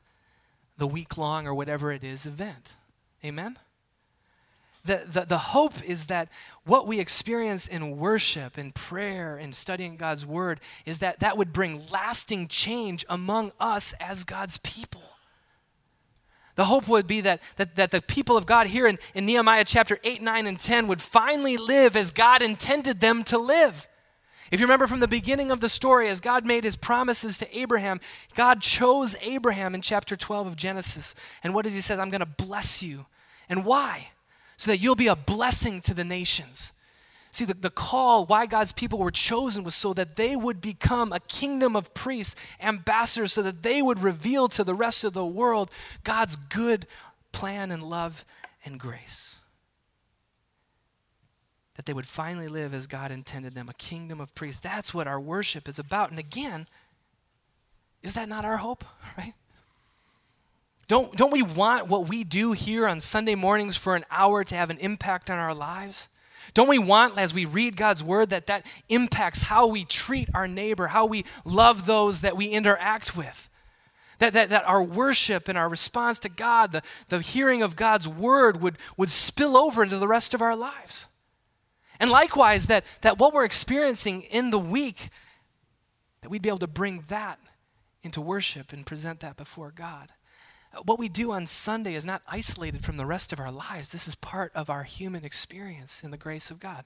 the 0.76 0.86
week 0.86 1.16
long 1.16 1.46
or 1.46 1.54
whatever 1.54 1.90
it 1.90 2.04
is 2.04 2.26
event. 2.26 2.76
Amen? 3.24 3.58
The, 4.86 5.02
the, 5.06 5.20
the 5.26 5.38
hope 5.38 5.82
is 5.84 6.06
that 6.06 6.28
what 6.64 6.86
we 6.86 7.00
experience 7.00 7.66
in 7.66 7.96
worship 7.96 8.56
and 8.56 8.74
prayer 8.74 9.36
and 9.36 9.54
studying 9.54 9.96
God's 9.96 10.24
word 10.24 10.60
is 10.84 11.00
that 11.00 11.20
that 11.20 11.36
would 11.36 11.52
bring 11.52 11.82
lasting 11.90 12.48
change 12.48 13.04
among 13.08 13.52
us 13.60 13.92
as 13.94 14.24
God's 14.24 14.58
people. 14.58 15.02
The 16.54 16.64
hope 16.64 16.88
would 16.88 17.06
be 17.06 17.20
that, 17.20 17.42
that, 17.56 17.76
that 17.76 17.90
the 17.90 18.00
people 18.00 18.36
of 18.36 18.46
God 18.46 18.66
here 18.68 18.86
in, 18.86 18.98
in 19.14 19.26
Nehemiah 19.26 19.64
chapter 19.64 19.98
8, 20.02 20.22
9, 20.22 20.46
and 20.46 20.58
10 20.58 20.88
would 20.88 21.02
finally 21.02 21.56
live 21.56 21.96
as 21.96 22.12
God 22.12 22.40
intended 22.40 23.00
them 23.00 23.24
to 23.24 23.38
live. 23.38 23.86
If 24.50 24.60
you 24.60 24.66
remember 24.66 24.86
from 24.86 25.00
the 25.00 25.08
beginning 25.08 25.50
of 25.50 25.60
the 25.60 25.68
story, 25.68 26.08
as 26.08 26.20
God 26.20 26.46
made 26.46 26.64
his 26.64 26.76
promises 26.76 27.36
to 27.38 27.58
Abraham, 27.58 28.00
God 28.34 28.62
chose 28.62 29.16
Abraham 29.20 29.74
in 29.74 29.82
chapter 29.82 30.16
12 30.16 30.46
of 30.46 30.56
Genesis. 30.56 31.14
And 31.42 31.52
what 31.52 31.64
does 31.64 31.74
he 31.74 31.80
say? 31.80 31.98
I'm 31.98 32.10
going 32.10 32.20
to 32.20 32.44
bless 32.44 32.82
you. 32.82 33.06
And 33.48 33.64
why? 33.64 34.10
So 34.56 34.70
that 34.70 34.78
you'll 34.78 34.94
be 34.94 35.06
a 35.08 35.16
blessing 35.16 35.80
to 35.82 35.94
the 35.94 36.04
nations. 36.04 36.72
See, 37.30 37.44
the, 37.44 37.52
the 37.54 37.70
call, 37.70 38.24
why 38.24 38.46
God's 38.46 38.72
people 38.72 38.98
were 38.98 39.10
chosen 39.10 39.62
was 39.62 39.74
so 39.74 39.92
that 39.92 40.16
they 40.16 40.34
would 40.34 40.62
become 40.62 41.12
a 41.12 41.20
kingdom 41.20 41.76
of 41.76 41.92
priests, 41.92 42.34
ambassadors, 42.62 43.34
so 43.34 43.42
that 43.42 43.62
they 43.62 43.82
would 43.82 44.02
reveal 44.02 44.48
to 44.48 44.64
the 44.64 44.74
rest 44.74 45.04
of 45.04 45.12
the 45.12 45.26
world 45.26 45.70
God's 46.02 46.36
good 46.36 46.86
plan 47.32 47.70
and 47.70 47.84
love 47.84 48.24
and 48.64 48.80
grace. 48.80 49.38
that 51.76 51.84
they 51.84 51.92
would 51.92 52.06
finally 52.06 52.48
live 52.48 52.72
as 52.72 52.86
God 52.86 53.10
intended 53.10 53.54
them, 53.54 53.68
a 53.68 53.74
kingdom 53.74 54.18
of 54.18 54.34
priests. 54.34 54.60
That's 54.60 54.94
what 54.94 55.06
our 55.06 55.20
worship 55.20 55.68
is 55.68 55.78
about. 55.78 56.08
And 56.10 56.18
again, 56.18 56.66
is 58.02 58.14
that 58.14 58.28
not 58.30 58.46
our 58.46 58.56
hope, 58.56 58.82
right? 59.18 59.34
Don't, 60.88 61.16
don't 61.16 61.32
we 61.32 61.42
want 61.42 61.88
what 61.88 62.08
we 62.08 62.22
do 62.22 62.52
here 62.52 62.86
on 62.86 63.00
Sunday 63.00 63.34
mornings 63.34 63.76
for 63.76 63.96
an 63.96 64.04
hour 64.10 64.44
to 64.44 64.54
have 64.54 64.70
an 64.70 64.78
impact 64.78 65.30
on 65.30 65.38
our 65.38 65.54
lives? 65.54 66.08
Don't 66.54 66.68
we 66.68 66.78
want, 66.78 67.18
as 67.18 67.34
we 67.34 67.44
read 67.44 67.76
God's 67.76 68.04
word, 68.04 68.30
that 68.30 68.46
that 68.46 68.64
impacts 68.88 69.42
how 69.42 69.66
we 69.66 69.84
treat 69.84 70.28
our 70.32 70.46
neighbor, 70.46 70.88
how 70.88 71.04
we 71.04 71.24
love 71.44 71.86
those 71.86 72.20
that 72.20 72.36
we 72.36 72.46
interact 72.46 73.16
with? 73.16 73.50
That, 74.20 74.32
that, 74.32 74.48
that 74.50 74.66
our 74.66 74.82
worship 74.82 75.48
and 75.48 75.58
our 75.58 75.68
response 75.68 76.18
to 76.20 76.28
God, 76.28 76.72
the, 76.72 76.82
the 77.08 77.20
hearing 77.20 77.62
of 77.62 77.76
God's 77.76 78.08
word, 78.08 78.62
would, 78.62 78.76
would 78.96 79.10
spill 79.10 79.56
over 79.56 79.82
into 79.82 79.98
the 79.98 80.08
rest 80.08 80.34
of 80.34 80.40
our 80.40 80.56
lives. 80.56 81.06
And 81.98 82.10
likewise, 82.10 82.68
that, 82.68 82.84
that 83.02 83.18
what 83.18 83.34
we're 83.34 83.44
experiencing 83.44 84.22
in 84.22 84.50
the 84.50 84.58
week, 84.58 85.08
that 86.20 86.30
we'd 86.30 86.42
be 86.42 86.48
able 86.48 86.58
to 86.60 86.66
bring 86.66 87.04
that 87.08 87.38
into 88.02 88.20
worship 88.20 88.72
and 88.72 88.86
present 88.86 89.20
that 89.20 89.36
before 89.36 89.72
God. 89.74 90.12
What 90.84 90.98
we 90.98 91.08
do 91.08 91.32
on 91.32 91.46
Sunday 91.46 91.94
is 91.94 92.04
not 92.04 92.22
isolated 92.28 92.84
from 92.84 92.96
the 92.96 93.06
rest 93.06 93.32
of 93.32 93.40
our 93.40 93.50
lives. 93.50 93.92
This 93.92 94.06
is 94.06 94.14
part 94.14 94.52
of 94.54 94.68
our 94.70 94.82
human 94.82 95.24
experience 95.24 96.02
in 96.02 96.10
the 96.10 96.16
grace 96.16 96.50
of 96.50 96.60
God. 96.60 96.84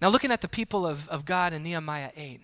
Now, 0.00 0.08
looking 0.08 0.30
at 0.30 0.42
the 0.42 0.48
people 0.48 0.86
of, 0.86 1.08
of 1.08 1.24
God 1.24 1.52
in 1.52 1.62
Nehemiah 1.62 2.10
8, 2.14 2.40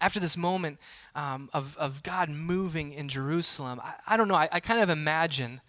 after 0.00 0.18
this 0.18 0.36
moment 0.36 0.78
um, 1.14 1.48
of, 1.52 1.76
of 1.76 2.02
God 2.02 2.28
moving 2.28 2.92
in 2.92 3.08
Jerusalem, 3.08 3.80
I, 3.82 3.94
I 4.08 4.16
don't 4.16 4.28
know, 4.28 4.34
I, 4.34 4.48
I, 4.50 4.60
kind 4.60 4.80
of 4.80 4.90
imagine, 4.90 5.60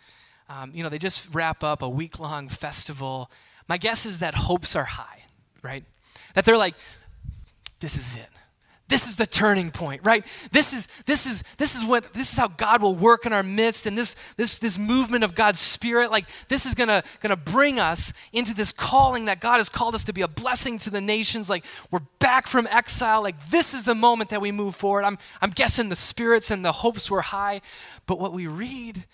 um, 0.49 0.71
you 0.73 0.81
know, 0.81 0.89
they 0.89 0.97
just 0.97 1.33
wrap 1.33 1.63
up 1.63 1.81
a 1.81 1.89
week 1.89 2.19
long 2.19 2.47
festival. 2.47 3.29
My 3.67 3.77
guess 3.77 4.05
is 4.05 4.19
that 4.19 4.33
hopes 4.33 4.75
are 4.75 4.85
high, 4.85 5.23
right? 5.61 5.83
That 6.33 6.45
they're 6.45 6.57
like, 6.57 6.75
this 7.79 7.97
is 7.97 8.17
it. 8.17 8.29
This 8.91 9.07
is 9.07 9.15
the 9.15 9.25
turning 9.25 9.71
point, 9.71 10.01
right? 10.03 10.21
This 10.51 10.73
is 10.73 10.87
this 11.03 11.25
is 11.25 11.43
this 11.55 11.75
is 11.77 11.85
what 11.85 12.11
this 12.11 12.33
is 12.33 12.37
how 12.37 12.49
God 12.49 12.81
will 12.81 12.93
work 12.93 13.25
in 13.25 13.31
our 13.31 13.41
midst 13.41 13.85
and 13.85 13.97
this 13.97 14.33
this 14.33 14.59
this 14.59 14.77
movement 14.77 15.23
of 15.23 15.33
God's 15.33 15.61
spirit 15.61 16.11
like 16.11 16.27
this 16.49 16.65
is 16.65 16.75
going 16.75 16.89
to 16.89 17.35
bring 17.37 17.79
us 17.79 18.11
into 18.33 18.53
this 18.53 18.73
calling 18.73 19.25
that 19.25 19.39
God 19.39 19.57
has 19.57 19.69
called 19.69 19.95
us 19.95 20.03
to 20.03 20.13
be 20.13 20.23
a 20.23 20.27
blessing 20.27 20.77
to 20.79 20.89
the 20.89 20.99
nations 20.99 21.49
like 21.49 21.63
we're 21.89 22.01
back 22.19 22.47
from 22.47 22.67
exile 22.67 23.23
like 23.23 23.49
this 23.49 23.73
is 23.73 23.85
the 23.85 23.95
moment 23.95 24.29
that 24.31 24.41
we 24.41 24.51
move 24.51 24.75
forward. 24.75 25.05
I'm 25.05 25.17
I'm 25.41 25.51
guessing 25.51 25.87
the 25.87 25.95
spirits 25.95 26.51
and 26.51 26.65
the 26.65 26.73
hopes 26.73 27.09
were 27.09 27.21
high, 27.21 27.61
but 28.07 28.19
what 28.19 28.33
we 28.33 28.45
read 28.45 29.05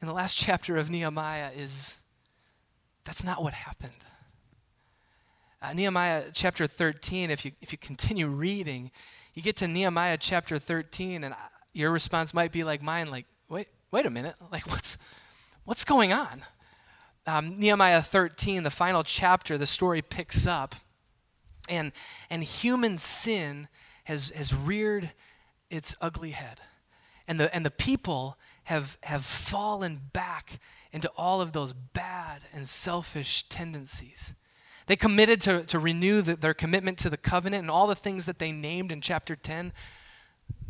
in 0.00 0.08
the 0.08 0.12
last 0.12 0.36
chapter 0.36 0.76
of 0.76 0.90
Nehemiah 0.90 1.50
is 1.56 1.98
that's 3.04 3.22
not 3.22 3.40
what 3.40 3.54
happened. 3.54 4.04
Uh, 5.64 5.72
Nehemiah 5.72 6.24
chapter 6.34 6.66
13, 6.66 7.30
if 7.30 7.46
you, 7.46 7.52
if 7.62 7.72
you 7.72 7.78
continue 7.78 8.26
reading, 8.26 8.90
you 9.32 9.40
get 9.40 9.56
to 9.56 9.66
Nehemiah 9.66 10.18
chapter 10.18 10.58
13, 10.58 11.24
and 11.24 11.32
uh, 11.32 11.36
your 11.72 11.90
response 11.90 12.34
might 12.34 12.52
be 12.52 12.64
like 12.64 12.82
mine, 12.82 13.10
like, 13.10 13.24
wait, 13.48 13.68
wait 13.90 14.04
a 14.04 14.10
minute, 14.10 14.34
like 14.52 14.70
what's, 14.70 14.98
what's 15.64 15.82
going 15.82 16.12
on? 16.12 16.42
Um, 17.26 17.58
Nehemiah 17.58 18.02
13, 18.02 18.62
the 18.62 18.70
final 18.70 19.02
chapter, 19.02 19.56
the 19.56 19.66
story 19.66 20.02
picks 20.02 20.46
up, 20.46 20.74
and, 21.66 21.92
and 22.28 22.42
human 22.42 22.98
sin 22.98 23.68
has, 24.04 24.30
has 24.36 24.54
reared 24.54 25.12
its 25.70 25.96
ugly 25.98 26.32
head. 26.32 26.60
And 27.26 27.40
the, 27.40 27.54
and 27.54 27.64
the 27.64 27.70
people 27.70 28.36
have, 28.64 28.98
have 29.02 29.24
fallen 29.24 29.98
back 30.12 30.58
into 30.92 31.10
all 31.16 31.40
of 31.40 31.52
those 31.52 31.72
bad 31.72 32.42
and 32.52 32.68
selfish 32.68 33.44
tendencies. 33.48 34.34
They 34.86 34.96
committed 34.96 35.40
to, 35.42 35.62
to 35.64 35.78
renew 35.78 36.20
the, 36.20 36.36
their 36.36 36.54
commitment 36.54 36.98
to 36.98 37.10
the 37.10 37.16
covenant 37.16 37.62
and 37.62 37.70
all 37.70 37.86
the 37.86 37.94
things 37.94 38.26
that 38.26 38.38
they 38.38 38.52
named 38.52 38.92
in 38.92 39.00
chapter 39.00 39.34
10, 39.34 39.72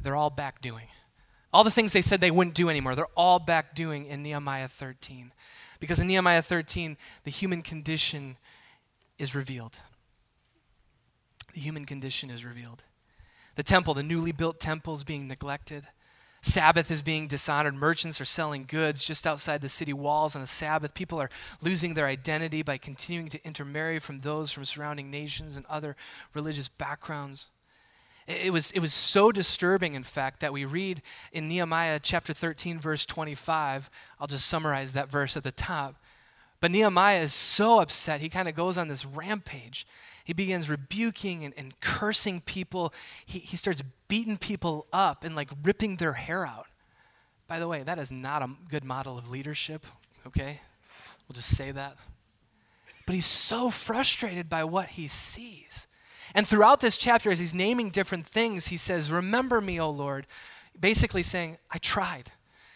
they're 0.01 0.17
all 0.17 0.31
back 0.31 0.61
doing. 0.61 0.87
All 1.53 1.65
the 1.65 1.71
things 1.71 1.93
they 1.93 2.03
said 2.03 2.21
they 2.21 2.31
wouldn't 2.31 2.55
do 2.55 2.69
anymore, 2.69 2.95
they're 2.95 3.07
all 3.17 3.39
back 3.39 3.75
doing 3.75 4.07
in 4.07 4.23
Nehemiah 4.23 4.69
13. 4.69 5.33
Because 5.81 6.01
in 6.01 6.07
Nehemiah 6.07 6.43
13, 6.43 6.97
the 7.25 7.31
human 7.31 7.63
condition 7.63 8.37
is 9.19 9.35
revealed. 9.35 9.81
The 11.53 11.61
human 11.61 11.85
condition 11.85 12.31
is 12.31 12.45
revealed. 12.45 12.83
The 13.55 13.63
temple, 13.63 13.95
the 13.95 14.03
newly 14.03 14.33
built 14.33 14.59
temple, 14.59 14.95
is 14.95 15.05
being 15.05 15.29
neglected. 15.29 15.87
Sabbath 16.45 16.91
is 16.91 17.01
being 17.01 17.27
dishonored. 17.27 17.75
Merchants 17.75 18.21
are 18.21 18.27
selling 18.27 18.67
goods 18.69 19.03
just 19.03 19.27
outside 19.27 19.63
the 19.63 19.69
city 19.71 19.95
walls 19.95 20.37
on 20.37 20.43
the 20.43 20.47
Sabbath. 20.47 20.93
People 20.93 21.19
are 21.19 21.31
losing 21.63 21.95
their 21.95 22.07
identity 22.07 22.61
by 22.61 22.77
continuing 22.77 23.31
to 23.31 23.43
intermarry 23.47 23.99
from 23.99 24.21
those 24.21 24.53
from 24.53 24.67
surrounding 24.67 25.11
nations 25.11 25.57
and 25.57 25.65
other 25.71 25.97
religious 26.35 26.69
backgrounds. 26.69 27.49
It 28.27 28.53
was, 28.53 28.71
it 28.73 28.81
was 28.81 28.93
so 28.93 29.33
disturbing, 29.33 29.95
in 29.95 30.03
fact, 30.03 30.41
that 30.41 30.53
we 30.53 30.67
read 30.67 31.01
in 31.33 31.49
Nehemiah 31.49 31.99
chapter 32.03 32.35
13, 32.35 32.79
verse 32.79 33.07
25. 33.07 33.89
I'll 34.21 34.27
just 34.27 34.47
summarize 34.47 34.93
that 34.93 35.11
verse 35.11 35.39
at 35.39 35.45
the 35.45 35.53
top. 35.53 35.97
But 36.61 36.73
Nehemiah 36.73 37.23
is 37.23 37.33
so 37.33 37.81
upset, 37.81 38.21
he 38.21 38.29
kind 38.29 38.49
of 38.49 38.55
goes 38.55 38.77
on 38.77 38.89
this 38.89 39.07
rampage. 39.07 39.87
He 40.25 40.33
begins 40.33 40.71
rebuking 40.71 41.45
and, 41.45 41.55
and 41.57 41.79
cursing 41.81 42.41
people. 42.41 42.93
He, 43.27 43.41
he 43.41 43.57
starts 43.57 43.83
beating 44.09 44.39
people 44.39 44.87
up 44.93 45.23
and 45.23 45.37
like 45.37 45.51
ripping 45.63 45.97
their 45.97 46.15
hair 46.15 46.47
out. 46.47 46.67
By 47.47 47.59
the 47.59 47.69
way, 47.69 47.83
that 47.83 47.99
is 47.99 48.11
not 48.11 48.43
a 48.43 48.49
good 48.69 48.85
model 48.85 49.19
of 49.19 49.31
leadership, 49.31 49.85
okay? 50.27 50.61
We'll 51.29 51.35
just 51.35 51.55
say 51.55 51.71
that. 51.71 51.97
But 53.07 53.15
he's 53.15 53.27
so 53.27 53.69
frustrated 53.69 54.49
by 54.49 54.65
what 54.65 54.89
he 54.89 55.09
sees. 55.09 55.89
And 56.35 56.49
throughout 56.49 56.81
this 56.81 56.97
chapter, 56.97 57.31
as 57.31 57.39
he's 57.39 57.55
naming 57.55 57.91
different 57.91 58.27
things, 58.27 58.69
he 58.69 58.79
says, 58.79 59.13
Remember 59.13 59.61
me, 59.61 59.79
O 59.79 59.91
Lord. 59.91 60.27
Basically 60.79 61.23
saying, 61.23 61.59
I 61.71 61.79
tried. 61.79 62.33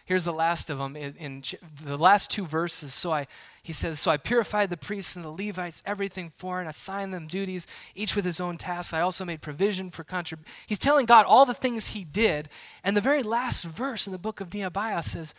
Here's 0.08 0.24
the 0.24 0.32
last 0.32 0.70
of 0.70 0.78
them 0.78 0.96
in, 0.96 1.14
in, 1.16 1.42
the 1.84 1.98
last 1.98 2.30
two 2.30 2.46
verses. 2.46 2.94
So 2.94 3.12
I, 3.12 3.26
he 3.62 3.74
says, 3.74 4.00
So 4.00 4.10
I 4.10 4.16
purified 4.16 4.70
the 4.70 4.78
priests 4.78 5.16
and 5.16 5.22
the 5.22 5.28
Levites, 5.28 5.82
everything 5.84 6.30
foreign, 6.30 6.66
assigned 6.66 7.12
them 7.12 7.26
duties, 7.26 7.66
each 7.94 8.16
with 8.16 8.24
his 8.24 8.40
own 8.40 8.56
tasks. 8.56 8.94
I 8.94 9.02
also 9.02 9.26
made 9.26 9.42
provision 9.42 9.90
for 9.90 10.04
contribution. 10.04 10.50
He's 10.66 10.78
telling 10.78 11.04
God 11.04 11.26
all 11.26 11.44
the 11.44 11.52
things 11.52 11.88
he 11.88 12.04
did. 12.04 12.48
And 12.82 12.96
the 12.96 13.02
very 13.02 13.22
last 13.22 13.64
verse 13.64 14.06
in 14.06 14.12
the 14.14 14.18
book 14.18 14.40
of 14.40 14.54
Nehemiah 14.54 15.02
says, 15.02 15.34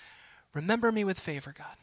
Remember 0.53 0.91
me 0.91 1.03
with 1.03 1.19
favor, 1.19 1.51
God. 1.57 1.75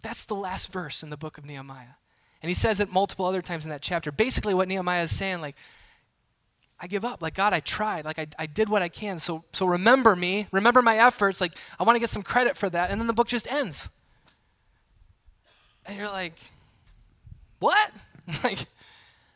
That's 0.00 0.24
the 0.24 0.34
last 0.34 0.72
verse 0.72 1.02
in 1.02 1.10
the 1.10 1.16
book 1.16 1.38
of 1.38 1.44
Nehemiah. 1.44 1.96
And 2.40 2.50
he 2.50 2.54
says 2.54 2.78
it 2.78 2.92
multiple 2.92 3.26
other 3.26 3.42
times 3.42 3.64
in 3.64 3.70
that 3.70 3.82
chapter. 3.82 4.12
Basically, 4.12 4.54
what 4.54 4.68
Nehemiah 4.68 5.02
is 5.02 5.16
saying, 5.16 5.40
like, 5.40 5.56
I 6.80 6.86
give 6.86 7.04
up. 7.04 7.22
Like, 7.22 7.34
God, 7.34 7.52
I 7.52 7.60
tried. 7.60 8.04
Like, 8.04 8.18
I, 8.18 8.26
I 8.38 8.46
did 8.46 8.68
what 8.68 8.82
I 8.82 8.88
can. 8.88 9.18
So, 9.18 9.44
so 9.52 9.66
remember 9.66 10.14
me. 10.14 10.46
Remember 10.52 10.80
my 10.80 10.96
efforts. 10.96 11.40
Like, 11.40 11.52
I 11.78 11.82
want 11.82 11.96
to 11.96 12.00
get 12.00 12.10
some 12.10 12.22
credit 12.22 12.56
for 12.56 12.70
that. 12.70 12.90
And 12.90 13.00
then 13.00 13.06
the 13.06 13.12
book 13.12 13.28
just 13.28 13.50
ends. 13.50 13.88
And 15.86 15.96
you're 15.96 16.08
like, 16.08 16.34
what? 17.58 17.90
like, 18.44 18.66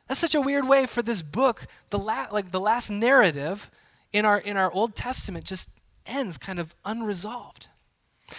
that's 0.07 0.21
such 0.21 0.35
a 0.35 0.41
weird 0.41 0.69
way 0.69 0.87
for 0.87 1.03
this 1.03 1.23
book. 1.23 1.67
The 1.91 1.99
la- 1.99 2.27
like 2.31 2.51
the 2.53 2.61
last 2.61 2.91
narrative 2.91 3.71
in 4.13 4.25
our 4.25 4.39
in 4.39 4.57
our 4.57 4.71
Old 4.71 4.95
Testament 4.95 5.45
just 5.45 5.71
ends 6.05 6.37
kind 6.39 6.59
of 6.59 6.75
unresolved. 6.85 7.69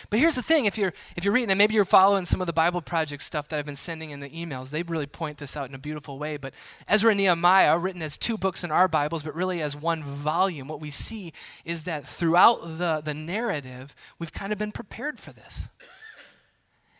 But 0.10 0.20
here's 0.20 0.36
the 0.36 0.42
thing: 0.42 0.66
if 0.66 0.78
you're 0.78 0.94
if 1.16 1.24
you're 1.24 1.34
reading, 1.34 1.52
and 1.52 1.58
maybe 1.58 1.74
you're 1.74 1.86
following 1.86 2.26
some 2.26 2.42
of 2.42 2.48
the 2.48 2.54
Bible 2.54 2.82
Project 2.82 3.24
stuff 3.24 3.48
that 3.50 3.60
I've 3.60 3.66
been 3.66 3.76
sending 3.76 4.12
in 4.12 4.20
the 4.20 4.30
emails, 4.30 4.70
they 4.70 4.84
really 4.84 5.06
point 5.06 5.38
this 5.38 5.58
out 5.58 5.70
in 5.70 5.76
a 5.76 5.80
beautiful 5.80 6.20
way. 6.20 6.38
But 6.38 6.54
Ezra 6.88 7.12
and 7.12 7.20
Nehemiah, 7.20 7.78
written 7.78 8.02
as 8.02 8.18
two 8.18 8.38
books 8.38 8.64
in 8.64 8.72
our 8.72 8.88
Bibles, 8.88 9.24
but 9.24 9.36
really 9.36 9.62
as 9.62 9.76
one 9.76 10.04
volume, 10.04 10.68
what 10.68 10.82
we 10.82 10.90
see 10.90 11.34
is 11.66 11.84
that 11.84 12.06
throughout 12.08 12.78
the 12.78 13.02
the 13.04 13.14
narrative, 13.14 13.96
we've 14.20 14.34
kind 14.34 14.52
of 14.52 14.60
been 14.60 14.72
prepared 14.72 15.20
for 15.20 15.32
this. 15.32 15.70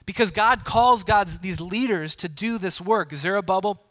Because 0.06 0.32
God 0.32 0.66
calls 0.66 1.04
God's 1.04 1.40
these 1.40 1.62
leaders 1.62 2.16
to 2.18 2.30
do 2.30 2.58
this 2.58 2.82
work. 2.82 3.14
Zerubbabel 3.14 3.82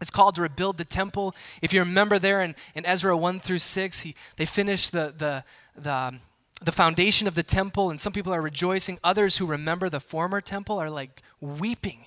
is 0.00 0.10
called 0.10 0.34
to 0.36 0.42
rebuild 0.42 0.78
the 0.78 0.84
temple. 0.84 1.34
If 1.62 1.72
you 1.72 1.80
remember 1.80 2.18
there 2.18 2.42
in, 2.42 2.54
in 2.74 2.84
Ezra 2.84 3.16
1 3.16 3.40
through 3.40 3.58
6, 3.58 4.00
he, 4.00 4.14
they 4.36 4.44
finished 4.44 4.92
the, 4.92 5.14
the, 5.16 5.44
the 5.76 6.18
the 6.62 6.72
foundation 6.72 7.26
of 7.26 7.34
the 7.34 7.42
temple, 7.42 7.90
and 7.90 8.00
some 8.00 8.12
people 8.12 8.32
are 8.32 8.40
rejoicing. 8.40 8.98
Others 9.04 9.36
who 9.38 9.46
remember 9.46 9.88
the 9.88 10.00
former 10.00 10.40
temple 10.40 10.78
are 10.78 10.90
like 10.90 11.22
weeping 11.40 12.06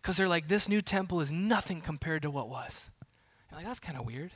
because 0.00 0.16
they're 0.16 0.28
like, 0.28 0.48
this 0.48 0.68
new 0.68 0.80
temple 0.80 1.20
is 1.20 1.30
nothing 1.30 1.80
compared 1.80 2.22
to 2.22 2.30
what 2.30 2.48
was. 2.48 2.88
You're 3.50 3.58
like, 3.58 3.66
that's 3.66 3.80
kind 3.80 3.98
of 3.98 4.06
weird. 4.06 4.32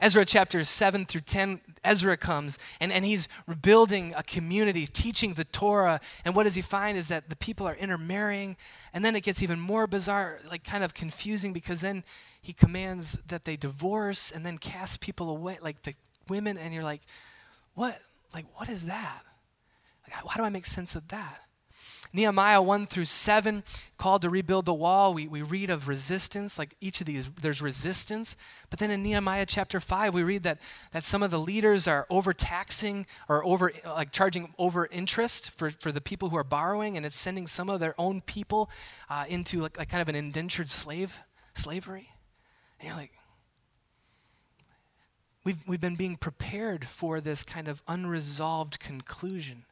Ezra 0.00 0.24
chapter 0.24 0.62
7 0.62 1.06
through 1.06 1.22
10, 1.22 1.60
Ezra 1.82 2.16
comes 2.16 2.58
and, 2.80 2.92
and 2.92 3.04
he's 3.04 3.28
rebuilding 3.46 4.12
a 4.14 4.22
community, 4.22 4.86
teaching 4.86 5.34
the 5.34 5.44
Torah. 5.44 6.00
And 6.24 6.34
what 6.34 6.44
does 6.44 6.54
he 6.54 6.62
find 6.62 6.98
is 6.98 7.08
that 7.08 7.30
the 7.30 7.36
people 7.36 7.66
are 7.66 7.74
intermarrying. 7.74 8.56
And 8.92 9.04
then 9.04 9.16
it 9.16 9.22
gets 9.22 9.42
even 9.42 9.58
more 9.58 9.86
bizarre, 9.86 10.40
like 10.50 10.64
kind 10.64 10.84
of 10.84 10.92
confusing, 10.92 11.52
because 11.52 11.80
then 11.80 12.04
he 12.42 12.52
commands 12.52 13.12
that 13.28 13.44
they 13.46 13.56
divorce 13.56 14.30
and 14.30 14.44
then 14.44 14.58
cast 14.58 15.00
people 15.00 15.30
away, 15.30 15.58
like 15.62 15.82
the 15.82 15.94
women. 16.28 16.58
And 16.58 16.74
you're 16.74 16.84
like, 16.84 17.02
what? 17.74 17.98
Like, 18.34 18.46
what 18.58 18.68
is 18.68 18.86
that? 18.86 19.22
Like, 20.04 20.26
how 20.28 20.36
do 20.36 20.44
I 20.44 20.48
make 20.48 20.66
sense 20.66 20.94
of 20.94 21.08
that? 21.08 21.46
Nehemiah 22.12 22.62
1 22.62 22.86
through 22.86 23.04
7, 23.04 23.62
called 23.98 24.22
to 24.22 24.30
rebuild 24.30 24.64
the 24.64 24.74
wall. 24.74 25.12
We, 25.12 25.26
we 25.26 25.42
read 25.42 25.70
of 25.70 25.88
resistance, 25.88 26.58
like 26.58 26.74
each 26.80 27.00
of 27.00 27.06
these, 27.06 27.30
there's 27.30 27.60
resistance. 27.60 28.36
But 28.70 28.78
then 28.78 28.90
in 28.90 29.02
Nehemiah 29.02 29.46
chapter 29.46 29.80
5, 29.80 30.14
we 30.14 30.22
read 30.22 30.42
that, 30.44 30.58
that 30.92 31.04
some 31.04 31.22
of 31.22 31.30
the 31.30 31.38
leaders 31.38 31.86
are 31.86 32.06
overtaxing 32.08 33.06
or 33.28 33.44
over, 33.44 33.72
like 33.84 34.12
charging 34.12 34.54
over 34.58 34.86
interest 34.90 35.50
for, 35.50 35.70
for 35.70 35.92
the 35.92 36.00
people 36.00 36.30
who 36.30 36.36
are 36.36 36.44
borrowing, 36.44 36.96
and 36.96 37.04
it's 37.04 37.16
sending 37.16 37.46
some 37.46 37.68
of 37.68 37.80
their 37.80 37.94
own 37.98 38.20
people 38.22 38.70
uh, 39.10 39.24
into 39.28 39.60
like, 39.60 39.76
like 39.76 39.88
kind 39.88 40.02
of 40.02 40.08
an 40.08 40.16
indentured 40.16 40.70
slave, 40.70 41.22
slavery. 41.54 42.10
And 42.80 42.88
you're 42.88 42.96
like, 42.96 43.12
we've, 45.46 45.68
we've 45.68 45.80
been 45.80 45.94
being 45.94 46.16
prepared 46.16 46.84
for 46.84 47.20
this 47.20 47.44
kind 47.44 47.68
of 47.68 47.80
unresolved 47.86 48.80
conclusion. 48.80 49.64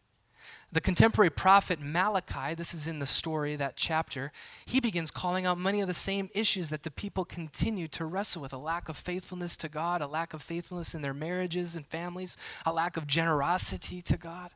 The 0.71 0.81
contemporary 0.81 1.31
prophet 1.31 1.81
Malachi, 1.81 2.55
this 2.55 2.75
is 2.75 2.87
in 2.87 3.01
the 3.01 3.07
story, 3.07 3.57
that 3.57 3.77
chapter, 3.77 4.31
he 4.67 4.81
begins 4.81 5.11
calling 5.11 5.47
out 5.47 5.59
many 5.59 5.81
of 5.81 5.89
the 5.89 5.95
same 5.95 6.29
issues 6.33 6.71
that 6.71 6.85
the 6.85 6.91
people 6.91 7.25
continue 7.25 7.89
to 7.89 8.05
wrestle 8.05 8.41
with 8.41 8.53
a 8.53 8.59
lack 8.59 8.89
of 8.89 8.97
faithfulness 8.97 9.57
to 9.59 9.69
God, 9.69 10.01
a 10.01 10.07
lack 10.07 10.33
of 10.33 10.43
faithfulness 10.43 10.95
in 10.95 11.03
their 11.03 11.15
marriages 11.15 11.75
and 11.75 11.87
families, 11.87 12.37
a 12.65 12.73
lack 12.73 12.97
of 12.97 13.07
generosity 13.09 14.01
to 14.03 14.17
God. 14.17 14.51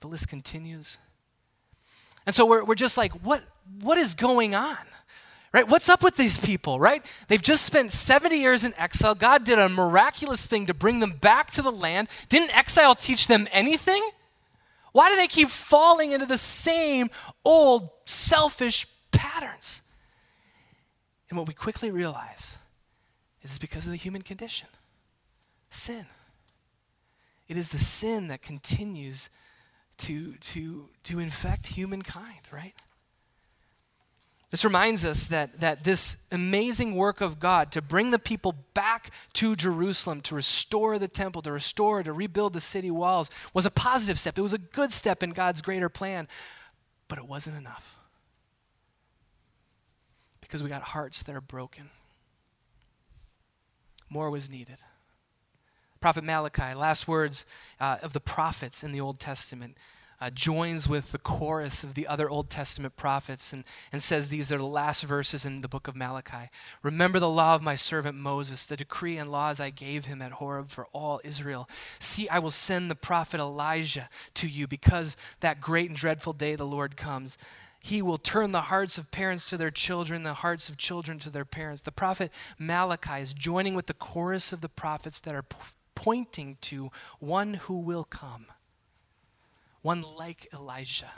The 0.00 0.08
list 0.08 0.28
continues. 0.28 0.98
And 2.26 2.34
so 2.34 2.46
we're, 2.46 2.64
we're 2.64 2.74
just 2.76 2.96
like, 2.96 3.12
what, 3.24 3.42
what 3.80 3.98
is 3.98 4.14
going 4.14 4.54
on? 4.54 4.78
Right? 5.52 5.66
What's 5.68 5.88
up 5.88 6.02
with 6.02 6.16
these 6.16 6.38
people, 6.38 6.78
right? 6.78 7.04
They've 7.28 7.40
just 7.40 7.64
spent 7.64 7.92
70 7.92 8.36
years 8.36 8.64
in 8.64 8.74
exile. 8.76 9.14
God 9.14 9.44
did 9.44 9.58
a 9.58 9.68
miraculous 9.68 10.46
thing 10.46 10.66
to 10.66 10.74
bring 10.74 11.00
them 11.00 11.12
back 11.12 11.50
to 11.52 11.62
the 11.62 11.72
land. 11.72 12.08
Didn't 12.28 12.56
exile 12.56 12.94
teach 12.94 13.26
them 13.26 13.48
anything? 13.52 14.06
Why 14.92 15.10
do 15.10 15.16
they 15.16 15.28
keep 15.28 15.48
falling 15.48 16.12
into 16.12 16.26
the 16.26 16.38
same 16.38 17.10
old 17.44 17.90
selfish 18.06 18.86
patterns? 19.12 19.82
And 21.28 21.38
what 21.38 21.48
we 21.48 21.54
quickly 21.54 21.90
realize 21.90 22.58
is 23.42 23.50
it's 23.50 23.58
because 23.58 23.86
of 23.86 23.92
the 23.92 23.98
human 23.98 24.22
condition 24.22 24.68
sin. 25.70 26.06
It 27.48 27.56
is 27.56 27.70
the 27.70 27.78
sin 27.78 28.28
that 28.28 28.42
continues 28.42 29.30
to, 29.98 30.32
to, 30.34 30.88
to 31.04 31.18
infect 31.18 31.68
humankind, 31.68 32.40
right? 32.50 32.74
This 34.50 34.64
reminds 34.64 35.04
us 35.04 35.26
that, 35.26 35.60
that 35.60 35.82
this 35.82 36.18
amazing 36.30 36.94
work 36.94 37.20
of 37.20 37.40
God 37.40 37.72
to 37.72 37.82
bring 37.82 38.12
the 38.12 38.18
people 38.18 38.54
back 38.74 39.10
to 39.34 39.56
Jerusalem, 39.56 40.20
to 40.22 40.36
restore 40.36 40.98
the 40.98 41.08
temple, 41.08 41.42
to 41.42 41.52
restore, 41.52 42.02
to 42.02 42.12
rebuild 42.12 42.52
the 42.52 42.60
city 42.60 42.90
walls, 42.90 43.28
was 43.52 43.66
a 43.66 43.70
positive 43.70 44.20
step. 44.20 44.38
It 44.38 44.42
was 44.42 44.52
a 44.52 44.58
good 44.58 44.92
step 44.92 45.22
in 45.24 45.30
God's 45.30 45.62
greater 45.62 45.88
plan, 45.88 46.28
but 47.08 47.18
it 47.18 47.26
wasn't 47.26 47.56
enough. 47.56 47.98
Because 50.40 50.62
we 50.62 50.68
got 50.68 50.82
hearts 50.82 51.24
that 51.24 51.34
are 51.34 51.40
broken. 51.40 51.90
More 54.08 54.30
was 54.30 54.48
needed. 54.48 54.78
Prophet 56.00 56.22
Malachi, 56.22 56.72
last 56.74 57.08
words 57.08 57.46
uh, 57.80 57.96
of 58.00 58.12
the 58.12 58.20
prophets 58.20 58.84
in 58.84 58.92
the 58.92 59.00
Old 59.00 59.18
Testament 59.18 59.76
uh, 60.20 60.30
joins 60.30 60.88
with 60.88 61.12
the 61.12 61.18
chorus 61.18 61.84
of 61.84 61.94
the 61.94 62.06
other 62.06 62.28
Old 62.28 62.48
Testament 62.48 62.96
prophets 62.96 63.52
and, 63.52 63.64
and 63.92 64.02
says 64.02 64.28
these 64.28 64.50
are 64.50 64.58
the 64.58 64.64
last 64.64 65.02
verses 65.04 65.44
in 65.44 65.60
the 65.60 65.68
book 65.68 65.88
of 65.88 65.96
Malachi. 65.96 66.50
Remember 66.82 67.18
the 67.18 67.28
law 67.28 67.54
of 67.54 67.62
my 67.62 67.74
servant 67.74 68.16
Moses, 68.16 68.66
the 68.66 68.76
decree 68.76 69.16
and 69.16 69.30
laws 69.30 69.60
I 69.60 69.70
gave 69.70 70.06
him 70.06 70.22
at 70.22 70.32
Horeb 70.32 70.70
for 70.70 70.86
all 70.92 71.20
Israel. 71.24 71.68
See, 71.98 72.28
I 72.28 72.38
will 72.38 72.50
send 72.50 72.90
the 72.90 72.94
prophet 72.94 73.40
Elijah 73.40 74.08
to 74.34 74.48
you 74.48 74.66
because 74.66 75.16
that 75.40 75.60
great 75.60 75.90
and 75.90 75.98
dreadful 75.98 76.32
day 76.32 76.56
the 76.56 76.64
Lord 76.64 76.96
comes. 76.96 77.38
He 77.78 78.02
will 78.02 78.18
turn 78.18 78.50
the 78.50 78.62
hearts 78.62 78.98
of 78.98 79.12
parents 79.12 79.48
to 79.50 79.56
their 79.56 79.70
children, 79.70 80.24
the 80.24 80.34
hearts 80.34 80.68
of 80.68 80.76
children 80.76 81.20
to 81.20 81.30
their 81.30 81.44
parents. 81.44 81.82
The 81.82 81.92
prophet 81.92 82.32
Malachi 82.58 83.20
is 83.20 83.32
joining 83.32 83.74
with 83.74 83.86
the 83.86 83.94
chorus 83.94 84.52
of 84.52 84.60
the 84.60 84.68
prophets 84.68 85.20
that 85.20 85.36
are 85.36 85.44
p- 85.44 85.56
pointing 85.94 86.58
to 86.62 86.90
one 87.20 87.54
who 87.54 87.78
will 87.78 88.02
come 88.02 88.46
one 89.86 90.04
like 90.18 90.48
Elijah, 90.52 91.12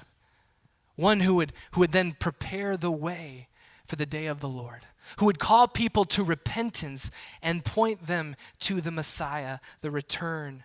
one 0.94 1.20
who 1.20 1.36
would, 1.36 1.54
who 1.70 1.80
would 1.80 1.92
then 1.92 2.12
prepare 2.12 2.76
the 2.76 2.90
way 2.90 3.48
for 3.86 3.96
the 3.96 4.04
day 4.04 4.26
of 4.26 4.40
the 4.40 4.48
Lord, 4.48 4.80
who 5.16 5.24
would 5.24 5.38
call 5.38 5.66
people 5.66 6.04
to 6.04 6.22
repentance 6.22 7.10
and 7.42 7.64
point 7.64 8.06
them 8.06 8.36
to 8.60 8.82
the 8.82 8.90
Messiah, 8.90 9.58
the 9.80 9.90
return 9.90 10.64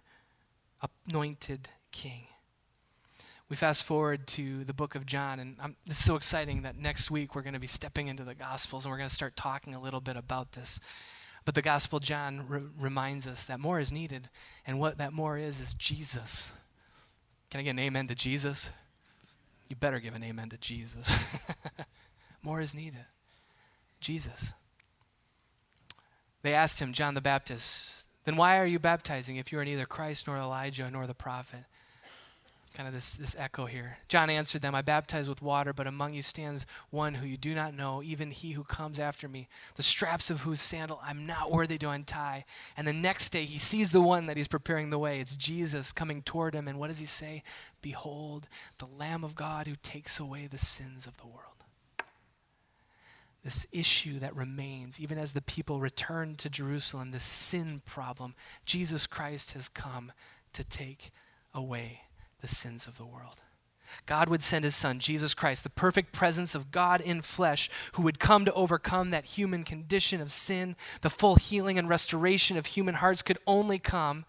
anointed 1.07 1.69
King. 1.93 2.27
We 3.47 3.55
fast 3.55 3.85
forward 3.85 4.27
to 4.27 4.65
the 4.65 4.73
book 4.73 4.95
of 4.95 5.05
John, 5.05 5.39
and 5.39 5.55
I'm, 5.61 5.77
this 5.85 5.97
is 5.97 6.03
so 6.03 6.17
exciting 6.17 6.63
that 6.63 6.77
next 6.77 7.09
week 7.09 7.35
we're 7.35 7.41
going 7.41 7.53
to 7.53 7.59
be 7.59 7.67
stepping 7.67 8.09
into 8.09 8.25
the 8.25 8.35
Gospels 8.35 8.83
and 8.83 8.91
we're 8.91 8.97
going 8.97 9.07
to 9.07 9.15
start 9.15 9.37
talking 9.37 9.73
a 9.73 9.81
little 9.81 10.01
bit 10.01 10.17
about 10.17 10.51
this. 10.51 10.81
But 11.45 11.55
the 11.55 11.61
Gospel 11.61 12.01
John 12.01 12.47
re- 12.49 12.63
reminds 12.77 13.27
us 13.27 13.45
that 13.45 13.61
more 13.61 13.79
is 13.79 13.93
needed, 13.93 14.27
and 14.67 14.77
what 14.77 14.97
that 14.97 15.13
more 15.13 15.37
is 15.37 15.61
is 15.61 15.73
Jesus. 15.73 16.51
Can 17.53 17.59
I 17.59 17.63
get 17.65 17.69
an 17.69 17.79
amen 17.79 18.07
to 18.07 18.15
Jesus? 18.15 18.71
You 19.67 19.75
better 19.75 19.99
give 19.99 20.15
an 20.15 20.23
amen 20.23 20.49
to 20.49 20.57
Jesus. 20.57 21.37
More 22.41 22.59
is 22.61 22.73
needed. 22.73 23.05
Jesus. 24.01 24.55
They 26.41 26.55
asked 26.55 26.79
him, 26.79 26.93
John 26.93 27.13
the 27.13 27.21
Baptist, 27.21 28.07
then 28.23 28.37
why 28.37 28.57
are 28.57 28.65
you 28.65 28.79
baptizing 28.79 29.35
if 29.35 29.51
you 29.51 29.59
are 29.59 29.65
neither 29.65 29.85
Christ 29.85 30.25
nor 30.25 30.37
Elijah 30.37 30.89
nor 30.89 31.05
the 31.05 31.13
prophet? 31.13 31.65
Kind 32.73 32.87
of 32.87 32.93
this, 32.93 33.15
this 33.15 33.35
echo 33.37 33.65
here. 33.65 33.97
John 34.07 34.29
answered 34.29 34.61
them, 34.61 34.73
I 34.75 34.81
baptize 34.81 35.29
with 35.29 35.41
water, 35.41 35.73
but 35.73 35.87
among 35.87 36.13
you 36.13 36.21
stands 36.21 36.65
one 36.89 37.15
who 37.15 37.27
you 37.27 37.37
do 37.37 37.53
not 37.53 37.73
know, 37.73 38.01
even 38.03 38.31
he 38.31 38.51
who 38.53 38.63
comes 38.63 38.99
after 38.99 39.27
me, 39.27 39.47
the 39.75 39.83
straps 39.83 40.29
of 40.29 40.41
whose 40.41 40.61
sandal 40.61 40.99
I'm 41.03 41.25
not 41.25 41.51
worthy 41.51 41.77
to 41.77 41.89
untie. 41.89 42.45
And 42.75 42.87
the 42.87 42.93
next 42.93 43.29
day 43.29 43.43
he 43.43 43.59
sees 43.59 43.91
the 43.91 44.01
one 44.01 44.25
that 44.25 44.37
he's 44.37 44.47
preparing 44.47 44.89
the 44.89 44.99
way. 44.99 45.13
It's 45.13 45.35
Jesus 45.35 45.91
coming 45.91 46.21
toward 46.21 46.55
him. 46.55 46.67
And 46.67 46.79
what 46.79 46.87
does 46.87 46.99
he 46.99 47.05
say? 47.05 47.43
Behold, 47.81 48.47
the 48.79 48.87
Lamb 48.87 49.23
of 49.23 49.35
God 49.35 49.67
who 49.67 49.75
takes 49.81 50.19
away 50.19 50.47
the 50.47 50.57
sins 50.57 51.05
of 51.05 51.17
the 51.17 51.27
world. 51.27 51.47
This 53.43 53.67
issue 53.73 54.19
that 54.19 54.35
remains, 54.35 55.01
even 55.01 55.17
as 55.17 55.33
the 55.33 55.41
people 55.41 55.81
return 55.81 56.35
to 56.37 56.49
Jerusalem, 56.49 57.11
this 57.11 57.25
sin 57.25 57.81
problem, 57.85 58.35
Jesus 58.65 59.05
Christ 59.05 59.51
has 59.51 59.67
come 59.67 60.13
to 60.53 60.63
take 60.63 61.11
away 61.53 62.02
the 62.43 62.47
sins 62.49 62.87
of 62.87 62.97
the 62.97 63.05
world. 63.05 63.41
God 64.05 64.27
would 64.27 64.43
send 64.43 64.65
his 64.65 64.75
son, 64.75 64.99
Jesus 64.99 65.33
Christ, 65.33 65.63
the 65.63 65.69
perfect 65.69 66.11
presence 66.11 66.55
of 66.55 66.71
God 66.71 66.99
in 66.99 67.21
flesh, 67.21 67.69
who 67.93 68.03
would 68.03 68.19
come 68.19 68.43
to 68.43 68.53
overcome 68.53 69.11
that 69.11 69.37
human 69.37 69.63
condition 69.63 70.19
of 70.19 70.31
sin. 70.31 70.75
The 71.01 71.09
full 71.09 71.37
healing 71.37 71.79
and 71.79 71.87
restoration 71.87 72.57
of 72.57 72.65
human 72.65 72.95
hearts 72.95 73.21
could 73.21 73.37
only 73.47 73.79
come 73.79 74.25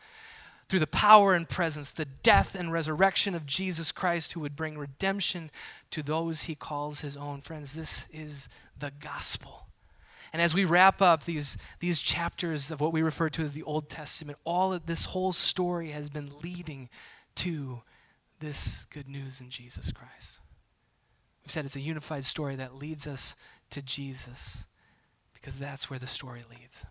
through 0.69 0.79
the 0.79 0.87
power 0.87 1.35
and 1.35 1.49
presence, 1.49 1.91
the 1.91 2.05
death 2.05 2.55
and 2.55 2.73
resurrection 2.73 3.35
of 3.35 3.47
Jesus 3.47 3.91
Christ, 3.91 4.33
who 4.33 4.41
would 4.41 4.55
bring 4.55 4.79
redemption 4.79 5.51
to 5.91 6.03
those 6.03 6.45
he 6.45 6.55
calls 6.55 7.01
his 7.01 7.17
own. 7.17 7.41
Friends, 7.41 7.75
this 7.75 8.09
is 8.13 8.49
the 8.79 8.93
gospel. 9.01 9.67
And 10.33 10.41
as 10.41 10.55
we 10.55 10.65
wrap 10.65 11.03
up 11.03 11.25
these, 11.25 11.59
these 11.81 12.01
chapters 12.01 12.71
of 12.71 12.81
what 12.81 12.93
we 12.93 13.03
refer 13.03 13.29
to 13.31 13.43
as 13.43 13.55
the 13.55 13.63
Old 13.65 13.89
Testament, 13.89 14.39
all 14.45 14.73
of 14.73 14.87
this 14.87 15.07
whole 15.07 15.33
story 15.33 15.91
has 15.91 16.11
been 16.11 16.31
leading 16.43 16.89
to 17.37 17.83
this 18.45 18.85
good 18.91 19.09
news 19.09 19.41
in 19.41 19.49
Jesus 19.49 19.91
Christ. 19.91 20.39
We've 21.43 21.51
said 21.51 21.65
it's 21.65 21.77
a 21.77 21.81
unified 21.81 22.27
story 22.27 22.57
that 22.57 22.75
leads 22.75 23.07
us 23.07 23.37
to 23.71 23.81
Jesus 23.81 24.67
because 25.33 25.59
that's 25.59 25.89
where 25.89 25.99
the 25.99 26.07
story 26.07 26.43
leads. 26.51 26.85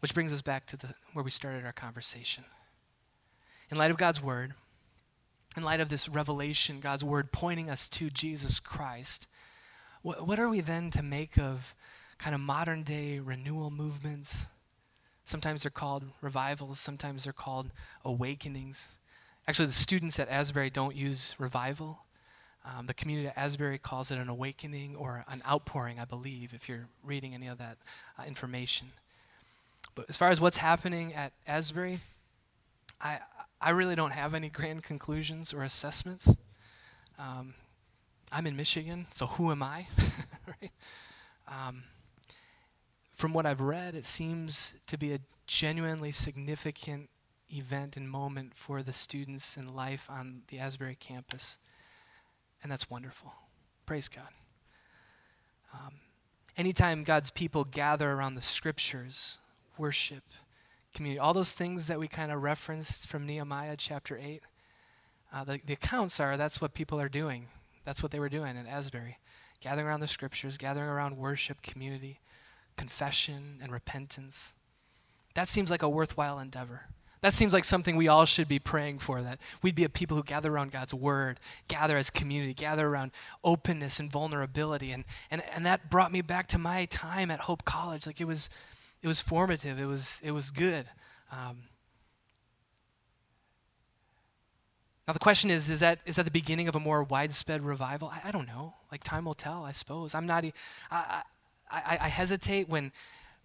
Which 0.00 0.12
brings 0.12 0.34
us 0.34 0.42
back 0.42 0.66
to 0.66 0.76
the, 0.76 0.94
where 1.14 1.24
we 1.24 1.30
started 1.30 1.64
our 1.64 1.72
conversation. 1.72 2.44
In 3.70 3.78
light 3.78 3.90
of 3.90 3.96
God's 3.96 4.22
word, 4.22 4.52
in 5.56 5.62
light 5.62 5.80
of 5.80 5.88
this 5.88 6.08
revelation, 6.10 6.80
God's 6.80 7.02
word 7.02 7.32
pointing 7.32 7.70
us 7.70 7.88
to 7.88 8.10
Jesus 8.10 8.60
Christ, 8.60 9.28
what, 10.02 10.26
what 10.26 10.38
are 10.38 10.48
we 10.48 10.60
then 10.60 10.90
to 10.90 11.02
make 11.02 11.38
of 11.38 11.74
kind 12.18 12.34
of 12.34 12.40
modern 12.40 12.82
day 12.82 13.18
renewal 13.18 13.70
movements? 13.70 14.46
Sometimes 15.24 15.62
they're 15.62 15.70
called 15.70 16.04
revivals, 16.20 16.78
sometimes 16.78 17.24
they're 17.24 17.32
called 17.32 17.70
awakenings. 18.04 18.92
Actually, 19.48 19.66
the 19.66 19.72
students 19.72 20.18
at 20.18 20.28
Asbury 20.28 20.70
don't 20.70 20.96
use 20.96 21.34
revival. 21.38 22.00
Um, 22.64 22.86
the 22.86 22.94
community 22.94 23.28
at 23.28 23.38
Asbury 23.38 23.78
calls 23.78 24.10
it 24.10 24.18
an 24.18 24.28
awakening 24.28 24.96
or 24.96 25.24
an 25.28 25.40
outpouring, 25.48 26.00
I 26.00 26.04
believe, 26.04 26.52
if 26.52 26.68
you're 26.68 26.88
reading 27.04 27.32
any 27.32 27.46
of 27.46 27.58
that 27.58 27.78
uh, 28.18 28.24
information. 28.26 28.88
But 29.94 30.06
as 30.08 30.16
far 30.16 30.30
as 30.30 30.40
what's 30.40 30.58
happening 30.58 31.14
at 31.14 31.32
Asbury, 31.46 31.98
I, 33.00 33.20
I 33.60 33.70
really 33.70 33.94
don't 33.94 34.12
have 34.12 34.34
any 34.34 34.48
grand 34.50 34.82
conclusions 34.82 35.54
or 35.54 35.62
assessments. 35.62 36.28
Um, 37.18 37.54
I'm 38.32 38.46
in 38.48 38.56
Michigan, 38.56 39.06
so 39.12 39.26
who 39.26 39.52
am 39.52 39.62
I? 39.62 39.86
right? 40.46 40.70
um, 41.46 41.84
from 43.14 43.32
what 43.32 43.46
I've 43.46 43.60
read, 43.60 43.94
it 43.94 44.06
seems 44.06 44.74
to 44.88 44.98
be 44.98 45.12
a 45.12 45.18
genuinely 45.46 46.10
significant 46.10 47.08
event 47.50 47.96
and 47.96 48.10
moment 48.10 48.54
for 48.54 48.82
the 48.82 48.92
students 48.92 49.56
and 49.56 49.74
life 49.74 50.08
on 50.10 50.42
the 50.48 50.58
Asbury 50.58 50.96
campus. 50.98 51.58
And 52.62 52.70
that's 52.70 52.90
wonderful. 52.90 53.32
Praise 53.84 54.08
God. 54.08 54.28
Um, 55.72 55.94
anytime 56.56 57.04
God's 57.04 57.30
people 57.30 57.64
gather 57.64 58.10
around 58.10 58.34
the 58.34 58.40
scriptures, 58.40 59.38
worship, 59.78 60.24
community, 60.94 61.18
all 61.18 61.34
those 61.34 61.54
things 61.54 61.86
that 61.86 62.00
we 62.00 62.08
kind 62.08 62.32
of 62.32 62.42
referenced 62.42 63.06
from 63.06 63.26
Nehemiah 63.26 63.76
chapter 63.76 64.18
8, 64.20 64.42
uh, 65.32 65.44
the, 65.44 65.60
the 65.64 65.74
accounts 65.74 66.18
are 66.18 66.36
that's 66.36 66.60
what 66.60 66.74
people 66.74 67.00
are 67.00 67.08
doing. 67.08 67.46
That's 67.84 68.02
what 68.02 68.10
they 68.10 68.18
were 68.18 68.28
doing 68.28 68.56
at 68.56 68.66
Asbury. 68.66 69.18
Gathering 69.60 69.86
around 69.86 70.00
the 70.00 70.08
scriptures, 70.08 70.56
gathering 70.56 70.88
around 70.88 71.16
worship, 71.16 71.62
community, 71.62 72.20
confession, 72.76 73.58
and 73.62 73.72
repentance. 73.72 74.54
That 75.34 75.48
seems 75.48 75.70
like 75.70 75.82
a 75.82 75.88
worthwhile 75.88 76.38
endeavor. 76.38 76.86
That 77.26 77.32
seems 77.32 77.52
like 77.52 77.64
something 77.64 77.96
we 77.96 78.06
all 78.06 78.24
should 78.24 78.46
be 78.46 78.60
praying 78.60 79.00
for 79.00 79.20
that 79.20 79.40
we'd 79.60 79.74
be 79.74 79.82
a 79.82 79.88
people 79.88 80.16
who 80.16 80.22
gather 80.22 80.52
around 80.52 80.70
God's 80.70 80.94
word, 80.94 81.40
gather 81.66 81.96
as 81.96 82.08
community, 82.08 82.54
gather 82.54 82.86
around 82.86 83.10
openness 83.42 83.98
and 83.98 84.12
vulnerability. 84.12 84.92
And, 84.92 85.04
and, 85.28 85.42
and 85.52 85.66
that 85.66 85.90
brought 85.90 86.12
me 86.12 86.20
back 86.20 86.46
to 86.46 86.58
my 86.58 86.84
time 86.84 87.32
at 87.32 87.40
Hope 87.40 87.64
College. 87.64 88.06
Like 88.06 88.20
it 88.20 88.26
was, 88.26 88.48
it 89.02 89.08
was 89.08 89.20
formative, 89.20 89.80
it 89.80 89.86
was, 89.86 90.20
it 90.22 90.30
was 90.30 90.52
good. 90.52 90.86
Um, 91.32 91.64
now 95.08 95.12
the 95.12 95.18
question 95.18 95.50
is, 95.50 95.68
is 95.68 95.80
that, 95.80 95.98
is 96.06 96.14
that 96.14 96.26
the 96.26 96.30
beginning 96.30 96.68
of 96.68 96.76
a 96.76 96.80
more 96.80 97.02
widespread 97.02 97.64
revival? 97.64 98.06
I, 98.06 98.28
I 98.28 98.30
don't 98.30 98.46
know. 98.46 98.74
Like 98.92 99.02
time 99.02 99.24
will 99.24 99.34
tell, 99.34 99.64
I 99.64 99.72
suppose. 99.72 100.14
I'm 100.14 100.26
not, 100.26 100.44
I, 100.92 101.22
I, 101.72 101.98
I 102.02 102.08
hesitate 102.08 102.68
when, 102.68 102.92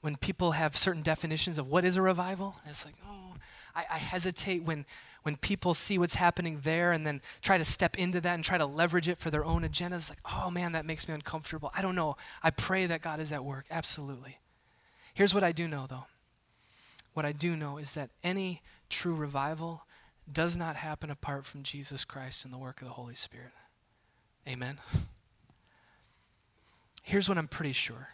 when 0.02 0.18
people 0.18 0.52
have 0.52 0.78
certain 0.78 1.02
definitions 1.02 1.58
of 1.58 1.68
what 1.68 1.84
is 1.84 1.98
a 1.98 2.04
revival. 2.04 2.58
It's 2.68 2.86
like, 2.86 2.94
oh, 3.08 3.31
I, 3.76 3.86
I 3.92 3.98
hesitate 3.98 4.64
when, 4.64 4.86
when 5.24 5.36
people 5.38 5.74
see 5.74 5.98
what's 5.98 6.16
happening 6.16 6.60
there 6.64 6.92
and 6.92 7.06
then 7.06 7.22
try 7.42 7.58
to 7.58 7.66
step 7.66 7.98
into 7.98 8.22
that 8.22 8.36
and 8.36 8.44
try 8.44 8.58
to 8.58 8.66
leverage 8.66 9.10
it 9.10 9.20
for 9.20 9.30
their 9.30 9.46
own 9.46 9.64
agendas. 9.64 10.10
Like, 10.10 10.20
oh 10.26 10.50
man, 10.50 10.72
that 10.74 10.86
makes 10.86 11.08
me 11.08 11.14
uncomfortable. 11.14 11.72
I 11.76 11.82
don't 11.82 11.96
know. 11.96 12.18
I 12.44 12.50
pray 12.50 12.86
that 12.86 13.02
God 13.02 13.20
is 13.20 13.32
at 13.32 13.44
work. 13.44 13.66
Absolutely. 13.72 14.40
Here's 15.14 15.34
what 15.34 15.44
I 15.44 15.52
do 15.52 15.68
know, 15.68 15.88
though. 15.90 16.06
What 17.14 17.26
I 17.26 17.32
do 17.32 17.56
know 17.56 17.78
is 17.78 17.94
that 17.94 18.10
any 18.24 18.62
true 18.90 19.16
revival 19.16 19.86
does 20.32 20.56
not 20.56 20.78
happen 20.78 21.10
apart 21.10 21.46
from 21.46 21.64
Jesus 21.64 22.06
Christ 22.06 22.46
and 22.46 22.54
the 22.54 22.58
work 22.58 22.82
of 22.82 22.88
the 22.88 22.94
Holy 22.94 23.16
Spirit. 23.16 23.52
Amen. 24.48 24.80
Here's 27.04 27.28
what 27.28 27.38
I'm 27.38 27.48
pretty 27.48 27.74
sure 27.74 28.10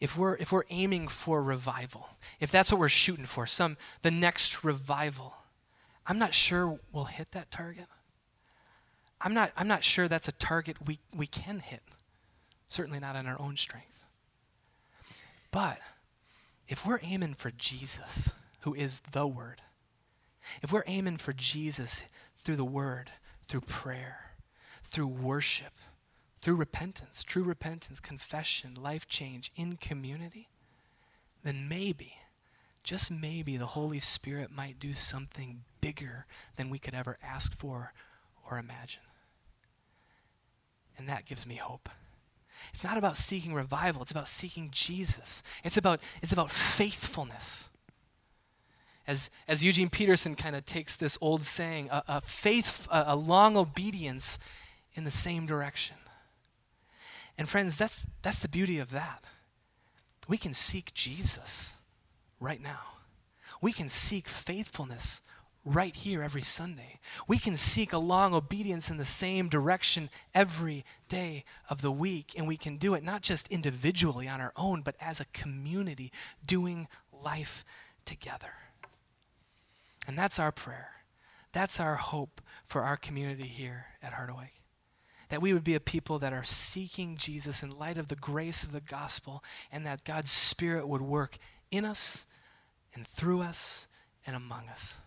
if 0.00 0.16
we're 0.16 0.36
if 0.36 0.52
we're 0.52 0.64
aiming 0.70 1.08
for 1.08 1.42
revival, 1.42 2.08
if 2.40 2.50
that's 2.50 2.70
what 2.70 2.78
we're 2.78 2.88
shooting 2.88 3.26
for, 3.26 3.46
some 3.46 3.76
the 4.02 4.10
next 4.10 4.62
revival, 4.64 5.34
I'm 6.06 6.18
not 6.18 6.34
sure 6.34 6.78
we'll 6.92 7.04
hit 7.04 7.32
that 7.32 7.50
target. 7.50 7.86
I'm 9.20 9.34
not 9.34 9.52
I'm 9.56 9.68
not 9.68 9.84
sure 9.84 10.06
that's 10.06 10.28
a 10.28 10.32
target 10.32 10.76
we, 10.86 10.98
we 11.14 11.26
can 11.26 11.60
hit. 11.60 11.82
Certainly 12.68 13.00
not 13.00 13.16
on 13.16 13.26
our 13.26 13.40
own 13.40 13.56
strength. 13.56 14.02
But 15.50 15.78
if 16.68 16.86
we're 16.86 17.00
aiming 17.02 17.34
for 17.34 17.50
Jesus, 17.50 18.30
who 18.60 18.74
is 18.74 19.00
the 19.12 19.26
Word, 19.26 19.62
if 20.62 20.72
we're 20.72 20.84
aiming 20.86 21.16
for 21.16 21.32
Jesus 21.32 22.04
through 22.36 22.56
the 22.56 22.64
Word, 22.64 23.10
through 23.46 23.62
prayer, 23.62 24.32
through 24.82 25.08
worship, 25.08 25.72
through 26.40 26.56
repentance, 26.56 27.22
true 27.22 27.42
repentance, 27.42 28.00
confession, 28.00 28.74
life 28.80 29.08
change 29.08 29.50
in 29.56 29.76
community, 29.76 30.48
then 31.44 31.68
maybe, 31.68 32.14
just 32.82 33.10
maybe, 33.10 33.56
the 33.56 33.66
Holy 33.66 33.98
Spirit 33.98 34.50
might 34.50 34.78
do 34.78 34.94
something 34.94 35.64
bigger 35.80 36.26
than 36.56 36.70
we 36.70 36.78
could 36.78 36.94
ever 36.94 37.18
ask 37.22 37.54
for 37.54 37.92
or 38.48 38.58
imagine. 38.58 39.02
And 40.96 41.08
that 41.08 41.26
gives 41.26 41.46
me 41.46 41.56
hope. 41.56 41.88
It's 42.72 42.82
not 42.82 42.98
about 42.98 43.16
seeking 43.16 43.54
revival, 43.54 44.02
it's 44.02 44.10
about 44.10 44.28
seeking 44.28 44.70
Jesus. 44.72 45.42
It's 45.64 45.76
about, 45.76 46.00
it's 46.22 46.32
about 46.32 46.50
faithfulness. 46.50 47.70
As, 49.06 49.30
as 49.46 49.64
Eugene 49.64 49.88
Peterson 49.88 50.34
kind 50.34 50.54
of 50.54 50.66
takes 50.66 50.96
this 50.96 51.16
old 51.20 51.44
saying, 51.44 51.88
a, 51.90 52.02
a 52.08 52.20
faith, 52.20 52.86
a, 52.90 53.04
a 53.08 53.16
long 53.16 53.56
obedience 53.56 54.38
in 54.94 55.04
the 55.04 55.10
same 55.10 55.46
direction. 55.46 55.96
And 57.38 57.48
friends, 57.48 57.78
that's, 57.78 58.04
that's 58.22 58.40
the 58.40 58.48
beauty 58.48 58.78
of 58.78 58.90
that. 58.90 59.24
We 60.28 60.36
can 60.36 60.52
seek 60.52 60.92
Jesus 60.92 61.76
right 62.40 62.60
now. 62.60 62.80
We 63.62 63.72
can 63.72 63.88
seek 63.88 64.28
faithfulness 64.28 65.22
right 65.64 65.94
here 65.94 66.22
every 66.22 66.42
Sunday. 66.42 66.98
We 67.28 67.38
can 67.38 67.56
seek 67.56 67.92
a 67.92 67.98
long 67.98 68.34
obedience 68.34 68.90
in 68.90 68.96
the 68.96 69.04
same 69.04 69.48
direction 69.48 70.10
every 70.34 70.84
day 71.08 71.44
of 71.70 71.80
the 71.80 71.92
week. 71.92 72.34
And 72.36 72.48
we 72.48 72.56
can 72.56 72.76
do 72.76 72.94
it 72.94 73.04
not 73.04 73.22
just 73.22 73.48
individually 73.50 74.28
on 74.28 74.40
our 74.40 74.52
own, 74.56 74.82
but 74.82 74.96
as 75.00 75.20
a 75.20 75.26
community 75.26 76.10
doing 76.44 76.88
life 77.12 77.64
together. 78.04 78.52
And 80.06 80.18
that's 80.18 80.38
our 80.38 80.52
prayer. 80.52 80.90
That's 81.52 81.78
our 81.78 81.96
hope 81.96 82.40
for 82.64 82.82
our 82.82 82.96
community 82.96 83.44
here 83.44 83.86
at 84.02 84.12
Heart 84.12 84.30
Awake 84.30 84.57
that 85.28 85.42
we 85.42 85.52
would 85.52 85.64
be 85.64 85.74
a 85.74 85.80
people 85.80 86.18
that 86.18 86.32
are 86.32 86.44
seeking 86.44 87.16
Jesus 87.16 87.62
in 87.62 87.78
light 87.78 87.98
of 87.98 88.08
the 88.08 88.16
grace 88.16 88.64
of 88.64 88.72
the 88.72 88.80
gospel, 88.80 89.42
and 89.70 89.84
that 89.84 90.04
God's 90.04 90.30
Spirit 90.30 90.88
would 90.88 91.02
work 91.02 91.36
in 91.70 91.84
us 91.84 92.26
and 92.94 93.06
through 93.06 93.42
us 93.42 93.88
and 94.26 94.34
among 94.34 94.68
us 94.68 94.98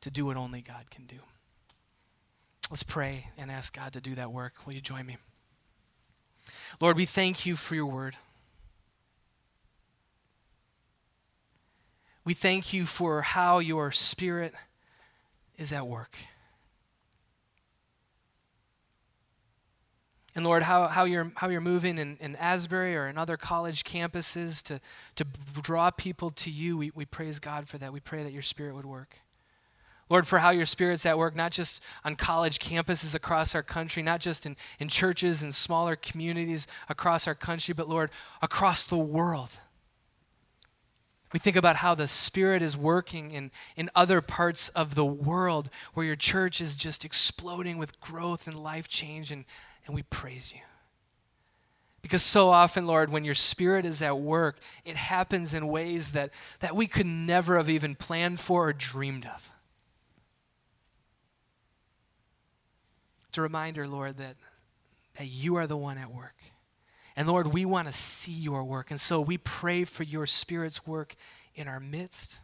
to 0.00 0.10
do 0.10 0.26
what 0.26 0.36
only 0.36 0.60
God 0.60 0.90
can 0.90 1.06
do. 1.06 1.16
Let's 2.70 2.82
pray 2.82 3.28
and 3.36 3.50
ask 3.50 3.74
God 3.76 3.92
to 3.94 4.00
do 4.00 4.14
that 4.14 4.32
work. 4.32 4.66
Will 4.66 4.74
you 4.74 4.80
join 4.80 5.06
me? 5.06 5.16
Lord, 6.80 6.96
we 6.96 7.04
thank 7.04 7.44
you 7.44 7.56
for 7.56 7.74
your 7.74 7.86
word. 7.86 8.16
We 12.24 12.34
thank 12.34 12.72
you 12.72 12.86
for 12.86 13.22
how 13.22 13.58
your 13.58 13.90
Spirit 13.90 14.54
is 15.56 15.72
at 15.72 15.86
work. 15.86 16.16
And 20.34 20.44
Lord, 20.44 20.62
how, 20.62 20.86
how, 20.86 21.04
you're, 21.04 21.32
how 21.36 21.48
you're 21.48 21.60
moving 21.60 21.98
in, 21.98 22.16
in 22.20 22.36
Asbury 22.36 22.96
or 22.96 23.08
in 23.08 23.18
other 23.18 23.36
college 23.36 23.82
campuses 23.82 24.62
to, 24.64 24.80
to 25.16 25.24
draw 25.60 25.90
people 25.90 26.30
to 26.30 26.50
you, 26.50 26.78
we, 26.78 26.92
we 26.94 27.04
praise 27.04 27.40
God 27.40 27.68
for 27.68 27.78
that. 27.78 27.92
We 27.92 28.00
pray 28.00 28.22
that 28.22 28.32
your 28.32 28.42
Spirit 28.42 28.76
would 28.76 28.86
work. 28.86 29.18
Lord, 30.08 30.26
for 30.26 30.38
how 30.38 30.50
your 30.50 30.66
Spirit's 30.66 31.06
at 31.06 31.18
work, 31.18 31.36
not 31.36 31.52
just 31.52 31.82
on 32.04 32.16
college 32.16 32.58
campuses 32.58 33.14
across 33.14 33.54
our 33.54 33.62
country, 33.62 34.02
not 34.02 34.20
just 34.20 34.44
in, 34.44 34.56
in 34.78 34.88
churches 34.88 35.42
and 35.42 35.54
smaller 35.54 35.96
communities 35.96 36.66
across 36.88 37.28
our 37.28 37.34
country, 37.34 37.74
but 37.74 37.88
Lord, 37.88 38.10
across 38.42 38.86
the 38.86 38.98
world. 38.98 39.50
We 41.32 41.38
think 41.38 41.56
about 41.56 41.76
how 41.76 41.94
the 41.94 42.08
Spirit 42.08 42.60
is 42.60 42.76
working 42.76 43.30
in, 43.30 43.52
in 43.76 43.88
other 43.94 44.20
parts 44.20 44.68
of 44.70 44.94
the 44.94 45.04
world 45.04 45.70
where 45.94 46.04
your 46.04 46.16
church 46.16 46.60
is 46.60 46.74
just 46.74 47.04
exploding 47.04 47.78
with 47.78 48.00
growth 48.00 48.48
and 48.48 48.58
life 48.58 48.88
change, 48.88 49.30
and, 49.30 49.44
and 49.86 49.94
we 49.94 50.02
praise 50.02 50.52
you. 50.52 50.62
Because 52.02 52.22
so 52.22 52.48
often, 52.48 52.86
Lord, 52.86 53.10
when 53.10 53.24
your 53.24 53.34
Spirit 53.34 53.84
is 53.84 54.02
at 54.02 54.18
work, 54.18 54.58
it 54.84 54.96
happens 54.96 55.54
in 55.54 55.68
ways 55.68 56.12
that, 56.12 56.32
that 56.60 56.74
we 56.74 56.86
could 56.86 57.06
never 57.06 57.56
have 57.58 57.70
even 57.70 57.94
planned 57.94 58.40
for 58.40 58.68
or 58.68 58.72
dreamed 58.72 59.26
of. 59.26 59.52
It's 63.28 63.38
a 63.38 63.42
reminder, 63.42 63.86
Lord, 63.86 64.16
that, 64.16 64.34
that 65.14 65.26
you 65.26 65.54
are 65.54 65.68
the 65.68 65.76
one 65.76 65.98
at 65.98 66.12
work. 66.12 66.34
And 67.20 67.28
Lord, 67.28 67.48
we 67.48 67.66
want 67.66 67.86
to 67.86 67.92
see 67.92 68.32
your 68.32 68.64
work. 68.64 68.90
And 68.90 68.98
so 68.98 69.20
we 69.20 69.36
pray 69.36 69.84
for 69.84 70.04
your 70.04 70.26
Spirit's 70.26 70.86
work 70.86 71.14
in 71.54 71.68
our 71.68 71.78
midst, 71.78 72.40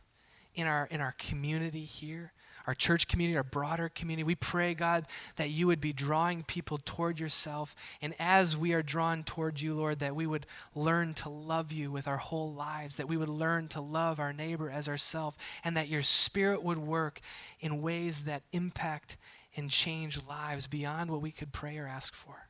in 0.55 0.67
our, 0.67 0.87
in 0.91 1.01
our 1.01 1.15
community 1.17 1.85
here, 1.85 2.35
our 2.67 2.75
church 2.75 3.09
community, 3.09 3.39
our 3.39 3.43
broader 3.43 3.89
community. 3.89 4.25
We 4.25 4.35
pray, 4.35 4.75
God, 4.75 5.07
that 5.37 5.49
you 5.49 5.67
would 5.67 5.81
be 5.81 5.95
drawing 5.95 6.43
people 6.43 6.79
toward 6.85 7.19
yourself. 7.19 7.75
And 8.03 8.15
as 8.19 8.55
we 8.55 8.75
are 8.75 8.83
drawn 8.83 9.25
toward 9.25 9.63
you, 9.63 9.73
Lord, 9.73 10.01
that 10.01 10.15
we 10.15 10.27
would 10.27 10.45
learn 10.75 11.15
to 11.15 11.31
love 11.31 11.73
you 11.73 11.91
with 11.91 12.07
our 12.07 12.19
whole 12.19 12.53
lives, 12.53 12.97
that 12.97 13.09
we 13.09 13.17
would 13.17 13.31
learn 13.31 13.69
to 13.69 13.81
love 13.81 14.21
our 14.21 14.35
neighbor 14.35 14.69
as 14.69 14.89
ourselves, 14.89 15.39
and 15.65 15.75
that 15.79 15.89
your 15.89 16.03
Spirit 16.03 16.63
would 16.63 16.77
work 16.77 17.23
in 17.61 17.81
ways 17.81 18.25
that 18.25 18.43
impact 18.53 19.17
and 19.57 19.71
change 19.71 20.23
lives 20.29 20.67
beyond 20.67 21.11
what 21.11 21.23
we 21.23 21.31
could 21.31 21.51
pray 21.51 21.79
or 21.79 21.87
ask 21.87 22.15
for. 22.15 22.46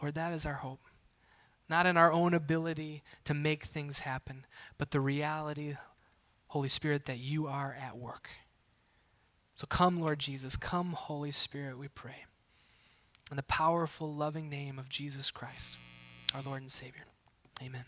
Lord, 0.00 0.14
that 0.14 0.32
is 0.32 0.46
our 0.46 0.54
hope. 0.54 0.80
Not 1.68 1.86
in 1.86 1.96
our 1.96 2.12
own 2.12 2.32
ability 2.34 3.02
to 3.24 3.34
make 3.34 3.64
things 3.64 4.00
happen, 4.00 4.46
but 4.78 4.92
the 4.92 5.00
reality, 5.00 5.74
Holy 6.48 6.68
Spirit, 6.68 7.06
that 7.06 7.18
you 7.18 7.46
are 7.46 7.76
at 7.80 7.96
work. 7.96 8.30
So 9.56 9.66
come, 9.66 10.00
Lord 10.00 10.18
Jesus. 10.18 10.56
Come, 10.56 10.92
Holy 10.92 11.30
Spirit, 11.30 11.78
we 11.78 11.88
pray. 11.88 12.24
In 13.30 13.36
the 13.36 13.42
powerful, 13.42 14.14
loving 14.14 14.48
name 14.48 14.78
of 14.78 14.88
Jesus 14.88 15.30
Christ, 15.30 15.78
our 16.34 16.42
Lord 16.42 16.62
and 16.62 16.70
Savior. 16.70 17.04
Amen. 17.64 17.84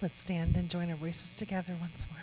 Let's 0.00 0.20
stand 0.20 0.54
and 0.54 0.70
join 0.70 0.90
our 0.90 0.96
voices 0.96 1.36
together 1.36 1.74
once 1.80 2.06
more. 2.08 2.22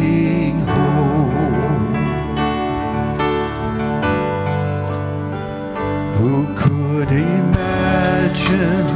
could 7.01 7.17
imagine 7.17 8.87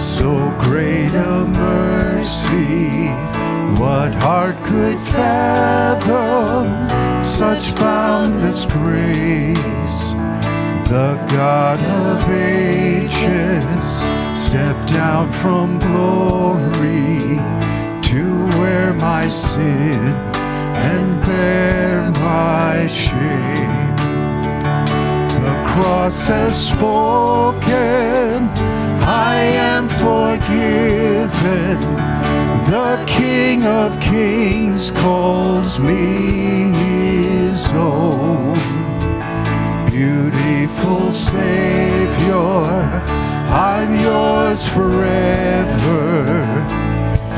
so 0.00 0.52
great 0.58 1.14
a 1.14 1.44
mercy? 1.44 3.06
What 3.80 4.12
heart 4.20 4.56
could 4.64 5.00
fathom 5.00 6.66
such 7.22 7.72
boundless 7.76 8.64
grace? 8.72 10.14
The 10.90 11.24
God 11.30 11.78
of 11.78 12.28
ages 12.30 13.80
stepped 14.36 14.88
down 14.92 15.30
from 15.30 15.78
glory 15.78 17.38
to 18.10 18.48
wear 18.58 18.92
my 18.94 19.28
sin 19.28 20.14
and 20.90 21.24
bear 21.24 22.10
my 22.10 22.88
shame. 22.88 23.75
Cross 25.76 26.28
has 26.28 26.68
spoken, 26.70 28.48
I 29.04 29.36
am 29.52 29.90
forgiven. 29.90 31.78
The 32.70 33.04
King 33.06 33.66
of 33.66 34.00
Kings 34.00 34.90
calls 34.90 35.78
me 35.78 36.72
his 36.72 37.68
own. 37.72 38.54
Beautiful 39.84 41.12
Savior, 41.12 42.64
I'm 43.52 44.00
yours 44.00 44.66
forever. 44.66 46.24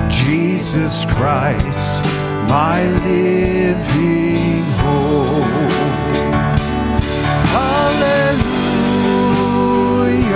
Jesus 0.09 1.05
Christ, 1.07 2.05
my 2.49 2.86
living 3.03 4.62
hope. 4.78 5.57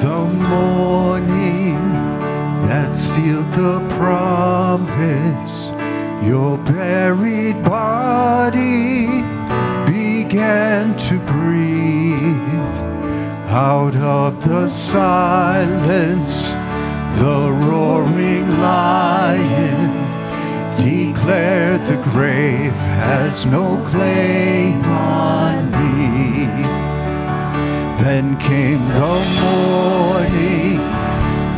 the 0.00 0.24
morning 0.48 1.74
that 2.66 2.94
sealed 2.94 3.52
the 3.52 3.86
promise. 3.90 5.72
Your 6.22 6.56
buried 6.56 7.62
body 7.64 9.06
began 9.84 10.96
to 10.96 11.18
breathe 11.26 12.76
out 13.50 13.94
of 13.96 14.42
the 14.42 14.68
silence. 14.68 16.54
The 17.18 17.52
roaring 17.68 18.48
lion 18.58 19.90
declared 20.72 21.86
the 21.86 22.00
grave 22.10 22.72
has 22.72 23.44
no 23.44 23.82
claim 23.84 24.82
on 24.84 25.70
me. 25.72 26.79
Then 28.02 28.38
came 28.38 28.82
the 28.88 29.16
morning 29.44 30.78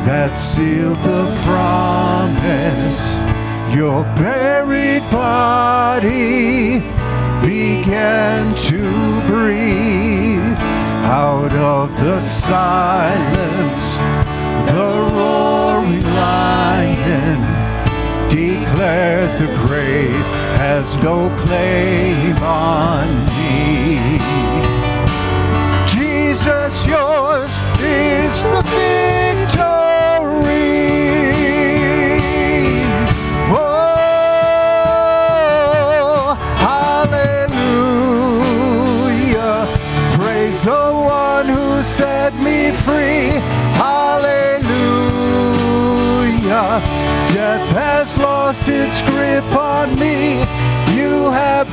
that 0.05 0.37
sealed 0.37 0.97
the 0.97 1.25
promise. 1.47 3.17
Your 3.73 4.03
buried 4.17 5.09
body 5.13 6.81
began 7.47 8.51
to 8.69 8.81
breathe 9.31 10.59
out 11.07 11.53
of 11.53 11.91
the 12.01 12.19
silence. 12.21 13.97
The 14.67 14.91
roaring 15.15 16.03
lion 16.03 17.39
declared 18.29 19.31
the 19.39 19.47
grave 19.65 20.27
has 20.59 20.97
no 21.05 21.31
claim 21.37 22.37
on 22.43 23.32
Jesus, 26.43 26.75
yours 26.89 27.61
is 27.79 28.43
the 28.43 28.63
victory. 28.67 29.63
Oh, 33.49 33.63
hallelujah. 37.93 39.69
Praise 40.19 40.65
the 40.65 40.91
one 40.93 41.47
who 41.47 41.81
set 41.85 42.35
me 42.35 42.73
free. 42.73 43.41
Hallelujah. 43.79 44.73
Death 47.33 47.69
has 47.71 48.19
lost 48.19 48.67
its 48.67 49.01
grip 49.03 49.55
on 49.55 49.95
me. 49.97 50.45
You 50.93 51.31
have 51.31 51.72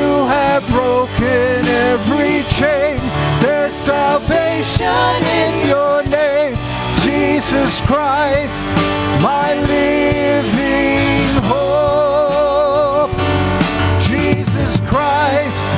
You 0.00 0.24
have 0.26 0.66
broken 0.68 1.66
every 1.66 2.42
chain. 2.44 2.98
There's 3.42 3.74
salvation 3.74 4.86
in 5.40 5.68
your 5.68 6.02
name, 6.04 6.56
Jesus 7.02 7.82
Christ, 7.82 8.64
my 9.20 9.52
living 9.74 11.42
hope. 11.52 13.10
Jesus 14.00 14.72
Christ, 14.86 15.68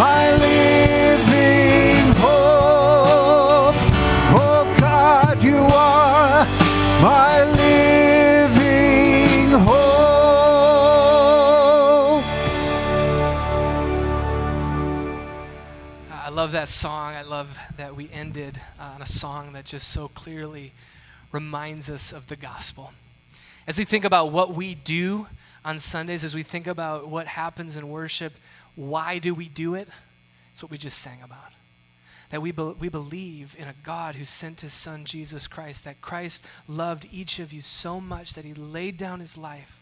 my 0.00 0.32
living 0.48 2.12
hope. 2.18 3.76
Oh 4.34 4.74
God, 4.80 5.44
you 5.44 5.58
are 5.58 6.44
my 7.00 7.39
that 16.60 16.68
song. 16.68 17.14
I 17.14 17.22
love 17.22 17.58
that 17.78 17.96
we 17.96 18.10
ended 18.12 18.60
uh, 18.78 18.92
on 18.94 19.00
a 19.00 19.06
song 19.06 19.54
that 19.54 19.64
just 19.64 19.88
so 19.88 20.08
clearly 20.08 20.72
reminds 21.32 21.88
us 21.88 22.12
of 22.12 22.26
the 22.26 22.36
gospel. 22.36 22.92
As 23.66 23.78
we 23.78 23.86
think 23.86 24.04
about 24.04 24.30
what 24.30 24.52
we 24.52 24.74
do 24.74 25.26
on 25.64 25.78
Sundays, 25.78 26.22
as 26.22 26.34
we 26.34 26.42
think 26.42 26.66
about 26.66 27.08
what 27.08 27.28
happens 27.28 27.78
in 27.78 27.88
worship, 27.88 28.34
why 28.76 29.18
do 29.18 29.34
we 29.34 29.48
do 29.48 29.74
it? 29.74 29.88
It's 30.52 30.62
what 30.62 30.70
we 30.70 30.76
just 30.76 30.98
sang 30.98 31.22
about. 31.24 31.52
That 32.28 32.42
we, 32.42 32.52
be- 32.52 32.74
we 32.78 32.90
believe 32.90 33.56
in 33.58 33.66
a 33.66 33.74
God 33.82 34.16
who 34.16 34.26
sent 34.26 34.60
his 34.60 34.74
son 34.74 35.06
Jesus 35.06 35.46
Christ, 35.46 35.84
that 35.86 36.02
Christ 36.02 36.46
loved 36.68 37.08
each 37.10 37.38
of 37.38 37.54
you 37.54 37.62
so 37.62 38.02
much 38.02 38.34
that 38.34 38.44
he 38.44 38.52
laid 38.52 38.98
down 38.98 39.20
his 39.20 39.38
life 39.38 39.79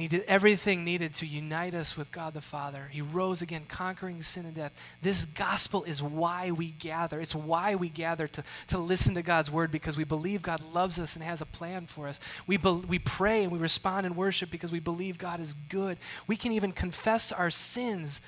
he 0.00 0.08
did 0.08 0.22
everything 0.22 0.84
needed 0.84 1.14
to 1.14 1.26
unite 1.26 1.74
us 1.74 1.96
with 1.96 2.12
God 2.12 2.32
the 2.34 2.40
Father. 2.40 2.88
He 2.90 3.02
rose 3.02 3.42
again, 3.42 3.64
conquering 3.68 4.22
sin 4.22 4.46
and 4.46 4.54
death. 4.54 4.96
This 5.02 5.24
gospel 5.24 5.82
is 5.84 6.02
why 6.02 6.52
we 6.52 6.70
gather. 6.70 7.20
It's 7.20 7.34
why 7.34 7.74
we 7.74 7.88
gather 7.88 8.28
to, 8.28 8.44
to 8.68 8.78
listen 8.78 9.14
to 9.16 9.22
God's 9.22 9.50
word 9.50 9.70
because 9.70 9.96
we 9.96 10.04
believe 10.04 10.42
God 10.42 10.62
loves 10.72 10.98
us 10.98 11.16
and 11.16 11.24
has 11.24 11.40
a 11.40 11.46
plan 11.46 11.86
for 11.86 12.06
us. 12.06 12.20
We, 12.46 12.56
be, 12.56 12.70
we 12.70 12.98
pray 12.98 13.42
and 13.42 13.52
we 13.52 13.58
respond 13.58 14.06
in 14.06 14.14
worship 14.14 14.50
because 14.50 14.70
we 14.70 14.80
believe 14.80 15.18
God 15.18 15.40
is 15.40 15.54
good. 15.68 15.98
We 16.26 16.36
can 16.36 16.52
even 16.52 16.72
confess 16.72 17.32
our 17.32 17.50
sins 17.50 18.22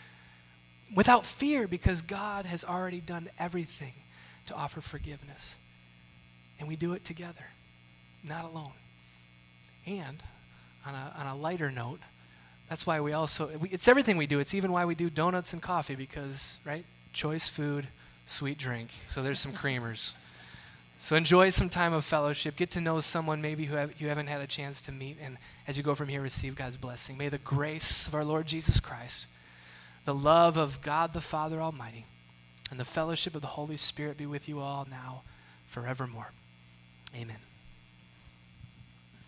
without 0.94 1.24
fear 1.24 1.66
because 1.68 2.02
God 2.02 2.44
has 2.44 2.64
already 2.64 3.00
done 3.00 3.30
everything 3.38 3.94
to 4.46 4.54
offer 4.54 4.80
forgiveness. 4.80 5.56
And 6.58 6.68
we 6.68 6.76
do 6.76 6.92
it 6.92 7.04
together, 7.04 7.46
not 8.24 8.44
alone. 8.44 8.72
And 9.86 10.22
on 10.86 10.94
a, 10.94 11.12
on 11.16 11.26
a 11.26 11.36
lighter 11.36 11.70
note, 11.70 12.00
that's 12.68 12.86
why 12.86 13.00
we 13.00 13.12
also, 13.12 13.50
we, 13.58 13.68
it's 13.68 13.88
everything 13.88 14.16
we 14.16 14.26
do. 14.26 14.38
It's 14.38 14.54
even 14.54 14.72
why 14.72 14.84
we 14.84 14.94
do 14.94 15.10
donuts 15.10 15.52
and 15.52 15.60
coffee 15.60 15.94
because, 15.94 16.60
right? 16.64 16.84
Choice 17.12 17.48
food, 17.48 17.88
sweet 18.26 18.58
drink. 18.58 18.88
So 19.08 19.22
there's 19.22 19.38
some 19.38 19.52
creamers. 19.52 20.14
So 20.98 21.16
enjoy 21.16 21.50
some 21.50 21.68
time 21.68 21.92
of 21.92 22.04
fellowship. 22.04 22.56
Get 22.56 22.70
to 22.70 22.80
know 22.80 23.00
someone 23.00 23.42
maybe 23.42 23.64
who 23.64 23.74
have, 23.74 24.00
you 24.00 24.08
haven't 24.08 24.28
had 24.28 24.40
a 24.40 24.46
chance 24.46 24.80
to 24.82 24.92
meet. 24.92 25.18
And 25.22 25.36
as 25.66 25.76
you 25.76 25.82
go 25.82 25.94
from 25.94 26.08
here, 26.08 26.22
receive 26.22 26.54
God's 26.54 26.76
blessing. 26.76 27.18
May 27.18 27.28
the 27.28 27.38
grace 27.38 28.06
of 28.06 28.14
our 28.14 28.24
Lord 28.24 28.46
Jesus 28.46 28.78
Christ, 28.78 29.26
the 30.04 30.14
love 30.14 30.56
of 30.56 30.80
God 30.80 31.12
the 31.12 31.20
Father 31.20 31.60
Almighty, 31.60 32.06
and 32.70 32.78
the 32.78 32.84
fellowship 32.84 33.34
of 33.34 33.42
the 33.42 33.48
Holy 33.48 33.76
Spirit 33.76 34.16
be 34.16 34.26
with 34.26 34.48
you 34.48 34.60
all 34.60 34.86
now, 34.90 35.22
forevermore. 35.66 36.32
Amen. 37.14 37.51